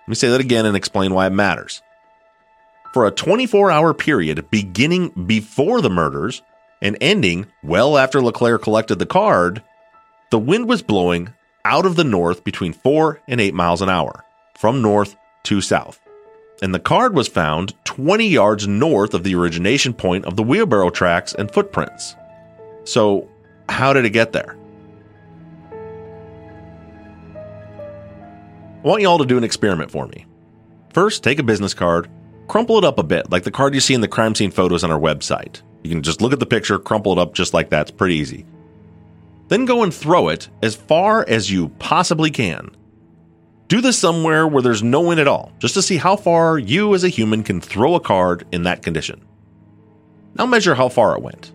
Let 0.02 0.10
me 0.10 0.16
say 0.16 0.30
that 0.30 0.42
again 0.42 0.66
and 0.66 0.76
explain 0.76 1.14
why 1.14 1.28
it 1.28 1.32
matters. 1.32 1.82
For 2.94 3.08
a 3.08 3.12
24 3.12 3.72
hour 3.72 3.94
period 3.94 4.50
beginning 4.52 5.10
before 5.26 5.82
the 5.82 5.90
murders 5.90 6.42
and 6.82 6.98
ending 7.02 7.48
well 7.64 7.98
after 7.98 8.22
LeClaire 8.22 8.60
collected 8.60 9.00
the 9.00 9.06
card, 9.06 9.64
the 10.30 10.40
wind 10.40 10.68
was 10.68 10.82
blowing 10.82 11.34
out 11.66 11.86
of 11.86 11.96
the 11.96 12.04
north 12.04 12.44
between 12.44 12.74
4 12.74 13.22
and 13.28 13.40
8 13.40 13.54
miles 13.54 13.82
an 13.82 13.90
hour, 13.90 14.26
from 14.56 14.82
north 14.82 15.16
to 15.44 15.62
south. 15.62 16.00
And 16.62 16.74
the 16.74 16.80
card 16.80 17.16
was 17.16 17.28
found 17.28 17.74
20 17.86 18.28
yards 18.28 18.68
north 18.68 19.14
of 19.14 19.24
the 19.24 19.36
origination 19.36 19.94
point 19.94 20.26
of 20.26 20.36
the 20.36 20.44
wheelbarrow 20.44 20.90
tracks 20.90 21.34
and 21.34 21.52
footprints. 21.52 22.16
So, 22.84 23.30
how 23.70 23.94
did 23.94 24.06
it 24.06 24.12
get 24.12 24.34
there? 24.34 24.58
I 28.84 28.88
want 28.88 29.02
you 29.02 29.08
all 29.08 29.18
to 29.18 29.26
do 29.26 29.38
an 29.38 29.44
experiment 29.46 29.92
for 29.92 30.08
me. 30.08 30.26
First, 30.92 31.24
take 31.24 31.40
a 31.40 31.44
business 31.44 31.74
card, 31.74 32.10
crumple 32.48 32.78
it 32.78 32.84
up 32.84 33.00
a 33.00 33.04
bit, 33.04 33.32
like 33.32 33.44
the 33.44 33.52
card 33.52 33.74
you 33.74 33.80
see 33.80 33.94
in 33.94 34.02
the 34.02 34.08
crime 34.08 34.36
scene 34.36 34.52
photos 34.52 34.84
on 34.84 34.92
our 34.92 35.00
website. 35.00 35.62
You 35.84 35.90
can 35.90 36.04
just 36.04 36.22
look 36.22 36.34
at 36.34 36.40
the 36.40 36.46
picture, 36.46 36.78
crumple 36.78 37.14
it 37.14 37.18
up 37.18 37.34
just 37.34 37.54
like 37.54 37.70
that. 37.70 37.84
It's 37.84 37.92
pretty 37.92 38.16
easy. 38.16 38.46
Then 39.54 39.66
go 39.66 39.84
and 39.84 39.94
throw 39.94 40.30
it 40.30 40.50
as 40.64 40.74
far 40.74 41.24
as 41.30 41.52
you 41.52 41.70
possibly 41.78 42.32
can. 42.32 42.72
Do 43.68 43.82
this 43.82 44.00
somewhere 44.00 44.48
where 44.48 44.64
there's 44.64 44.82
no 44.82 45.02
wind 45.02 45.20
at 45.20 45.28
all, 45.28 45.52
just 45.60 45.76
to 45.76 45.84
see 45.84 45.98
how 45.98 46.16
far 46.16 46.58
you 46.58 46.96
as 46.96 47.04
a 47.04 47.08
human 47.08 47.44
can 47.44 47.62
throw 47.62 47.94
a 47.94 48.00
card 48.00 48.48
in 48.52 48.64
that 48.64 48.82
condition. 48.82 49.24
Now 50.34 50.48
measure 50.48 50.74
how 50.74 50.90
far 50.90 51.16
it 51.16 51.22
went. 51.22 51.52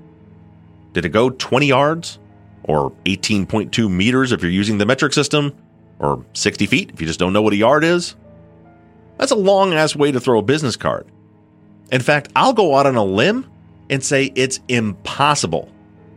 Did 0.92 1.06
it 1.06 1.08
go 1.08 1.30
20 1.30 1.66
yards? 1.66 2.20
Or 2.62 2.92
18.2 3.04 3.90
meters 3.90 4.30
if 4.30 4.42
you're 4.42 4.52
using 4.52 4.78
the 4.78 4.86
metric 4.86 5.12
system? 5.12 5.52
Or 5.98 6.24
60 6.34 6.66
feet 6.66 6.92
if 6.94 7.00
you 7.00 7.06
just 7.08 7.18
don't 7.18 7.32
know 7.32 7.42
what 7.42 7.52
a 7.52 7.56
yard 7.56 7.82
is? 7.82 8.14
That's 9.16 9.32
a 9.32 9.34
long 9.34 9.74
ass 9.74 9.96
way 9.96 10.12
to 10.12 10.20
throw 10.20 10.38
a 10.38 10.42
business 10.42 10.76
card. 10.76 11.10
In 11.90 12.00
fact, 12.00 12.30
I'll 12.36 12.52
go 12.52 12.76
out 12.76 12.86
on 12.86 12.94
a 12.94 13.04
limb 13.04 13.50
and 13.90 14.04
say 14.04 14.30
it's 14.36 14.60
impossible. 14.68 15.72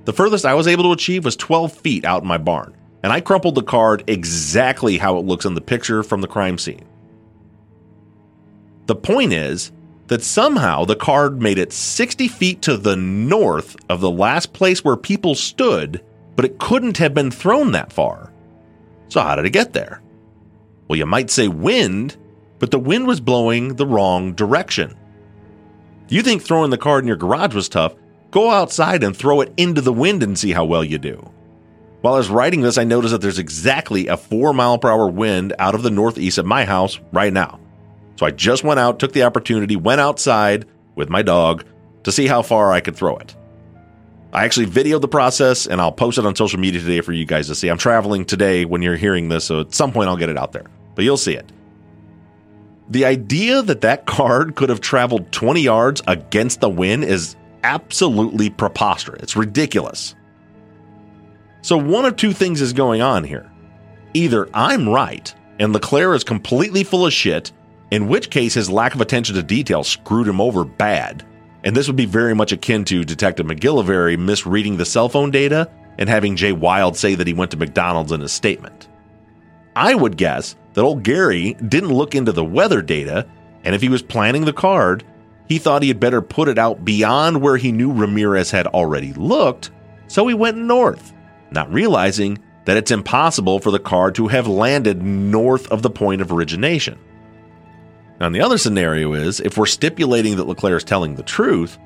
The 0.06 0.14
furthest 0.14 0.46
I 0.46 0.56
was 0.56 0.68
able 0.68 0.84
to 0.86 0.92
achieve 0.92 1.26
was 1.26 1.36
12 1.36 1.74
feet 1.74 2.06
out 2.06 2.24
in 2.24 2.28
my 2.28 2.38
barn, 2.38 2.76
and 3.04 3.14
I 3.14 3.22
crumpled 3.22 3.56
the 3.56 3.64
card 3.64 4.04
exactly 4.08 4.98
how 4.98 5.18
it 5.18 5.26
looks 5.26 5.46
in 5.46 5.54
the 5.54 5.62
picture 5.62 6.02
from 6.02 6.22
the 6.22 6.28
crime 6.28 6.58
scene. 6.58 6.86
The 8.88 8.96
point 8.96 9.32
is 9.32 9.72
that 10.08 10.24
somehow 10.24 10.86
the 10.86 10.96
card 10.96 11.42
made 11.42 11.58
it 11.58 11.72
60 11.72 12.28
feet 12.28 12.62
to 12.64 12.78
the 12.78 12.96
north 12.96 13.76
of 13.90 14.02
the 14.02 14.12
last 14.12 14.54
place 14.54 14.84
where 14.84 14.98
people 14.98 15.36
stood, 15.36 16.04
but 16.36 16.46
it 16.46 16.60
couldn't 16.60 16.98
have 16.98 17.14
been 17.14 17.32
thrown 17.32 17.72
that 17.72 17.94
far. 17.94 18.34
So, 19.08 19.22
how 19.22 19.36
did 19.36 19.46
it 19.46 19.52
get 19.52 19.74
there? 19.74 20.02
Well, 20.88 20.98
you 20.98 21.06
might 21.06 21.30
say 21.30 21.48
wind, 21.48 22.18
but 22.60 22.72
the 22.72 22.80
wind 22.80 23.08
was 23.08 23.22
blowing 23.22 23.76
the 23.76 23.86
wrong 23.86 24.34
direction. 24.34 24.98
You 26.10 26.22
think 26.22 26.42
throwing 26.42 26.72
the 26.72 26.78
card 26.78 27.04
in 27.04 27.08
your 27.08 27.16
garage 27.16 27.56
was 27.56 27.70
tough? 27.70 27.96
Go 28.32 28.50
outside 28.50 29.04
and 29.04 29.16
throw 29.16 29.42
it 29.42 29.54
into 29.58 29.82
the 29.82 29.94
wind 29.94 30.24
and 30.24 30.40
see 30.40 30.52
how 30.52 30.66
well 30.66 30.84
you 30.84 30.98
do. 30.98 31.30
While 32.00 32.16
I 32.16 32.18
was 32.18 32.30
writing 32.30 32.62
this, 32.62 32.78
I 32.78 32.86
noticed 32.86 33.12
that 33.12 33.22
there's 33.22 33.38
exactly 33.38 34.08
a 34.08 34.18
4 34.18 34.54
mile 34.54 34.80
per 34.80 34.90
hour 34.90 35.08
wind 35.08 35.54
out 35.60 35.76
of 35.76 35.84
the 35.84 35.92
northeast 35.92 36.38
of 36.38 36.46
my 36.46 36.66
house 36.66 37.00
right 37.12 37.32
now. 37.32 37.60
So 38.16 38.26
I 38.26 38.32
just 38.32 38.64
went 38.64 38.80
out, 38.80 39.00
took 39.00 39.12
the 39.12 39.24
opportunity, 39.24 39.76
went 39.76 40.02
outside 40.02 40.66
with 40.96 41.10
my 41.10 41.22
dog 41.22 41.66
to 42.04 42.12
see 42.12 42.26
how 42.26 42.42
far 42.42 42.72
I 42.72 42.80
could 42.80 42.96
throw 42.96 43.18
it. 43.18 43.36
I 44.34 44.46
actually 44.46 44.68
videoed 44.68 45.02
the 45.02 45.10
process 45.10 45.68
and 45.68 45.82
I'll 45.82 45.92
post 45.92 46.18
it 46.18 46.26
on 46.26 46.36
social 46.36 46.60
media 46.60 46.80
today 46.80 47.02
for 47.02 47.12
you 47.12 47.26
guys 47.26 47.48
to 47.48 47.56
see. 47.56 47.68
I'm 47.68 47.78
traveling 47.78 48.24
today 48.24 48.64
when 48.64 48.82
you're 48.82 48.96
hearing 48.96 49.28
this, 49.28 49.44
so 49.46 49.60
at 49.60 49.74
some 49.74 49.92
point 49.92 50.08
I'll 50.08 50.18
get 50.18 50.30
it 50.30 50.38
out 50.38 50.54
there, 50.54 50.66
but 50.96 51.04
you'll 51.04 51.18
see 51.18 51.36
it. 51.36 51.52
The 52.90 53.06
idea 53.06 53.62
that 53.62 53.82
that 53.82 54.06
card 54.06 54.56
could 54.56 54.70
have 54.70 54.82
traveled 54.82 55.32
20 55.32 55.62
yards 55.62 56.02
against 56.08 56.62
the 56.62 56.70
wind 56.70 57.04
is 57.04 57.36
absolutely 57.64 58.50
preposterous. 58.50 59.24
It's 59.24 59.36
ridiculous. 59.36 60.16
So, 61.62 61.78
one 61.78 62.06
of 62.06 62.16
two 62.16 62.34
things 62.34 62.62
is 62.62 62.74
going 62.74 63.02
on 63.02 63.24
here. 63.24 63.52
Either 64.14 64.50
I'm 64.54 64.90
right 64.90 65.34
and 65.60 65.74
LeClaire 65.74 66.14
is 66.16 66.24
completely 66.24 66.84
full 66.84 67.06
of 67.06 67.14
shit, 67.14 67.52
in 67.92 68.08
which 68.08 68.30
case 68.30 68.56
his 68.56 68.70
lack 68.70 68.96
of 68.96 69.02
attention 69.02 69.36
to 69.36 69.44
detail 69.44 69.84
screwed 69.84 70.28
him 70.28 70.42
over 70.42 70.66
bad. 70.66 71.24
And 71.64 71.76
this 71.76 71.88
would 71.88 71.96
be 71.96 72.06
very 72.06 72.34
much 72.34 72.52
akin 72.52 72.84
to 72.86 73.04
Detective 73.04 73.46
MacGillivary 73.46 74.18
misreading 74.18 74.78
the 74.78 74.86
cell 74.86 75.08
phone 75.08 75.30
data 75.30 75.70
and 76.00 76.10
having 76.10 76.36
Jay 76.36 76.52
Wilde 76.52 76.98
say 76.98 77.14
that 77.14 77.28
he 77.28 77.34
went 77.34 77.52
to 77.52 77.58
McDonald's 77.58 78.12
in 78.12 78.22
his 78.22 78.32
statement. 78.32 78.88
I 79.76 79.94
would 79.94 80.18
guess 80.18 80.56
that 80.74 80.82
old 80.82 81.04
Gary 81.04 81.54
didn't 81.54 81.94
look 81.94 82.16
into 82.16 82.32
the 82.32 82.44
weather 82.44 82.82
data, 82.82 83.28
and 83.64 83.76
if 83.76 83.82
he 83.82 83.90
was 83.90 84.02
planning 84.02 84.46
the 84.46 84.54
card, 84.54 85.04
he 85.52 85.58
thought 85.58 85.82
he 85.82 85.90
had 85.90 86.00
better 86.00 86.22
put 86.22 86.48
it 86.48 86.58
out 86.58 86.86
beyond 86.86 87.42
where 87.42 87.58
he 87.58 87.74
knew 87.74 87.92
Ramirez 87.92 88.52
had 88.52 88.68
already 88.68 89.12
looked, 89.12 89.70
so 90.08 90.26
he 90.26 90.34
went 90.34 90.56
north, 90.56 91.12
not 91.52 91.70
realizing 91.74 92.40
that 92.64 92.78
it's 92.78 92.90
impossible 92.90 93.60
for 93.60 93.70
the 93.70 93.78
card 93.78 94.16
to 94.16 94.30
have 94.30 94.48
landed 94.48 95.04
north 95.04 95.70
of 95.70 95.82
the 95.82 95.90
point 95.90 96.22
of 96.22 96.32
origination. 96.32 96.98
Now, 98.18 98.30
the 98.30 98.40
other 98.40 98.58
scenario 98.58 99.12
is 99.12 99.42
if 99.42 99.58
we're 99.58 99.66
stipulating 99.66 100.38
that 100.38 100.48
LeClaire 100.48 100.78
is 100.78 100.86
telling 100.86 101.16
the 101.16 101.24
truth, 101.24 101.78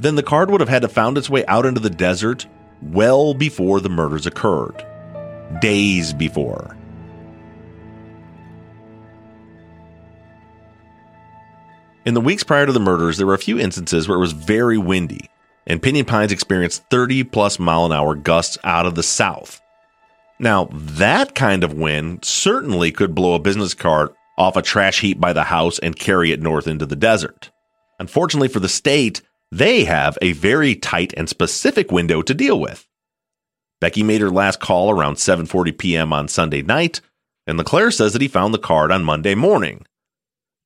then 0.00 0.16
the 0.16 0.24
card 0.24 0.50
would 0.50 0.60
have 0.60 0.68
had 0.68 0.82
to 0.82 0.88
found 0.88 1.16
its 1.16 1.30
way 1.30 1.46
out 1.46 1.64
into 1.64 1.80
the 1.80 1.90
desert 1.90 2.48
well 2.82 3.34
before 3.34 3.78
the 3.78 3.88
murders 3.88 4.26
occurred. 4.26 4.84
Days 5.60 6.12
before. 6.12 6.76
In 12.04 12.14
the 12.14 12.20
weeks 12.20 12.42
prior 12.42 12.66
to 12.66 12.72
the 12.72 12.80
murders, 12.80 13.16
there 13.16 13.26
were 13.28 13.34
a 13.34 13.38
few 13.38 13.60
instances 13.60 14.08
where 14.08 14.16
it 14.16 14.20
was 14.20 14.32
very 14.32 14.76
windy, 14.76 15.30
and 15.68 15.80
Pinyon 15.80 16.04
Pines 16.04 16.32
experienced 16.32 16.82
30 16.90 17.22
plus 17.24 17.60
mile 17.60 17.86
an 17.86 17.92
hour 17.92 18.16
gusts 18.16 18.58
out 18.64 18.86
of 18.86 18.96
the 18.96 19.04
south. 19.04 19.60
Now, 20.40 20.68
that 20.72 21.36
kind 21.36 21.62
of 21.62 21.74
wind 21.74 22.24
certainly 22.24 22.90
could 22.90 23.14
blow 23.14 23.34
a 23.34 23.38
business 23.38 23.74
card 23.74 24.08
off 24.36 24.56
a 24.56 24.62
trash 24.62 25.00
heap 25.00 25.20
by 25.20 25.32
the 25.32 25.44
house 25.44 25.78
and 25.78 25.94
carry 25.94 26.32
it 26.32 26.42
north 26.42 26.66
into 26.66 26.86
the 26.86 26.96
desert. 26.96 27.52
Unfortunately 28.00 28.48
for 28.48 28.58
the 28.58 28.68
state, 28.68 29.22
they 29.52 29.84
have 29.84 30.18
a 30.20 30.32
very 30.32 30.74
tight 30.74 31.14
and 31.16 31.28
specific 31.28 31.92
window 31.92 32.20
to 32.22 32.34
deal 32.34 32.58
with. 32.58 32.88
Becky 33.80 34.02
made 34.02 34.20
her 34.20 34.30
last 34.30 34.58
call 34.58 34.90
around 34.90 35.16
7:40 35.16 35.78
p.m. 35.78 36.12
on 36.12 36.26
Sunday 36.26 36.62
night, 36.62 37.00
and 37.46 37.58
LeClaire 37.58 37.92
says 37.92 38.12
that 38.12 38.22
he 38.22 38.28
found 38.28 38.52
the 38.52 38.58
card 38.58 38.90
on 38.90 39.04
Monday 39.04 39.36
morning. 39.36 39.86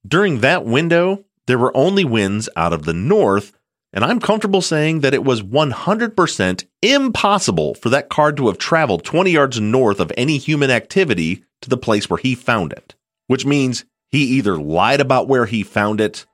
During 0.07 0.41
that 0.41 0.65
window, 0.65 1.25
there 1.47 1.59
were 1.59 1.77
only 1.77 2.05
winds 2.05 2.49
out 2.55 2.73
of 2.73 2.85
the 2.85 2.93
north, 2.93 3.53
and 3.93 4.05
I'm 4.05 4.21
comfortable 4.21 4.61
saying 4.61 5.01
that 5.01 5.15
it 5.15 5.25
was 5.25 5.43
100% 5.43 6.65
impossible 6.83 7.75
for 7.75 7.89
that 7.89 8.11
card 8.11 8.37
to 8.37 8.49
have 8.49 8.59
traveled 8.59 9.05
20 9.05 9.31
yards 9.31 9.59
north 9.59 9.99
of 9.99 10.13
any 10.17 10.37
human 10.37 10.71
activity 10.71 11.45
to 11.63 11.71
the 11.71 11.79
place 11.79 12.11
where 12.11 12.19
he 12.19 12.35
found 12.35 12.73
it, 12.73 12.95
which 13.27 13.47
means 13.47 13.85
he 14.11 14.25
either 14.25 14.59
lied 14.59 15.01
about 15.01 15.29
where 15.29 15.47
he 15.47 15.63
found 15.63 16.01
it 16.01 16.27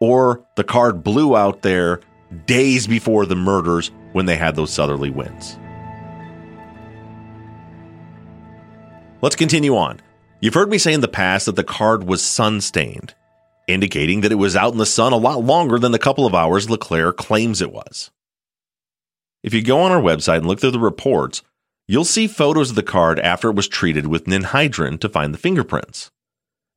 or 0.00 0.46
the 0.56 0.64
card 0.64 1.02
blew 1.02 1.36
out 1.36 1.62
there 1.62 2.00
days 2.46 2.86
before 2.86 3.26
the 3.26 3.36
murders 3.36 3.90
when 4.12 4.26
they 4.26 4.36
had 4.36 4.54
those 4.54 4.72
southerly 4.72 5.10
winds. 5.10 5.58
Let's 9.20 9.36
continue 9.36 9.76
on. 9.76 10.00
You've 10.40 10.54
heard 10.54 10.70
me 10.70 10.78
say 10.78 10.92
in 10.92 11.00
the 11.00 11.08
past 11.08 11.46
that 11.46 11.56
the 11.56 11.64
card 11.64 12.04
was 12.04 12.22
sun 12.22 12.60
stained 12.60 13.14
indicating 13.70 14.20
that 14.20 14.32
it 14.32 14.36
was 14.36 14.56
out 14.56 14.72
in 14.72 14.78
the 14.78 14.86
sun 14.86 15.12
a 15.12 15.16
lot 15.16 15.42
longer 15.44 15.78
than 15.78 15.92
the 15.92 15.98
couple 15.98 16.26
of 16.26 16.34
hours 16.34 16.68
LeClaire 16.68 17.12
claims 17.12 17.62
it 17.62 17.72
was. 17.72 18.10
If 19.42 19.54
you 19.54 19.62
go 19.62 19.80
on 19.80 19.92
our 19.92 20.02
website 20.02 20.38
and 20.38 20.46
look 20.46 20.60
through 20.60 20.72
the 20.72 20.80
reports, 20.80 21.42
you'll 21.88 22.04
see 22.04 22.26
photos 22.26 22.70
of 22.70 22.76
the 22.76 22.82
card 22.82 23.18
after 23.20 23.48
it 23.50 23.56
was 23.56 23.68
treated 23.68 24.06
with 24.06 24.26
ninhydrin 24.26 25.00
to 25.00 25.08
find 25.08 25.32
the 25.32 25.38
fingerprints. 25.38 26.10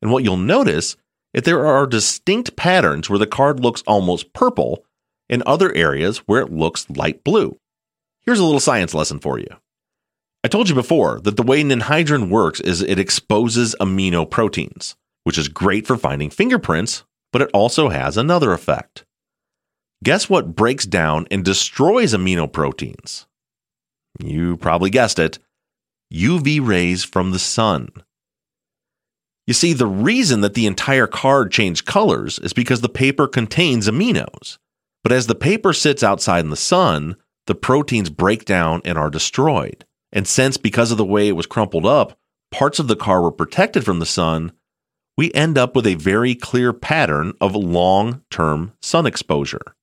And 0.02 0.12
what 0.12 0.24
you'll 0.24 0.38
notice 0.38 0.96
is 1.34 1.44
there 1.44 1.66
are 1.66 1.88
distinct 1.88 2.56
patterns 2.56 3.10
where 3.10 3.20
the 3.20 3.28
card 3.28 3.60
looks 3.60 3.84
almost 3.88 4.34
purple 4.34 4.86
and 5.30 5.42
other 5.44 5.74
areas 5.74 6.20
where 6.20 6.42
it 6.42 6.52
looks 6.52 6.90
light 6.90 7.24
blue. 7.24 7.58
Here's 8.22 8.40
a 8.40 8.46
little 8.46 8.60
science 8.60 8.94
lesson 8.94 9.20
for 9.20 9.40
you. 9.40 9.48
I 10.44 10.50
told 10.50 10.70
you 10.70 10.76
before 10.76 11.20
that 11.22 11.38
the 11.38 11.44
way 11.44 11.64
ninhydrin 11.64 12.30
works 12.30 12.60
is 12.60 12.82
it 12.82 13.00
exposes 13.00 13.76
amino 13.80 14.30
proteins 14.30 14.96
which 15.24 15.38
is 15.38 15.48
great 15.48 15.88
for 15.88 15.98
finding 15.98 16.30
fingerprints, 16.30 17.04
but 17.32 17.42
it 17.42 17.50
also 17.54 17.90
has 17.90 18.18
another 18.18 18.54
effect. 18.54 19.06
Guess 20.04 20.30
what 20.30 20.56
breaks 20.56 20.86
down 20.86 21.28
and 21.32 21.46
destroys 21.46 22.14
amino 22.14 22.52
proteins? 22.52 23.26
You 24.20 24.58
probably 24.58 24.90
guessed 24.90 25.18
it 25.18 25.40
UV 26.14 26.66
rays 26.66 27.04
from 27.04 27.32
the 27.32 27.40
sun. 27.40 27.90
You 29.48 29.54
see, 29.54 29.74
the 29.74 29.88
reason 29.88 30.42
that 30.42 30.54
the 30.54 30.68
entire 30.68 31.08
card 31.08 31.52
changed 31.52 31.86
colors 31.86 32.40
is 32.40 32.54
because 32.54 32.82
the 32.82 32.90
paper 32.90 33.28
contains 33.28 33.90
aminos. 33.90 34.58
But 35.04 35.12
as 35.12 35.28
the 35.28 35.36
paper 35.36 35.74
sits 35.74 36.04
outside 36.04 36.42
in 36.42 36.50
the 36.50 36.56
sun, 36.56 37.18
the 37.48 37.56
proteins 37.56 38.10
break 38.10 38.46
down 38.46 38.82
and 38.86 38.98
are 38.98 39.10
destroyed. 39.10 39.86
And 40.14 40.28
since, 40.28 40.58
because 40.58 40.92
of 40.92 40.98
the 40.98 41.04
way 41.04 41.28
it 41.28 41.36
was 41.36 41.48
crumpled 41.48 41.86
up, 41.86 42.18
parts 42.52 42.80
of 42.80 42.88
the 42.88 42.96
car 42.96 43.22
were 43.22 43.32
protected 43.32 43.84
from 43.84 44.00
the 44.00 44.06
sun, 44.06 44.54
we 45.18 45.34
end 45.34 45.58
up 45.58 45.76
with 45.76 45.88
a 45.88 45.96
very 45.96 46.36
clear 46.36 46.72
pattern 46.72 47.34
of 47.42 47.56
long 47.56 48.22
term 48.30 48.74
sun 48.82 49.06
exposure. 49.06 49.76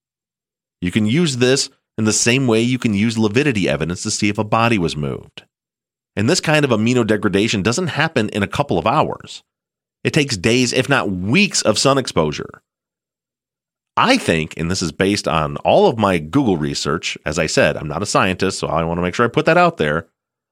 You 0.80 0.90
can 0.90 1.04
use 1.04 1.36
this 1.36 1.68
in 1.98 2.04
the 2.04 2.12
same 2.12 2.46
way 2.46 2.62
you 2.62 2.78
can 2.78 2.94
use 2.94 3.18
lividity 3.18 3.68
evidence 3.68 4.02
to 4.04 4.10
see 4.10 4.28
if 4.28 4.38
a 4.38 4.44
body 4.44 4.78
was 4.78 4.96
moved. 4.96 5.42
And 6.16 6.30
this 6.30 6.40
kind 6.40 6.64
of 6.64 6.70
amino 6.70 7.06
degradation 7.06 7.62
doesn't 7.62 7.88
happen 7.88 8.28
in 8.30 8.42
a 8.42 8.48
couple 8.48 8.78
of 8.78 8.86
hours. 8.86 9.42
It 10.02 10.12
takes 10.12 10.36
days, 10.36 10.72
if 10.72 10.88
not 10.88 11.10
weeks, 11.10 11.60
of 11.62 11.78
sun 11.78 11.98
exposure. 11.98 12.62
I 13.96 14.16
think, 14.16 14.54
and 14.56 14.70
this 14.70 14.80
is 14.80 14.92
based 14.92 15.28
on 15.28 15.56
all 15.58 15.88
of 15.88 15.98
my 15.98 16.18
Google 16.18 16.56
research, 16.56 17.18
as 17.26 17.38
I 17.38 17.46
said, 17.46 17.76
I'm 17.76 17.88
not 17.88 18.02
a 18.02 18.06
scientist, 18.06 18.58
so 18.58 18.68
I 18.68 18.82
want 18.84 18.98
to 18.98 19.02
make 19.02 19.14
sure 19.14 19.26
I 19.26 19.28
put 19.28 19.46
that 19.46 19.58
out 19.58 19.76
there. 19.76 20.06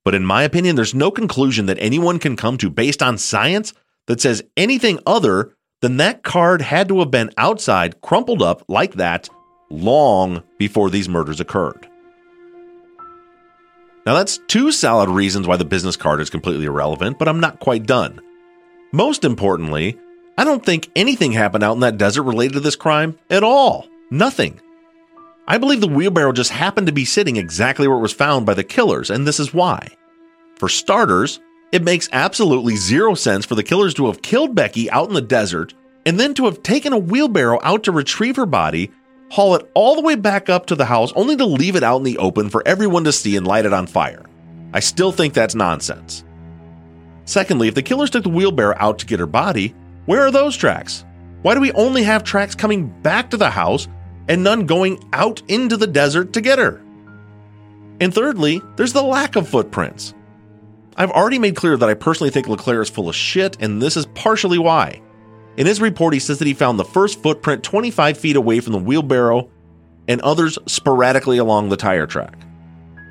But 0.08 0.14
in 0.14 0.24
my 0.24 0.42
opinion, 0.42 0.74
there's 0.74 0.94
no 0.94 1.10
conclusion 1.10 1.66
that 1.66 1.76
anyone 1.78 2.18
can 2.18 2.34
come 2.34 2.56
to 2.56 2.70
based 2.70 3.02
on 3.02 3.18
science 3.18 3.74
that 4.06 4.22
says 4.22 4.42
anything 4.56 4.98
other 5.04 5.54
than 5.82 5.98
that 5.98 6.22
card 6.22 6.62
had 6.62 6.88
to 6.88 7.00
have 7.00 7.10
been 7.10 7.30
outside, 7.36 8.00
crumpled 8.00 8.40
up 8.40 8.64
like 8.68 8.94
that, 8.94 9.28
long 9.68 10.42
before 10.58 10.88
these 10.88 11.10
murders 11.10 11.40
occurred. 11.40 11.86
Now, 14.06 14.14
that's 14.14 14.40
two 14.48 14.72
solid 14.72 15.10
reasons 15.10 15.46
why 15.46 15.58
the 15.58 15.66
business 15.66 15.98
card 15.98 16.22
is 16.22 16.30
completely 16.30 16.64
irrelevant, 16.64 17.18
but 17.18 17.28
I'm 17.28 17.40
not 17.40 17.60
quite 17.60 17.84
done. 17.84 18.18
Most 18.92 19.24
importantly, 19.24 19.98
I 20.38 20.44
don't 20.44 20.64
think 20.64 20.88
anything 20.96 21.32
happened 21.32 21.64
out 21.64 21.74
in 21.74 21.80
that 21.80 21.98
desert 21.98 22.22
related 22.22 22.54
to 22.54 22.60
this 22.60 22.76
crime 22.76 23.18
at 23.28 23.44
all. 23.44 23.86
Nothing. 24.10 24.58
I 25.46 25.58
believe 25.58 25.82
the 25.82 25.86
wheelbarrow 25.86 26.32
just 26.32 26.50
happened 26.50 26.86
to 26.86 26.94
be 26.94 27.04
sitting 27.04 27.36
exactly 27.36 27.86
where 27.86 27.98
it 27.98 28.00
was 28.00 28.14
found 28.14 28.46
by 28.46 28.54
the 28.54 28.64
killers, 28.64 29.10
and 29.10 29.26
this 29.26 29.38
is 29.38 29.52
why. 29.52 29.88
For 30.58 30.68
starters, 30.68 31.40
it 31.70 31.84
makes 31.84 32.08
absolutely 32.12 32.76
zero 32.76 33.14
sense 33.14 33.44
for 33.46 33.54
the 33.54 33.62
killers 33.62 33.94
to 33.94 34.06
have 34.06 34.22
killed 34.22 34.54
Becky 34.54 34.90
out 34.90 35.08
in 35.08 35.14
the 35.14 35.20
desert 35.20 35.74
and 36.04 36.18
then 36.18 36.34
to 36.34 36.46
have 36.46 36.62
taken 36.62 36.92
a 36.92 36.98
wheelbarrow 36.98 37.60
out 37.62 37.84
to 37.84 37.92
retrieve 37.92 38.36
her 38.36 38.46
body, 38.46 38.90
haul 39.30 39.54
it 39.54 39.70
all 39.74 39.94
the 39.94 40.02
way 40.02 40.14
back 40.14 40.48
up 40.48 40.66
to 40.66 40.74
the 40.74 40.86
house, 40.86 41.12
only 41.14 41.36
to 41.36 41.44
leave 41.44 41.76
it 41.76 41.82
out 41.82 41.98
in 41.98 42.02
the 42.02 42.18
open 42.18 42.48
for 42.48 42.66
everyone 42.66 43.04
to 43.04 43.12
see 43.12 43.36
and 43.36 43.46
light 43.46 43.66
it 43.66 43.72
on 43.72 43.86
fire. 43.86 44.24
I 44.72 44.80
still 44.80 45.12
think 45.12 45.34
that's 45.34 45.54
nonsense. 45.54 46.24
Secondly, 47.24 47.68
if 47.68 47.74
the 47.74 47.82
killers 47.82 48.10
took 48.10 48.22
the 48.22 48.30
wheelbarrow 48.30 48.76
out 48.78 48.98
to 49.00 49.06
get 49.06 49.20
her 49.20 49.26
body, 49.26 49.74
where 50.06 50.22
are 50.22 50.30
those 50.30 50.56
tracks? 50.56 51.04
Why 51.42 51.54
do 51.54 51.60
we 51.60 51.72
only 51.72 52.02
have 52.02 52.24
tracks 52.24 52.54
coming 52.54 52.88
back 53.02 53.30
to 53.30 53.36
the 53.36 53.50
house 53.50 53.86
and 54.28 54.42
none 54.42 54.66
going 54.66 55.06
out 55.12 55.42
into 55.48 55.76
the 55.76 55.86
desert 55.86 56.32
to 56.32 56.40
get 56.40 56.58
her? 56.58 56.80
And 58.00 58.14
thirdly, 58.14 58.62
there's 58.76 58.94
the 58.94 59.02
lack 59.02 59.36
of 59.36 59.48
footprints. 59.48 60.14
I've 60.98 61.12
already 61.12 61.38
made 61.38 61.54
clear 61.54 61.76
that 61.76 61.88
I 61.88 61.94
personally 61.94 62.30
think 62.30 62.48
LeClaire 62.48 62.82
is 62.82 62.90
full 62.90 63.08
of 63.08 63.14
shit, 63.14 63.56
and 63.60 63.80
this 63.80 63.96
is 63.96 64.06
partially 64.06 64.58
why. 64.58 65.00
In 65.56 65.64
his 65.64 65.80
report, 65.80 66.12
he 66.12 66.18
says 66.18 66.40
that 66.40 66.48
he 66.48 66.54
found 66.54 66.76
the 66.76 66.84
first 66.84 67.22
footprint 67.22 67.62
25 67.62 68.18
feet 68.18 68.34
away 68.34 68.58
from 68.58 68.72
the 68.72 68.80
wheelbarrow 68.80 69.48
and 70.08 70.20
others 70.22 70.58
sporadically 70.66 71.38
along 71.38 71.68
the 71.68 71.76
tire 71.76 72.08
track. 72.08 72.36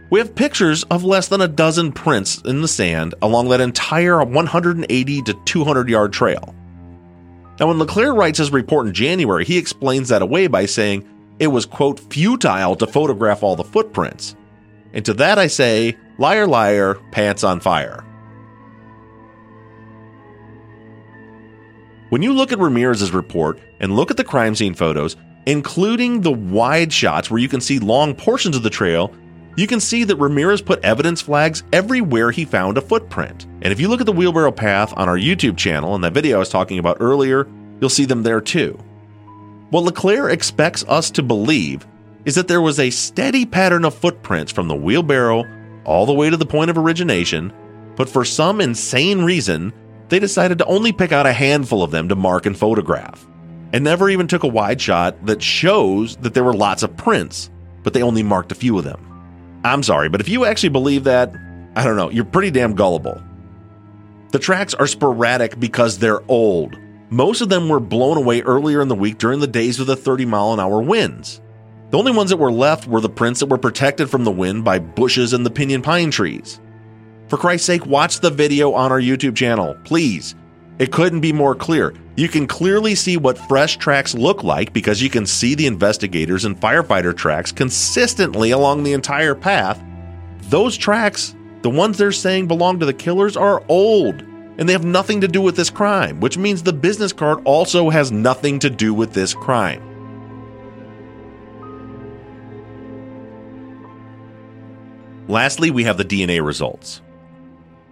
We 0.10 0.20
have 0.20 0.36
pictures 0.36 0.84
of 0.86 1.06
less 1.06 1.30
than 1.30 1.40
a 1.40 1.48
dozen 1.48 1.94
prints 1.94 2.42
in 2.42 2.62
the 2.62 2.68
sand 2.68 3.16
along 3.22 3.48
that 3.50 3.62
entire 3.62 4.22
180 4.22 5.22
to 5.22 5.34
200 5.46 5.90
yard 5.90 6.12
trail. 6.12 6.54
Now, 7.58 7.68
when 7.68 7.80
LeClaire 7.80 8.14
writes 8.14 8.40
his 8.40 8.52
report 8.52 8.88
in 8.88 8.94
January, 8.94 9.46
he 9.46 9.58
explains 9.58 10.10
that 10.10 10.22
away 10.22 10.48
by 10.48 10.66
saying 10.66 11.08
it 11.40 11.48
was, 11.48 11.66
quote, 11.66 12.02
futile 12.12 12.76
to 12.76 12.86
photograph 12.86 13.44
all 13.44 13.56
the 13.56 13.64
footprints. 13.64 14.36
And 14.98 15.06
to 15.06 15.14
that 15.14 15.38
I 15.38 15.46
say, 15.46 15.96
Liar, 16.18 16.48
liar, 16.48 16.96
pants 17.12 17.44
on 17.44 17.60
fire. 17.60 18.04
When 22.10 22.24
you 22.24 22.34
look 22.34 22.52
at 22.52 22.58
Ramirez's 22.58 23.12
report 23.12 23.60
and 23.80 23.96
look 23.96 24.10
at 24.10 24.18
the 24.18 24.24
crime 24.24 24.56
scene 24.56 24.74
photos, 24.74 25.16
including 25.46 26.22
the 26.22 26.32
wide 26.32 26.92
shots 26.92 27.30
where 27.30 27.40
you 27.40 27.48
can 27.48 27.62
see 27.62 27.78
long 27.78 28.16
portions 28.16 28.56
of 28.56 28.64
the 28.64 28.72
trail, 28.72 29.14
you 29.56 29.68
can 29.68 29.80
see 29.80 30.04
that 30.04 30.16
Ramirez 30.16 30.64
put 30.64 30.84
evidence 30.84 31.22
flags 31.22 31.62
everywhere 31.72 32.32
he 32.32 32.44
found 32.44 32.80
a 32.80 32.82
footprint. 32.82 33.46
And 33.62 33.72
if 33.72 33.80
you 33.80 33.90
look 33.90 34.00
at 34.00 34.08
the 34.08 34.12
wheelbarrow 34.12 34.52
path 34.52 34.94
on 34.98 35.08
our 35.08 35.18
YouTube 35.18 35.58
channel 35.58 35.94
and 35.94 36.04
that 36.04 36.14
video 36.14 36.38
I 36.38 36.40
was 36.40 36.50
talking 36.50 36.80
about 36.80 36.98
earlier, 37.00 37.48
you'll 37.80 37.90
see 37.92 38.06
them 38.06 38.24
there 38.24 38.42
too. 38.42 38.80
What 39.70 39.84
LeClaire 39.84 40.30
expects 40.30 40.84
us 40.88 41.12
to 41.12 41.22
believe 41.22 41.86
is 42.28 42.36
that 42.36 42.50
there 42.50 42.62
was 42.62 42.78
a 42.78 42.90
steady 42.90 43.46
pattern 43.46 43.86
of 43.86 43.96
footprints 43.96 44.52
from 44.52 44.68
the 44.68 44.76
wheelbarrow 44.76 45.46
all 45.86 46.06
the 46.06 46.14
way 46.14 46.30
to 46.30 46.36
the 46.36 46.46
point 46.46 46.70
of 46.70 46.78
origination, 46.78 47.54
but 47.96 48.10
for 48.10 48.26
some 48.26 48.60
insane 48.60 49.22
reason, 49.22 49.72
they 50.10 50.20
decided 50.20 50.58
to 50.58 50.66
only 50.66 50.92
pick 50.92 51.14
out 51.14 51.26
a 51.26 51.32
handful 51.32 51.82
of 51.82 51.92
them 51.92 52.10
to 52.10 52.18
mark 52.18 52.46
and 52.46 52.58
photograph, 52.58 53.26
and 53.72 53.82
never 53.82 54.10
even 54.10 54.28
took 54.28 54.44
a 54.44 54.48
wide 54.48 54.82
shot 54.82 55.26
that 55.26 55.42
shows 55.42 56.18
that 56.18 56.34
there 56.34 56.44
were 56.44 56.54
lots 56.54 56.84
of 56.84 56.98
prints, 56.98 57.50
but 57.82 57.94
they 57.94 58.04
only 58.04 58.24
marked 58.24 58.52
a 58.52 58.56
few 58.56 58.78
of 58.78 58.84
them. 58.84 59.62
I'm 59.64 59.82
sorry, 59.82 60.10
but 60.10 60.20
if 60.20 60.28
you 60.28 60.44
actually 60.44 60.70
believe 60.70 61.06
that, 61.06 61.34
I 61.78 61.86
don't 61.86 61.96
know, 61.96 62.10
you're 62.10 62.26
pretty 62.26 62.52
damn 62.52 62.76
gullible. 62.76 63.24
The 64.32 64.40
tracks 64.40 64.74
are 64.74 64.88
sporadic 64.88 65.58
because 65.62 65.98
they're 65.98 66.30
old. 66.30 66.78
Most 67.10 67.40
of 67.40 67.48
them 67.48 67.70
were 67.70 67.80
blown 67.80 68.18
away 68.18 68.42
earlier 68.42 68.82
in 68.82 68.90
the 68.90 68.96
week 68.96 69.18
during 69.18 69.40
the 69.40 69.48
days 69.48 69.80
of 69.80 69.88
the 69.88 69.96
30 69.96 70.26
mile 70.26 70.52
an 70.52 70.60
hour 70.60 70.82
winds. 70.82 71.40
The 71.90 71.98
only 71.98 72.12
ones 72.12 72.32
that 72.32 72.38
were 72.38 72.52
left 72.52 72.86
were 72.86 73.00
the 73.00 73.10
prints 73.10 73.40
that 73.40 73.46
were 73.46 73.58
protected 73.58 74.10
from 74.10 74.26
the 74.26 74.32
wind 74.32 74.66
by 74.66 74.78
bushes 74.78 75.32
and 75.32 75.46
the 75.46 75.50
pinyon 75.50 75.82
pine 75.82 76.12
trees. 76.12 76.60
For 77.30 77.38
Christ's 77.38 77.66
sake, 77.66 77.86
watch 77.86 78.20
the 78.20 78.30
video 78.30 78.74
on 78.74 78.92
our 78.92 79.00
YouTube 79.00 79.38
channel, 79.38 79.74
please. 79.86 80.36
It 80.80 80.92
couldn't 80.92 81.22
be 81.22 81.32
more 81.32 81.56
clear. 81.56 81.94
You 82.18 82.28
can 82.28 82.46
clearly 82.46 82.94
see 82.94 83.16
what 83.16 83.38
fresh 83.38 83.78
tracks 83.78 84.14
look 84.14 84.44
like 84.44 84.74
because 84.74 85.02
you 85.02 85.10
can 85.10 85.26
see 85.26 85.56
the 85.56 85.66
investigators 85.66 86.44
and 86.44 86.60
firefighter 86.60 87.16
tracks 87.16 87.54
consistently 87.54 88.52
along 88.52 88.84
the 88.84 88.94
entire 88.94 89.36
path. 89.36 89.82
Those 90.50 90.78
tracks, 90.78 91.36
the 91.62 91.70
ones 91.70 91.98
they're 91.98 92.12
saying 92.12 92.48
belong 92.48 92.80
to 92.80 92.86
the 92.86 92.94
killers, 92.94 93.38
are 93.38 93.64
old 93.70 94.22
and 94.58 94.68
they 94.68 94.74
have 94.74 94.86
nothing 94.86 95.22
to 95.22 95.28
do 95.28 95.42
with 95.42 95.56
this 95.56 95.70
crime, 95.70 96.20
which 96.20 96.38
means 96.38 96.64
the 96.64 96.74
business 96.74 97.14
card 97.14 97.40
also 97.46 97.90
has 97.90 98.12
nothing 98.12 98.60
to 98.60 98.70
do 98.70 98.94
with 98.94 99.14
this 99.14 99.34
crime. 99.34 99.97
Lastly, 105.28 105.72
we 105.72 105.84
have 105.84 105.98
the 105.98 106.06
DNA 106.06 106.44
results. 106.44 107.02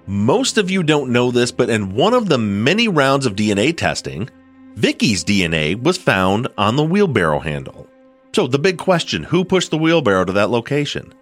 Most 0.07 0.57
of 0.57 0.69
you 0.69 0.83
don't 0.83 1.11
know 1.11 1.31
this, 1.31 1.51
but 1.51 1.69
in 1.69 1.95
one 1.95 2.13
of 2.13 2.29
the 2.29 2.37
many 2.37 2.87
rounds 2.87 3.25
of 3.25 3.35
DNA 3.35 3.75
testing, 3.75 4.29
Vicky's 4.75 5.23
DNA 5.23 5.81
was 5.81 5.97
found 5.97 6.47
on 6.57 6.75
the 6.75 6.83
wheelbarrow 6.83 7.39
handle. 7.39 7.87
So 8.33 8.47
the 8.47 8.59
big 8.59 8.77
question, 8.77 9.23
who 9.23 9.45
pushed 9.45 9.71
the 9.71 9.77
wheelbarrow 9.77 10.25
to 10.25 10.33
that 10.33 10.49
location? 10.49 11.13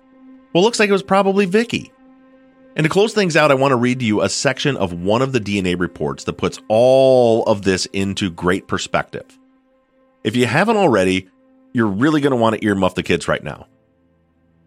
Well, 0.53 0.63
looks 0.63 0.79
like 0.79 0.89
it 0.89 0.93
was 0.93 1.03
probably 1.03 1.45
Vicky. 1.45 1.91
And 2.75 2.83
to 2.83 2.89
close 2.89 3.13
things 3.13 3.35
out, 3.35 3.51
I 3.51 3.55
want 3.55 3.71
to 3.71 3.77
read 3.77 3.99
to 3.99 4.05
you 4.05 4.21
a 4.21 4.29
section 4.29 4.75
of 4.77 4.93
one 4.93 5.21
of 5.21 5.31
the 5.31 5.39
DNA 5.39 5.79
reports 5.79 6.23
that 6.23 6.33
puts 6.33 6.59
all 6.67 7.43
of 7.45 7.61
this 7.61 7.85
into 7.93 8.31
great 8.31 8.67
perspective. 8.67 9.37
If 10.23 10.35
you 10.35 10.45
haven't 10.45 10.77
already, 10.77 11.29
you're 11.73 11.87
really 11.87 12.21
going 12.21 12.31
to 12.31 12.37
want 12.37 12.59
to 12.59 12.65
earmuff 12.65 12.95
the 12.95 13.03
kids 13.03 13.27
right 13.27 13.43
now. 13.43 13.67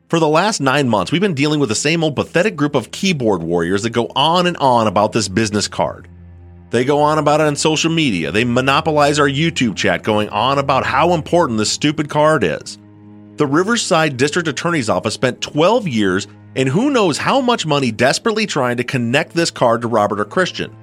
For 0.09 0.21
the 0.21 0.29
last 0.29 0.61
nine 0.61 0.89
months, 0.89 1.11
we've 1.11 1.21
been 1.21 1.35
dealing 1.35 1.59
with 1.59 1.69
the 1.69 1.75
same 1.75 2.05
old 2.05 2.15
pathetic 2.15 2.55
group 2.55 2.77
of 2.77 2.93
keyboard 2.93 3.43
warriors 3.43 3.83
that 3.83 3.91
go 3.91 4.07
on 4.15 4.47
and 4.47 4.57
on 4.59 4.87
about 4.87 5.11
this 5.11 5.27
business 5.27 5.67
card. 5.67 6.07
They 6.71 6.85
go 6.85 7.01
on 7.01 7.19
about 7.19 7.41
it 7.41 7.49
on 7.49 7.57
social 7.57 7.91
media. 7.91 8.31
They 8.31 8.45
monopolize 8.45 9.19
our 9.19 9.29
YouTube 9.29 9.75
chat, 9.75 10.05
going 10.05 10.29
on 10.29 10.61
about 10.61 10.87
how 10.87 11.13
important 11.13 11.59
this 11.59 11.73
stupid 11.73 12.09
card 12.09 12.45
is. 12.45 12.79
The 13.35 13.49
Riverside 13.49 14.17
District 14.17 14.47
Attorney's 14.47 14.89
Office 14.89 15.15
spent 15.15 15.41
12 15.41 15.89
years 15.89 16.29
and 16.55 16.69
who 16.69 16.91
knows 16.91 17.19
how 17.19 17.41
much 17.41 17.67
money 17.67 17.91
desperately 17.91 18.47
trying 18.47 18.77
to 18.77 18.85
connect 18.85 19.35
this 19.35 19.51
card 19.51 19.81
to 19.81 19.89
Robert 19.89 20.21
or 20.21 20.25
Christian. 20.25 20.75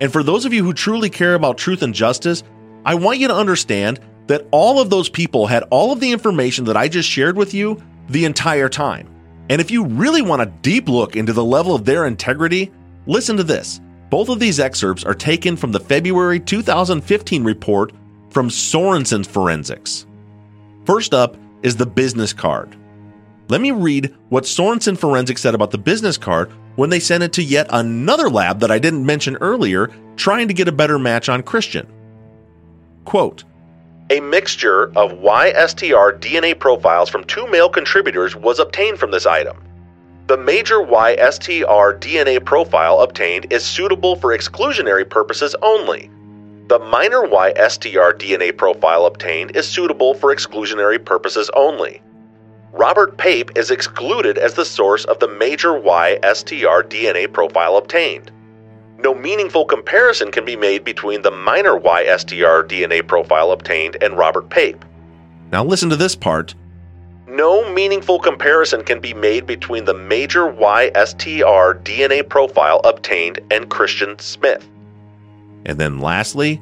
And 0.00 0.12
for 0.12 0.24
those 0.24 0.44
of 0.44 0.52
you 0.52 0.64
who 0.64 0.74
truly 0.74 1.10
care 1.10 1.34
about 1.34 1.58
truth 1.58 1.82
and 1.82 1.94
justice, 1.94 2.42
I 2.84 2.96
want 2.96 3.20
you 3.20 3.28
to 3.28 3.36
understand 3.36 4.00
that 4.26 4.48
all 4.50 4.80
of 4.80 4.90
those 4.90 5.08
people 5.08 5.46
had 5.46 5.62
all 5.70 5.92
of 5.92 6.00
the 6.00 6.10
information 6.10 6.64
that 6.64 6.76
I 6.76 6.88
just 6.88 7.08
shared 7.08 7.36
with 7.36 7.54
you 7.54 7.80
the 8.08 8.24
entire 8.24 8.68
time. 8.68 9.08
And 9.50 9.60
if 9.60 9.70
you 9.70 9.84
really 9.84 10.22
want 10.22 10.42
a 10.42 10.52
deep 10.62 10.88
look 10.88 11.16
into 11.16 11.32
the 11.32 11.44
level 11.44 11.74
of 11.74 11.84
their 11.84 12.06
integrity, 12.06 12.70
listen 13.06 13.36
to 13.36 13.44
this. 13.44 13.80
Both 14.10 14.28
of 14.28 14.40
these 14.40 14.60
excerpts 14.60 15.04
are 15.04 15.14
taken 15.14 15.56
from 15.56 15.72
the 15.72 15.80
February 15.80 16.40
2015 16.40 17.44
report 17.44 17.92
from 18.30 18.50
Sorenson 18.50 19.24
Forensics. 19.24 20.06
First 20.84 21.14
up 21.14 21.36
is 21.62 21.76
the 21.76 21.86
business 21.86 22.32
card. 22.32 22.76
Let 23.48 23.60
me 23.60 23.70
read 23.70 24.14
what 24.28 24.46
Sorenson 24.46 24.96
Forensics 24.96 25.40
said 25.40 25.54
about 25.54 25.70
the 25.70 25.78
business 25.78 26.18
card 26.18 26.50
when 26.76 26.90
they 26.90 27.00
sent 27.00 27.24
it 27.24 27.32
to 27.34 27.42
yet 27.42 27.66
another 27.70 28.30
lab 28.30 28.60
that 28.60 28.70
I 28.70 28.78
didn't 28.78 29.04
mention 29.04 29.36
earlier, 29.36 29.90
trying 30.16 30.48
to 30.48 30.54
get 30.54 30.68
a 30.68 30.72
better 30.72 30.98
match 30.98 31.28
on 31.28 31.42
Christian. 31.42 31.86
Quote, 33.04 33.44
a 34.10 34.20
mixture 34.20 34.84
of 34.96 35.12
YSTR 35.12 36.18
DNA 36.18 36.58
profiles 36.58 37.10
from 37.10 37.24
two 37.24 37.46
male 37.46 37.68
contributors 37.68 38.34
was 38.34 38.58
obtained 38.58 38.98
from 38.98 39.10
this 39.10 39.26
item. 39.26 39.58
The 40.28 40.38
major 40.38 40.76
YSTR 40.76 41.98
DNA 42.00 42.42
profile 42.42 43.00
obtained 43.00 43.52
is 43.52 43.64
suitable 43.64 44.16
for 44.16 44.36
exclusionary 44.36 45.08
purposes 45.08 45.54
only. 45.60 46.10
The 46.68 46.78
minor 46.78 47.22
YSTR 47.22 48.14
DNA 48.14 48.56
profile 48.56 49.04
obtained 49.04 49.54
is 49.54 49.68
suitable 49.68 50.14
for 50.14 50.34
exclusionary 50.34 51.02
purposes 51.02 51.50
only. 51.54 52.00
Robert 52.72 53.18
Pape 53.18 53.50
is 53.56 53.70
excluded 53.70 54.38
as 54.38 54.54
the 54.54 54.64
source 54.64 55.04
of 55.04 55.18
the 55.18 55.28
major 55.28 55.72
YSTR 55.72 56.82
DNA 56.84 57.30
profile 57.30 57.76
obtained 57.76 58.30
no 58.98 59.14
meaningful 59.14 59.64
comparison 59.64 60.32
can 60.32 60.44
be 60.44 60.56
made 60.56 60.82
between 60.82 61.22
the 61.22 61.30
minor 61.30 61.78
YSTR 61.78 62.66
DNA 62.66 63.06
profile 63.06 63.52
obtained 63.52 63.96
and 64.02 64.18
Robert 64.18 64.50
Pape. 64.50 64.84
Now, 65.52 65.64
listen 65.64 65.88
to 65.90 65.96
this 65.96 66.16
part. 66.16 66.54
No 67.28 67.70
meaningful 67.72 68.18
comparison 68.18 68.82
can 68.82 69.00
be 69.00 69.14
made 69.14 69.46
between 69.46 69.84
the 69.84 69.94
major 69.94 70.52
YSTR 70.52 71.80
DNA 71.84 72.28
profile 72.28 72.80
obtained 72.84 73.38
and 73.52 73.70
Christian 73.70 74.18
Smith. 74.18 74.68
And 75.64 75.78
then 75.78 76.00
lastly, 76.00 76.60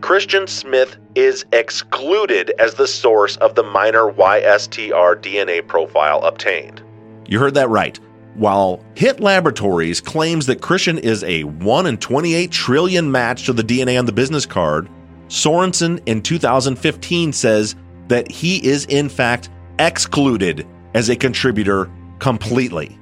Christian 0.00 0.46
Smith 0.46 0.96
is 1.14 1.44
excluded 1.52 2.52
as 2.58 2.74
the 2.74 2.88
source 2.88 3.36
of 3.36 3.54
the 3.54 3.62
minor 3.62 4.10
YSTR 4.12 5.20
DNA 5.20 5.64
profile 5.66 6.22
obtained. 6.22 6.82
You 7.26 7.38
heard 7.38 7.54
that 7.54 7.68
right. 7.68 8.00
While 8.38 8.84
Hit 8.94 9.18
Laboratories 9.18 10.00
claims 10.00 10.46
that 10.46 10.60
Christian 10.60 10.96
is 10.96 11.24
a 11.24 11.42
1 11.42 11.86
in 11.86 11.96
28 11.98 12.52
trillion 12.52 13.10
match 13.10 13.46
to 13.46 13.52
the 13.52 13.64
DNA 13.64 13.98
on 13.98 14.06
the 14.06 14.12
business 14.12 14.46
card, 14.46 14.88
Sorenson 15.26 16.00
in 16.06 16.22
2015 16.22 17.32
says 17.32 17.74
that 18.06 18.30
he 18.30 18.64
is 18.64 18.84
in 18.84 19.08
fact 19.08 19.48
excluded 19.80 20.64
as 20.94 21.08
a 21.08 21.16
contributor 21.16 21.90
completely. 22.20 22.96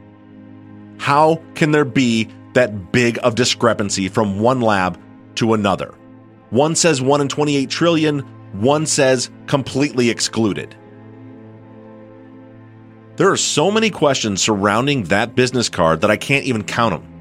How 0.96 1.42
can 1.54 1.70
there 1.70 1.84
be 1.84 2.30
that 2.54 2.90
big 2.90 3.18
of 3.22 3.34
discrepancy 3.34 4.08
from 4.08 4.40
one 4.40 4.62
lab 4.62 4.98
to 5.34 5.52
another? 5.52 5.94
One 6.48 6.74
says 6.74 7.02
1 7.02 7.20
in 7.20 7.28
28 7.28 7.68
trillion, 7.68 8.20
one 8.54 8.86
says 8.86 9.28
completely 9.46 10.08
excluded. 10.08 10.74
There 13.16 13.32
are 13.32 13.36
so 13.38 13.70
many 13.70 13.88
questions 13.88 14.42
surrounding 14.42 15.04
that 15.04 15.34
business 15.34 15.70
card 15.70 16.02
that 16.02 16.10
I 16.10 16.18
can't 16.18 16.44
even 16.44 16.62
count 16.62 17.00
them. 17.00 17.12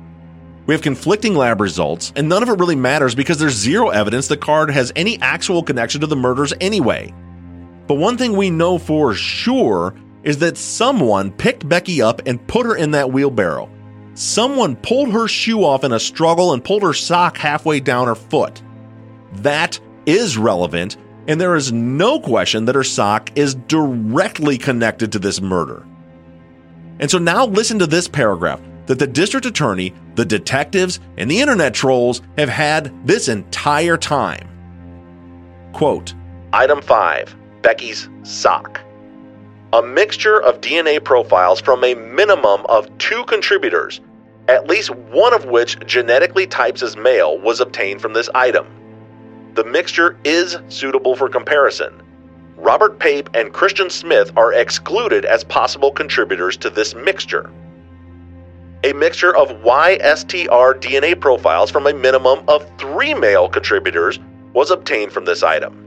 We 0.66 0.74
have 0.74 0.82
conflicting 0.82 1.36
lab 1.36 1.62
results, 1.62 2.12
and 2.18 2.28
none 2.28 2.43
of 2.43 2.50
it 2.50 2.60
really 2.60 2.76
matters 2.76 3.16
because 3.16 3.38
there's 3.38 3.54
zero 3.54 3.89
evidence 3.89 4.28
the 4.28 4.36
card 4.36 4.72
has 4.72 4.91
any 4.98 5.18
actual 5.22 5.64
connection 5.64 6.02
to 6.02 6.08
the 6.08 6.16
murders 6.18 6.54
anyway. 6.60 7.14
But 7.88 7.96
one 7.96 8.18
thing 8.18 8.36
we 8.36 8.50
know 8.50 8.78
for 8.78 9.14
sure 9.14 9.96
is 10.24 10.39
that 10.39 10.58
someone 10.58 11.32
picked 11.32 11.70
Becky 11.70 12.02
up 12.02 12.22
and 12.26 12.46
put 12.46 12.66
her 12.66 12.76
in 12.76 12.91
that 12.91 13.14
wheelbarrow. 13.14 13.70
Someone 14.16 14.76
pulled 14.76 15.14
her 15.14 15.30
shoe 15.30 15.64
off 15.64 15.86
in 15.86 15.93
a 15.93 16.00
struggle 16.00 16.52
and 16.52 16.64
pulled 16.64 16.84
her 16.84 16.93
sock 16.93 17.38
halfway 17.38 17.80
down 17.80 18.08
her 18.08 18.16
foot. 18.16 18.62
That 19.36 19.80
is 20.06 20.38
relevant 20.38 20.98
and 21.28 21.42
there 21.42 21.56
is 21.56 21.72
no 21.72 22.20
question 22.20 22.66
that 22.66 22.76
her 22.76 22.84
sock 22.84 23.32
is 23.38 23.56
directly 23.56 24.58
connected 24.58 25.12
to 25.12 25.20
this 25.20 25.42
murder. 25.42 25.86
And 27.00 27.10
so 27.10 27.18
now 27.18 27.46
listen 27.46 27.80
to 27.80 27.88
this 27.88 28.08
paragraph 28.08 28.62
that 28.86 29.00
the 29.00 29.08
district 29.08 29.46
attorney, 29.46 29.94
the 30.16 30.26
detectives, 30.26 31.00
and 31.18 31.30
the 31.30 31.42
internet 31.42 31.74
trolls 31.74 32.22
have 32.38 32.50
had 32.50 32.94
this 33.06 33.28
entire 33.28 33.98
time. 33.98 34.48
Quote 35.74 36.14
Item 36.54 36.82
5 36.82 37.36
Becky's 37.62 38.08
sock. 38.24 38.80
A 39.74 39.82
mixture 39.82 40.42
of 40.42 40.62
DNA 40.62 41.04
profiles 41.04 41.60
from 41.60 41.84
a 41.84 41.96
minimum 41.96 42.66
of 42.68 42.96
two 42.98 43.26
contributors, 43.26 44.00
at 44.48 44.68
least 44.68 44.92
one 44.92 45.34
of 45.34 45.46
which 45.46 45.78
genetically 45.86 46.48
types 46.48 46.84
as 46.84 46.96
male, 46.96 47.40
was 47.40 47.60
obtained 47.60 48.02
from 48.02 48.14
this 48.14 48.30
item 48.36 48.68
the 49.56 49.64
mixture 49.64 50.18
is 50.26 50.58
suitable 50.68 51.16
for 51.16 51.30
comparison. 51.30 52.01
Robert 52.58 52.99
Pape 52.99 53.30
and 53.34 53.53
Christian 53.53 53.89
Smith 53.89 54.32
are 54.36 54.51
excluded 54.53 55.24
as 55.24 55.45
possible 55.45 55.91
contributors 55.91 56.58
to 56.58 56.70
this 56.70 56.93
mixture. 56.93 57.49
A 58.84 58.91
mixture 58.93 59.36
of 59.36 59.49
YSTR 59.64 60.80
DNA 60.80 61.20
profiles 61.20 61.72
from 61.72 61.88
a 61.88 61.93
minimum 61.93 62.43
of 62.49 62.70
three 62.78 63.14
male 63.14 63.47
contributors 63.47 64.20
was 64.53 64.72
obtained 64.72 65.14
from 65.14 65.24
this 65.24 65.41
item. 65.41 65.82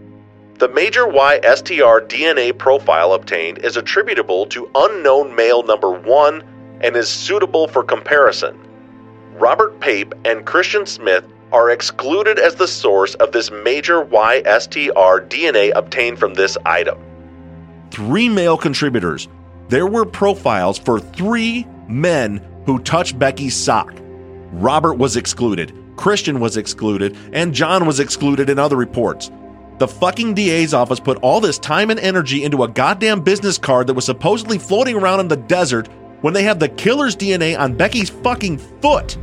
The 0.59 0.69
major 0.69 1.05
YSTR 1.05 2.09
DNA 2.09 2.57
profile 2.57 3.13
obtained 3.13 3.59
is 3.59 3.77
attributable 3.77 4.47
to 4.47 4.71
unknown 4.75 5.35
male 5.37 5.63
number 5.63 5.91
1 5.91 6.43
and 6.81 6.97
is 6.97 7.09
suitable 7.09 7.69
for 7.69 7.85
comparison. 7.85 8.59
Robert 9.35 9.79
Pape 9.79 10.15
and 10.25 10.47
Christian 10.47 10.87
Smith 10.87 11.25
are 11.53 11.71
excluded 11.71 12.39
as 12.39 12.55
the 12.55 12.69
source 12.69 13.15
of 13.17 13.33
this 13.33 13.51
major 13.51 14.05
YSTR 14.05 15.29
DNA 15.29 15.73
obtained 15.75 16.19
from 16.19 16.35
this 16.35 16.57
item. 16.67 16.99
Three 17.91 18.29
male 18.29 18.57
contributors. 18.57 19.29
There 19.69 19.87
were 19.87 20.05
profiles 20.05 20.79
for 20.79 21.01
three 21.01 21.67
men 21.89 22.43
who 22.67 22.79
touched 22.81 23.19
Becky's 23.19 23.57
sock. 23.57 23.95
Robert 24.53 24.95
was 24.95 25.17
excluded, 25.17 25.73
Christian 25.97 26.41
was 26.41 26.57
excluded, 26.57 27.17
and 27.33 27.55
John 27.55 27.87
was 27.87 28.01
excluded 28.01 28.49
in 28.49 28.59
other 28.59 28.77
reports. 28.77 29.31
The 29.79 29.89
fucking 29.89 30.35
DA's 30.35 30.75
office 30.75 30.99
put 30.99 31.19
all 31.19 31.41
this 31.41 31.59
time 31.59 31.91
and 31.91 32.01
energy 32.01 32.43
into 32.43 32.65
a 32.65 32.69
goddamn 32.69 33.21
business 33.21 33.59
card 33.59 33.87
that 33.87 33.95
was 33.95 34.05
supposedly 34.05 34.59
floating 34.59 34.97
around 34.97 35.21
in 35.21 35.29
the 35.29 35.37
desert 35.37 35.89
when 36.21 36.35
they 36.35 36.43
have 36.43 36.59
the 36.59 36.69
killer's 36.69 37.15
DNA 37.15 37.59
on 37.59 37.77
Becky's 37.77 38.11
fucking 38.11 38.59
foot. 38.59 39.17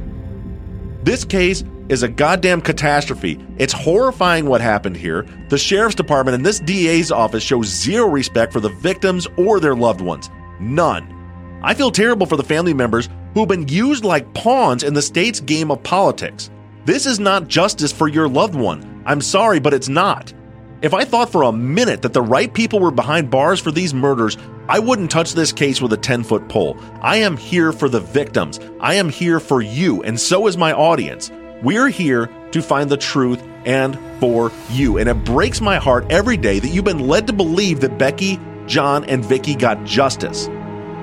This 1.05 1.23
case 1.23 1.63
is 1.87 2.01
a 2.01 2.07
goddamn 2.07 2.61
catastrophe. 2.61 3.37
It's 3.59 3.71
horrifying 3.71 4.47
what 4.47 4.59
happened 4.59 4.97
here. 4.97 5.23
The 5.49 5.57
sheriff's 5.57 5.93
department 5.93 6.33
and 6.33 6.43
this 6.43 6.59
DA's 6.59 7.11
office 7.11 7.43
show 7.43 7.61
zero 7.61 8.07
respect 8.07 8.51
for 8.51 8.59
the 8.59 8.69
victims 8.81 9.27
or 9.37 9.59
their 9.59 9.75
loved 9.75 10.01
ones. 10.01 10.31
None. 10.59 11.59
I 11.61 11.75
feel 11.75 11.91
terrible 11.91 12.25
for 12.25 12.37
the 12.37 12.43
family 12.43 12.73
members 12.73 13.07
who've 13.35 13.47
been 13.47 13.67
used 13.67 14.03
like 14.03 14.33
pawns 14.33 14.81
in 14.81 14.95
the 14.95 15.01
state's 15.03 15.39
game 15.39 15.69
of 15.69 15.83
politics. 15.83 16.49
This 16.85 17.05
is 17.05 17.19
not 17.19 17.47
justice 17.47 17.91
for 17.91 18.07
your 18.07 18.27
loved 18.27 18.55
one. 18.55 19.03
I'm 19.05 19.21
sorry, 19.21 19.59
but 19.59 19.75
it's 19.75 19.89
not. 19.89 20.33
If 20.81 20.93
I 20.93 21.05
thought 21.05 21.31
for 21.31 21.43
a 21.43 21.53
minute 21.53 22.01
that 22.01 22.11
the 22.11 22.21
right 22.21 22.53
people 22.53 22.79
were 22.79 22.91
behind 22.91 23.31
bars 23.31 23.61
for 23.61 23.71
these 23.71 23.93
murders, 23.93 24.37
I 24.67 24.79
wouldn't 24.79 25.09
touch 25.09 25.33
this 25.33 25.53
case 25.53 25.81
with 25.81 25.93
a 25.93 25.97
10 25.97 26.23
foot 26.23 26.49
pole. 26.49 26.77
I 27.01 27.17
am 27.17 27.37
here 27.37 27.71
for 27.71 27.87
the 27.87 28.01
victims. 28.01 28.59
I 28.81 28.95
am 28.95 29.07
here 29.07 29.39
for 29.39 29.61
you, 29.61 30.03
and 30.03 30.19
so 30.19 30.47
is 30.47 30.57
my 30.57 30.73
audience. 30.73 31.31
We're 31.63 31.87
here 31.87 32.29
to 32.51 32.61
find 32.61 32.89
the 32.89 32.97
truth 32.97 33.41
and 33.65 33.97
for 34.19 34.51
you. 34.69 34.97
And 34.97 35.07
it 35.07 35.23
breaks 35.23 35.61
my 35.61 35.77
heart 35.77 36.05
every 36.09 36.35
day 36.35 36.59
that 36.59 36.67
you've 36.67 36.85
been 36.85 37.07
led 37.07 37.25
to 37.27 37.33
believe 37.33 37.79
that 37.79 37.97
Becky, 37.97 38.37
John, 38.67 39.05
and 39.05 39.23
Vicky 39.23 39.55
got 39.55 39.83
justice. 39.85 40.47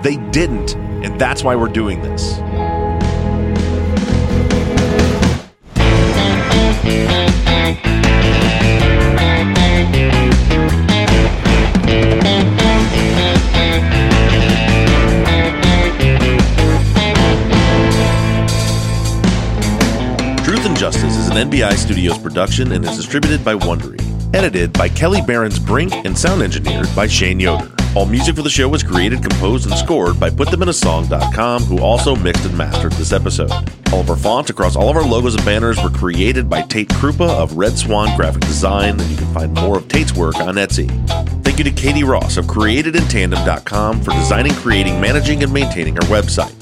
They 0.03 0.17
didn't, 0.33 0.75
and 0.77 1.19
that's 1.19 1.43
why 1.43 1.57
we're 1.57 1.69
doing 1.69 2.03
this. 2.03 2.39
NBI 21.53 21.75
Studios 21.75 22.17
production 22.17 22.73
and 22.73 22.83
is 22.83 22.97
distributed 22.97 23.45
by 23.45 23.55
Wondery. 23.55 24.01
Edited 24.35 24.73
by 24.73 24.89
Kelly 24.89 25.21
Barons 25.21 25.59
Brink 25.59 25.93
and 25.93 26.17
sound 26.17 26.41
engineered 26.41 26.89
by 26.97 27.07
Shane 27.07 27.39
Yoder. 27.39 27.71
All 27.95 28.07
music 28.07 28.37
for 28.37 28.41
the 28.41 28.49
show 28.49 28.71
was 28.71 28.83
created, 28.83 29.21
composed, 29.21 29.67
and 29.67 29.79
scored 29.79 30.19
by 30.19 30.31
PutThemInASong.com, 30.31 31.65
who 31.65 31.81
also 31.81 32.17
mixed 32.17 32.47
and 32.47 32.57
mastered 32.57 32.93
this 32.93 33.13
episode. 33.13 33.51
All 33.93 34.01
of 34.01 34.09
our 34.09 34.17
fonts 34.17 34.49
across 34.49 34.77
all 34.77 34.89
of 34.89 34.97
our 34.97 35.05
logos 35.05 35.35
and 35.35 35.45
banners 35.45 35.77
were 35.83 35.91
created 35.91 36.49
by 36.49 36.63
Tate 36.63 36.89
Krupa 36.89 37.29
of 37.29 37.55
Red 37.59 37.77
Swan 37.77 38.17
Graphic 38.17 38.41
Design, 38.41 38.99
and 38.99 39.11
you 39.11 39.19
can 39.19 39.35
find 39.35 39.53
more 39.53 39.77
of 39.77 39.89
Tate's 39.89 40.15
work 40.15 40.37
on 40.37 40.55
Etsy. 40.55 40.89
Thank 41.45 41.59
you 41.59 41.65
to 41.65 41.71
Katie 41.71 42.03
Ross 42.03 42.39
of 42.39 42.47
CreatedInTandem.com 42.47 44.01
for 44.01 44.13
designing, 44.13 44.55
creating, 44.55 44.99
managing, 45.03 45.43
and 45.43 45.53
maintaining 45.53 45.99
our 45.99 46.07
website. 46.07 46.62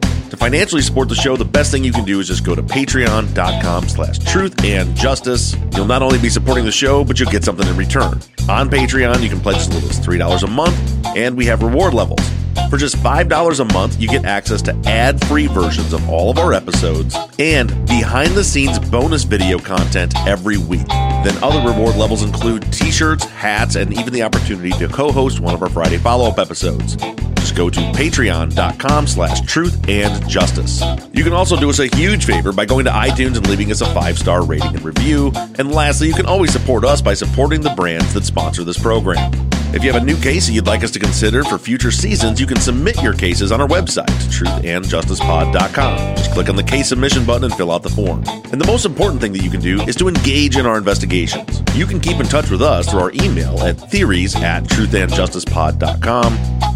To 0.31 0.37
financially 0.37 0.81
support 0.81 1.09
the 1.09 1.15
show, 1.15 1.35
the 1.35 1.43
best 1.43 1.71
thing 1.71 1.83
you 1.83 1.91
can 1.91 2.05
do 2.05 2.21
is 2.21 2.27
just 2.29 2.45
go 2.45 2.55
to 2.55 2.63
patreon.com 2.63 3.89
slash 3.89 4.17
truth 4.19 4.63
and 4.63 4.95
justice. 4.95 5.57
You'll 5.75 5.87
not 5.87 6.01
only 6.01 6.19
be 6.19 6.29
supporting 6.29 6.63
the 6.63 6.71
show, 6.71 7.03
but 7.03 7.19
you'll 7.19 7.29
get 7.29 7.43
something 7.43 7.67
in 7.67 7.75
return. 7.75 8.13
On 8.47 8.69
Patreon, 8.69 9.21
you 9.21 9.27
can 9.27 9.41
pledge 9.41 9.57
as 9.57 9.67
little 9.67 9.89
as 9.89 9.99
$3 9.99 10.43
a 10.43 10.47
month, 10.47 11.05
and 11.17 11.35
we 11.35 11.45
have 11.47 11.61
reward 11.61 11.93
levels. 11.93 12.21
For 12.69 12.77
just 12.77 12.95
$5 12.95 13.59
a 13.59 13.73
month, 13.73 13.99
you 13.99 14.07
get 14.07 14.23
access 14.23 14.61
to 14.61 14.73
ad 14.85 15.19
free 15.25 15.47
versions 15.47 15.91
of 15.91 16.07
all 16.07 16.29
of 16.29 16.37
our 16.37 16.53
episodes 16.53 17.13
and 17.37 17.67
behind 17.85 18.31
the 18.31 18.43
scenes 18.45 18.79
bonus 18.79 19.25
video 19.25 19.59
content 19.59 20.15
every 20.25 20.57
week. 20.57 20.87
Then 21.23 21.41
other 21.43 21.67
reward 21.67 21.95
levels 21.95 22.23
include 22.23 22.71
t 22.71 22.91
shirts, 22.91 23.25
hats, 23.25 23.75
and 23.75 23.93
even 23.93 24.13
the 24.13 24.23
opportunity 24.23 24.71
to 24.71 24.87
co 24.87 25.11
host 25.11 25.39
one 25.39 25.53
of 25.53 25.61
our 25.61 25.69
Friday 25.69 25.97
follow 25.97 26.29
up 26.29 26.39
episodes. 26.39 26.95
Just 27.35 27.55
go 27.55 27.69
to 27.69 27.79
patreon.com 27.79 29.07
slash 29.07 29.41
truth 29.41 29.89
and 29.89 30.29
justice. 30.29 30.81
You 31.11 31.23
can 31.23 31.33
also 31.33 31.59
do 31.59 31.69
us 31.69 31.79
a 31.79 31.87
huge 31.87 32.25
favor 32.25 32.53
by 32.53 32.65
going 32.65 32.85
to 32.85 32.91
iTunes 32.91 33.35
and 33.35 33.47
leaving 33.49 33.71
us 33.71 33.81
a 33.81 33.93
five 33.93 34.17
star 34.17 34.43
rating 34.43 34.75
and 34.75 34.83
review. 34.83 35.31
And 35.57 35.71
lastly, 35.71 36.07
you 36.07 36.13
can 36.13 36.27
always 36.27 36.51
support 36.51 36.85
us 36.85 37.01
by 37.01 37.13
supporting 37.13 37.61
the 37.61 37.71
brands 37.71 38.13
that 38.13 38.25
sponsor 38.25 38.63
this 38.63 38.77
program. 38.77 39.31
If 39.73 39.85
you 39.85 39.93
have 39.93 40.01
a 40.01 40.05
new 40.05 40.17
case 40.17 40.47
that 40.47 40.53
you'd 40.53 40.67
like 40.67 40.83
us 40.83 40.91
to 40.91 40.99
consider 40.99 41.45
for 41.45 41.57
future 41.57 41.91
seasons, 41.91 42.41
you 42.41 42.45
can 42.45 42.59
submit 42.59 43.01
your 43.01 43.13
cases 43.13 43.53
on 43.53 43.61
our 43.61 43.67
website, 43.67 44.09
truthandjusticepod.com. 44.29 46.15
Just 46.17 46.31
click 46.33 46.49
on 46.49 46.57
the 46.57 46.63
case 46.63 46.89
submission 46.89 47.25
button 47.25 47.45
and 47.45 47.53
fill 47.53 47.71
out 47.71 47.81
the 47.81 47.89
form. 47.89 48.21
And 48.51 48.59
the 48.59 48.67
most 48.67 48.85
important 48.85 49.21
thing 49.21 49.31
that 49.31 49.43
you 49.43 49.49
can 49.49 49.61
do 49.61 49.81
is 49.83 49.95
to 49.95 50.09
engage 50.09 50.57
in 50.57 50.65
our 50.65 50.77
investigations. 50.77 51.63
You 51.73 51.85
can 51.85 52.01
keep 52.01 52.19
in 52.19 52.25
touch 52.25 52.49
with 52.49 52.61
us 52.61 52.91
through 52.91 52.99
our 52.99 53.11
email 53.13 53.61
at 53.61 53.73
theories 53.89 54.35
at 54.35 54.65
truthandjusticepod.com. 54.65 56.33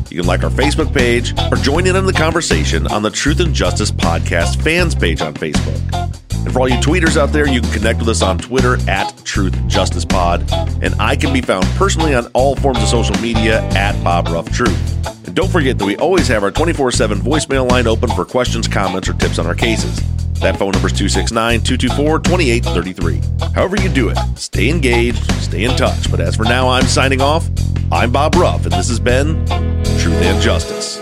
You 0.09 0.21
can 0.21 0.27
like 0.27 0.43
our 0.43 0.49
Facebook 0.49 0.93
page 0.93 1.33
or 1.51 1.57
join 1.57 1.87
in 1.87 1.97
on 1.97 2.05
the 2.05 2.13
conversation 2.13 2.87
on 2.87 3.01
the 3.01 3.09
Truth 3.09 3.41
and 3.41 3.53
Justice 3.53 3.91
Podcast 3.91 4.61
fans 4.63 4.95
page 4.95 5.19
on 5.21 5.33
Facebook. 5.33 6.05
And 6.45 6.53
for 6.53 6.59
all 6.59 6.69
you 6.69 6.75
tweeters 6.75 7.17
out 7.17 7.31
there, 7.31 7.47
you 7.47 7.59
can 7.59 7.71
connect 7.71 7.97
with 7.97 8.07
us 8.07 8.21
on 8.21 8.37
Twitter 8.37 8.77
at 8.87 9.17
Truth 9.25 9.67
Justice 9.67 10.05
Pod. 10.05 10.47
And 10.83 10.93
I 11.01 11.15
can 11.15 11.33
be 11.33 11.41
found 11.41 11.65
personally 11.75 12.13
on 12.13 12.27
all 12.33 12.55
forms 12.55 12.77
of 12.83 12.87
social 12.87 13.19
media 13.19 13.63
at 13.69 14.01
Bob 14.03 14.27
Ruff 14.27 14.51
Truth. 14.51 15.25
And 15.25 15.35
don't 15.35 15.51
forget 15.51 15.79
that 15.79 15.85
we 15.85 15.97
always 15.97 16.27
have 16.27 16.43
our 16.43 16.51
24 16.51 16.91
7 16.91 17.17
voicemail 17.19 17.69
line 17.69 17.87
open 17.87 18.11
for 18.11 18.25
questions, 18.25 18.67
comments, 18.67 19.09
or 19.09 19.13
tips 19.13 19.39
on 19.39 19.47
our 19.47 19.55
cases. 19.55 19.99
That 20.35 20.59
phone 20.59 20.73
number 20.73 20.87
is 20.87 20.93
269 20.93 21.61
224 21.61 22.19
2833. 22.19 23.49
However, 23.53 23.77
you 23.77 23.89
do 23.89 24.09
it, 24.09 24.17
stay 24.35 24.69
engaged, 24.69 25.31
stay 25.41 25.63
in 25.63 25.75
touch. 25.75 26.11
But 26.11 26.19
as 26.19 26.35
for 26.35 26.43
now, 26.43 26.69
I'm 26.69 26.85
signing 26.85 27.21
off. 27.21 27.49
I'm 27.91 28.11
Bob 28.11 28.35
Ruff, 28.35 28.65
and 28.65 28.73
this 28.73 28.87
has 28.89 28.99
been 28.99 29.43
Truth 29.47 30.21
and 30.21 30.39
Justice. 30.39 31.01